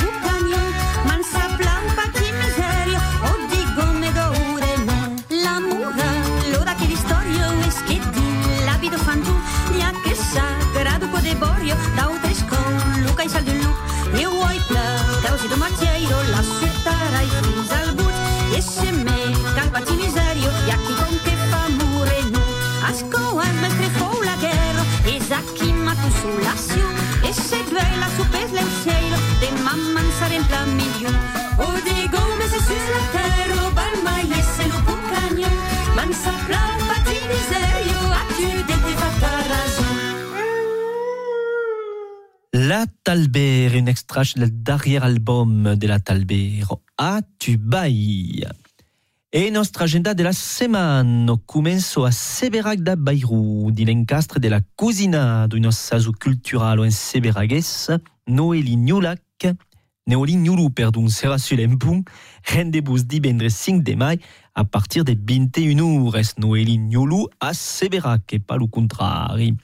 Extrait 44.24 44.40
del 44.40 44.64
dernier 44.64 45.04
album 45.04 45.76
de 45.76 45.86
la 45.86 46.00
Talbère, 46.00 46.78
A 46.98 47.20
tu 47.38 47.58
bailles. 47.58 48.48
E 49.30 49.50
nostra 49.50 49.84
agenda 49.84 50.14
della 50.14 50.32
settimana 50.32 51.34
començo 51.46 52.06
a 52.06 52.12
Seberac 52.12 52.80
da 52.80 52.96
Bairro, 52.96 53.70
di 53.70 53.84
l'encastre 53.84 54.40
della 54.40 54.64
cucina 54.76 55.46
d'un 55.48 55.66
assaggio 55.66 56.14
culturale 56.18 56.86
en 56.86 56.92
seberagues, 56.92 57.92
Noeli 58.28 58.78
Gnulac, 58.78 59.56
Noeli 60.08 60.36
Gnulu, 60.36 60.70
perdon, 60.70 61.10
sera 61.10 61.38
sur 61.38 61.58
l'empun, 61.58 62.02
rendez-vous 62.48 63.04
divendres 63.04 63.54
5 63.54 63.84
de 63.84 63.96
mai 63.96 64.20
a 64.56 64.64
partir 64.64 65.04
de 65.04 65.18
21 65.20 66.06
ores, 66.06 66.38
Noeli 66.38 66.78
Gnulu 66.78 67.28
a 67.42 67.54
Seberac, 67.54 68.32
e 68.32 68.40
pas 68.40 68.58
le 68.58 68.68
contrari. 68.68 69.58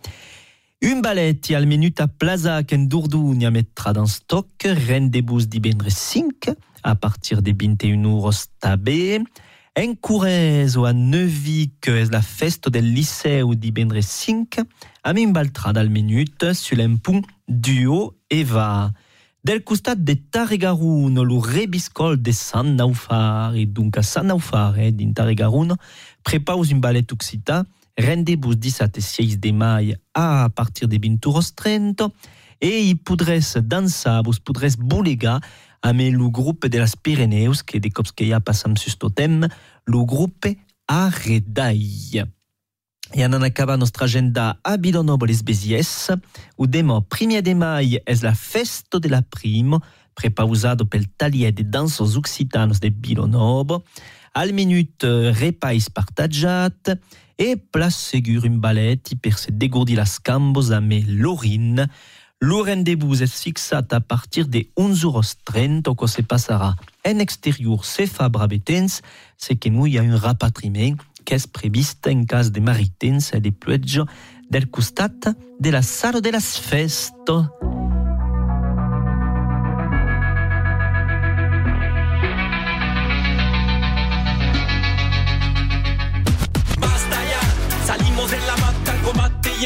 Un 0.81 1.01
ballet 1.01 1.41
al 1.53 1.67
a 1.97 2.07
Plaza 2.07 2.61
en 2.71 2.87
Dordogne 2.87 3.49
mettra 3.51 3.91
dans 3.91 4.07
stock, 4.07 4.47
rendez-vous 4.63 5.45
divendres 5.45 5.91
5 5.91 6.51
a 6.83 6.95
partir 6.95 7.41
de 7.41 7.51
21 7.51 8.01
euros 8.05 8.31
tabé. 8.61 9.21
En 9.77 9.95
Courez 9.95 10.77
ou 10.77 10.85
a 10.85 10.93
Neuvy, 10.93 11.71
que 11.81 11.91
est 11.91 12.09
la 12.09 12.21
festa 12.21 12.69
del 12.69 12.93
liceu 12.93 13.55
divendres 13.55 14.07
5, 14.07 14.61
a 15.03 15.13
min 15.13 15.33
baltra 15.33 15.71
al 15.75 15.89
minut 15.89 16.53
sur 16.53 16.77
l'impont 16.77 17.23
duo 17.49 18.15
Eva. 18.29 18.93
Del 19.43 19.65
costat 19.65 19.95
de 19.95 20.13
Tarregarun, 20.13 21.21
lo 21.23 21.41
rebiscol 21.41 22.21
de 22.21 22.31
Sant 22.31 22.63
Naufar, 22.63 23.53
et 23.55 23.65
donc 23.65 23.97
a 23.97 24.01
Sant 24.01 24.23
Naufar, 24.23 24.79
eh, 24.79 24.93
din 24.93 25.11
Tarregarun, 25.11 25.75
prepaus 26.23 26.71
un 26.71 26.79
ballet 26.79 27.03
rendez-vous 27.99 28.55
17 28.55 28.97
et 28.97 29.01
6 29.01 29.39
de 29.39 29.51
mai 29.51 29.95
a 30.13 30.49
partir 30.49 30.87
de 30.87 30.97
20 30.97 31.25
euros 31.27 31.51
30, 31.55 32.09
et 32.61 32.89
i 32.89 32.95
podrès 32.95 33.55
dansar, 33.61 34.23
vos 34.23 34.39
podrès 34.39 34.75
bolega 34.75 35.39
amb 35.81 36.01
el 36.03 36.17
grup 36.31 36.67
de 36.67 36.79
las 36.79 36.95
Pyreneus, 36.95 37.63
que 37.63 37.79
de 37.79 37.91
cops 37.91 38.11
que 38.11 38.27
ja 38.27 38.39
passam 38.39 38.75
sus 38.75 38.97
totem, 38.99 39.43
el 39.43 40.05
grup 40.05 40.47
Arredai. 40.87 42.25
I 43.15 43.23
en 43.23 43.33
acaba 43.43 43.77
nostra 43.77 44.05
agenda 44.05 44.59
a 44.63 44.77
Bilonobo 44.77 45.25
les 45.25 45.41
Bézies, 45.41 46.11
où 46.57 46.67
demo 46.67 47.01
1er 47.01 47.41
de 47.41 47.55
mai 47.55 47.97
és 48.05 48.21
la 48.21 48.35
festa 48.35 48.99
de 48.99 49.09
la 49.09 49.21
prim, 49.21 49.79
prepausado 50.13 50.85
pel 50.85 51.07
talier 51.17 51.51
de 51.51 51.63
dansos 51.63 52.17
occitanos 52.17 52.79
de 52.79 52.89
Bilonobo, 52.89 53.83
al 54.39 54.53
minut 54.53 55.03
eh, 55.03 55.31
repais 55.35 55.89
partagiat, 55.91 56.95
e 57.35 57.57
place 57.57 57.99
segur 58.11 58.45
un 58.47 58.59
ballet 58.63 59.11
per 59.19 59.35
se 59.35 59.51
dégourdir 59.51 59.97
las 59.99 60.19
cambos 60.19 60.71
amb 60.71 60.95
l'orin, 61.07 61.89
Le 62.41 62.55
rendez-vous 62.55 63.21
est 63.21 63.27
fixé 63.27 63.75
à 63.75 63.99
partir 63.99 64.47
de 64.47 64.65
11h30 64.77 65.93
que 65.93 66.07
se 66.07 66.21
passera 66.21 66.77
en 67.05 67.19
extérieur 67.19 67.83
c'est 67.83 68.07
Fabre 68.07 68.47
Betens, 68.47 69.01
c'est 69.37 69.57
que 69.57 69.67
nous 69.67 69.87
y 69.87 69.97
a 69.97 70.03
un 70.03 70.15
rapatriement 70.15 70.95
qui 71.25 71.33
est 71.33 71.51
prévu 71.51 71.83
en 72.07 72.23
cas 72.23 72.49
de 72.49 72.61
maritens 72.61 73.33
et 73.33 73.41
de 73.41 73.49
pluges 73.49 74.05
del 74.49 74.67
costat 74.67 75.35
de 75.59 75.69
la 75.69 75.81
salle 75.81 76.21
de 76.21 76.29
las 76.29 76.57
festes. 76.57 77.29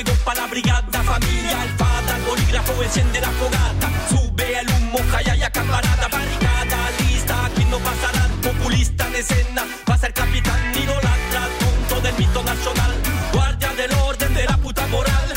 Llegó 0.04 0.18
para 0.24 0.42
la 0.42 0.48
brigada, 0.48 1.04
familia, 1.04 1.64
el 1.64 1.70
fada, 1.72 2.18
el 2.18 2.24
bolígrafo, 2.24 2.84
enciende 2.84 3.22
la 3.22 3.30
fogata, 3.30 3.90
sube 4.10 4.60
el 4.60 4.68
humo, 4.70 5.00
calla 5.12 5.36
ya 5.36 5.50
camarada, 5.50 6.08
barricada, 6.08 6.78
lista, 7.00 7.46
aquí 7.46 7.66
no 7.66 7.78
pasará, 7.80 8.28
populista 8.42 9.08
en 9.08 9.16
escena, 9.16 9.66
va 9.90 9.96
a 9.96 9.98
ser 9.98 10.14
capitán, 10.14 10.60
idolatra, 10.76 11.48
tonto 11.60 12.02
del 12.02 12.16
mito 12.18 12.44
nacional, 12.44 12.92
guardia 13.32 13.74
del 13.74 13.94
orden 13.94 14.34
de 14.34 14.46
la 14.46 14.58
puta 14.58 14.88
moral. 14.88 15.34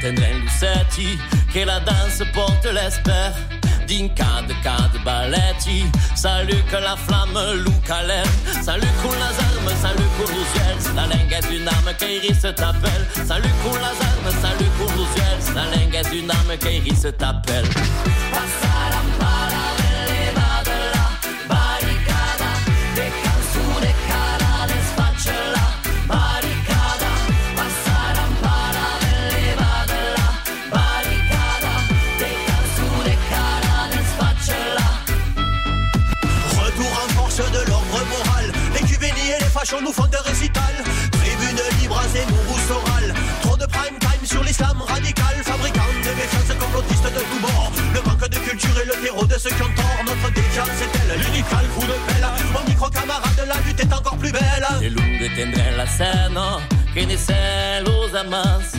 tendrà 0.00 0.28
in 0.28 0.40
Lucetti 0.40 1.18
che 1.50 1.64
la 1.64 1.80
danse 1.80 2.26
porte 2.26 2.70
l'espère 2.70 3.57
din 3.88 4.12
cadre 4.14 4.54
cadre 4.62 5.00
balletti 5.04 5.84
salut 6.14 6.62
que 6.70 6.76
la 6.76 6.94
flamme 7.06 7.42
Luca 7.64 8.02
l'air 8.08 8.28
salut 8.62 8.94
con 9.02 9.14
les 9.22 9.36
armes 9.48 9.76
salut 9.84 10.10
con 10.16 10.28
los 10.36 10.50
uels 10.56 10.84
la 10.94 11.06
lenga 11.06 11.38
est 11.38 11.50
une 11.50 11.68
arme 11.68 11.92
qui 11.98 12.32
t'appelle. 12.54 13.04
Salut 13.26 13.54
con 13.62 13.76
les 13.84 13.98
armes 14.10 14.34
salut 14.42 14.70
con 14.78 14.90
los 14.96 15.10
uels 15.16 15.54
la 15.54 15.64
lenga 15.74 16.00
est 16.00 16.12
une 16.12 16.30
arme 16.30 16.56
qui 16.58 16.94
t'appelle 17.12 17.68
Nous 39.70 39.92
font 39.92 40.06
de 40.06 40.16
récital 40.24 40.62
Tribune 41.12 41.60
libre 41.78 41.98
à 41.98 42.08
Zemmour 42.08 42.40
ou 42.48 42.58
Soral 42.66 43.14
Trop 43.42 43.54
de 43.54 43.66
prime 43.66 43.98
time 44.00 44.24
sur 44.24 44.42
l'islam 44.42 44.80
radical. 44.80 45.36
Fabricant 45.44 45.92
de 46.02 46.08
méfiance 46.16 46.56
complotistes 46.58 47.04
de 47.04 47.20
tout 47.20 47.40
bord 47.42 47.70
Le 47.92 48.00
manque 48.00 48.28
de 48.30 48.38
culture 48.38 48.80
et 48.80 48.86
le 48.86 48.94
terreau 49.04 49.26
de 49.26 49.34
ceux 49.34 49.50
qui 49.50 49.62
ont 49.62 49.74
tort. 49.76 50.04
Notre 50.06 50.32
décharge 50.32 50.70
c'est 50.78 50.98
elle, 50.98 51.20
l'unical 51.20 51.66
coup 51.76 51.82
de 51.82 51.92
pelle. 52.06 52.26
Mon 52.54 52.66
micro 52.66 52.88
camarade, 52.88 53.46
la 53.46 53.60
lutte 53.60 53.80
est 53.80 53.92
encore 53.92 54.16
plus 54.16 54.32
belle. 54.32 54.66
Les 54.80 54.88
loups 54.88 55.18
détiendraient 55.20 55.76
la 55.76 55.86
scène 55.86 56.40
Qui 56.94 57.06
naissait 57.06 57.84
aux 57.86 58.16
amas 58.16 58.72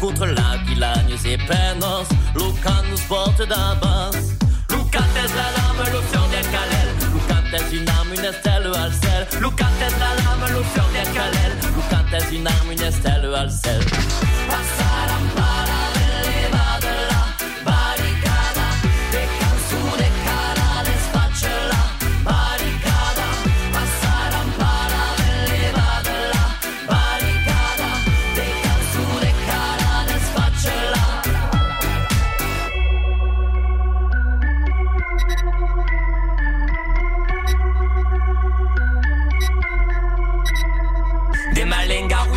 Contre 0.00 0.26
la 0.26 0.58
guilagne 0.64 1.16
c'est 1.20 1.38
penos 1.38 2.06
Lucan 2.36 2.84
nous 2.88 3.02
porte 3.08 3.40
d'abas 3.48 4.12
Lucan 4.70 5.08
est 5.16 5.34
la 5.34 5.50
lame, 5.56 5.92
le 5.92 6.00
une 8.18 8.24
arme, 8.24 8.28
une 8.28 8.34
estelle 8.34 8.66
al 8.74 8.92
ciel 8.92 9.40
Lucantes 9.40 9.92
la 9.98 10.14
lame, 10.22 10.52
l'option 10.52 10.84
del 10.92 11.12
calel. 11.12 11.52
Lucantes 11.74 12.32
une 12.32 12.46
arme, 12.46 12.72
une 12.72 12.82
estelle 12.82 13.34
al 13.34 13.50
ciel 13.50 14.25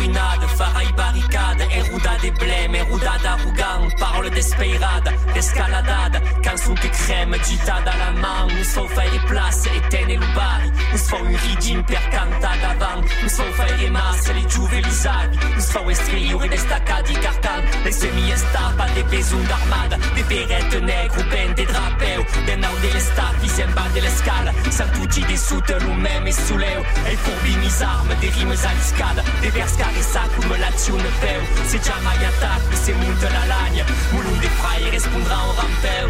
malenga 0.00 0.20
ruinades, 0.30 0.50
faraille 0.56 0.92
barricade, 0.92 1.62
Eruda 1.72 2.18
des 2.20 2.30
blêmes, 2.30 2.74
Eruda 2.74 3.18
d'arrogant, 3.22 3.90
parole 4.20 4.34
d'espeirade, 4.34 5.14
d'escaladade, 5.32 6.20
canzone 6.42 6.78
che 6.78 6.90
crème, 6.90 7.40
gita 7.40 7.80
da 7.80 7.94
la 7.96 8.10
man, 8.20 8.48
nous 8.54 8.64
faut 8.64 8.86
faire 8.88 9.10
les 9.10 9.20
places, 9.20 9.64
éteindre 9.66 10.18
le 10.18 10.34
bari, 10.34 10.70
nous 10.92 10.98
faut 10.98 11.24
une 11.24 11.36
ridine 11.36 11.82
per 11.84 11.98
davant, 12.10 13.00
nous 13.22 13.28
faut 13.28 13.52
faire 13.54 13.76
les 13.78 13.88
masses, 13.88 14.30
les 14.34 14.46
giuve 14.48 14.74
e 14.74 14.82
les 14.82 15.06
aghi, 15.06 15.38
nous 15.56 15.62
faut 15.62 15.90
estriure 15.90 16.48
des 16.48 16.56
staccati 16.58 17.14
carcan, 17.14 17.62
les 17.84 17.92
semi-estapa, 17.92 18.86
des 18.94 19.04
besoins 19.04 19.46
d'armada, 19.48 19.96
des 20.14 20.22
perrettes 20.24 20.82
nègres, 20.82 21.24
ben 21.30 21.54
des 21.54 21.64
drapeux, 21.64 22.24
des 22.46 22.56
nau 22.56 22.74
delle 22.82 23.00
staffi, 23.00 23.48
sembra 23.48 23.88
delle 23.94 24.10
scale, 24.10 24.52
sans 24.70 24.88
tutti 24.98 25.22
des 25.22 25.36
soutes, 25.36 25.72
nous 25.80 25.94
même 25.94 26.26
et 26.26 26.32
souleu, 26.32 26.76
e 27.06 27.16
furbi 27.16 27.56
mis 27.56 27.82
armes, 27.82 28.14
des 28.20 28.28
rimes 28.28 28.52
à 28.52 28.74
l'escale, 28.74 29.24
des 29.40 29.50
vers 29.50 29.76
carissa 29.76 30.22
come 30.36 30.58
l'azione 30.58 31.08
peu, 31.20 31.40
se 31.68 31.78
già 31.78 31.96
mai 32.02 32.24
attacchi, 32.24 32.76
se 32.76 32.92
monte 32.92 33.22
la 33.22 33.46
lagna, 33.46 33.84
mulun 34.12 34.38
de 34.40 34.48
frai 34.58 34.90
rispondrà 34.90 35.36
un 35.48 35.54
rampeu. 35.54 36.08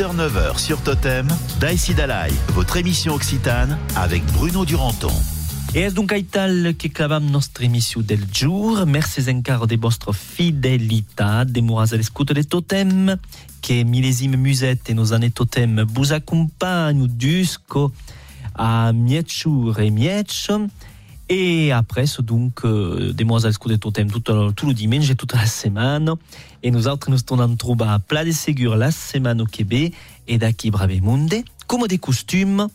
8h-9h 0.00 0.58
sur 0.58 0.80
Totem, 0.80 1.28
Daïsi 1.60 1.92
Dalai, 1.92 2.30
votre 2.54 2.78
émission 2.78 3.12
occitane 3.12 3.76
avec 3.96 4.24
Bruno 4.32 4.64
Duranton. 4.64 5.12
E 5.74 5.80
és 5.80 5.92
donc 5.92 6.10
aital 6.10 6.74
que 6.78 6.88
clavam 6.88 7.30
nostra 7.30 7.64
émission 7.64 8.00
del 8.00 8.20
jour? 8.32 8.86
Merci 8.86 9.28
encara 9.28 9.66
de 9.66 9.76
vostra 9.76 10.14
fidelitat, 10.14 11.44
demoras 11.44 11.92
a 11.92 11.98
l'escuta 11.98 12.32
de 12.32 12.40
Totem, 12.40 13.18
que 13.60 13.84
millesime 13.84 14.38
muset 14.38 14.88
e 14.88 14.94
nos 14.94 15.12
ane 15.12 15.30
Totem 15.30 15.84
vous 15.86 16.14
accompagne 16.14 17.06
a 18.54 18.92
mietchour 18.94 19.80
e 19.80 19.90
mietch. 19.90 20.48
Et 21.32 21.70
après, 21.70 22.06
c'est 22.06 22.22
donc 22.22 22.64
euh, 22.64 23.12
des 23.12 23.22
mois 23.22 23.44
à 23.44 23.46
l'escuta 23.48 23.74
de 23.74 23.78
Totem 23.80 24.10
tout, 24.10 24.20
le- 24.32 24.50
tout 24.52 24.66
le 24.66 24.74
dimanche 24.74 25.08
et 25.10 25.14
toute 25.14 25.32
la 25.32 25.46
semaine. 25.46 26.10
Et 26.64 26.72
nous 26.72 26.88
autres, 26.88 27.08
nous 27.08 27.20
tornons 27.20 27.54
trouver 27.54 27.84
à 27.86 28.00
plat 28.00 28.24
de 28.24 28.32
ségur 28.32 28.74
la 28.76 28.90
semaine 28.90 29.40
au 29.40 29.46
Québec 29.46 29.94
et 30.26 30.38
d'aqui 30.38 30.72
brave 30.72 31.00
monde, 31.00 31.32
comme 31.68 31.86
des 31.86 31.98
costumes. 31.98 32.66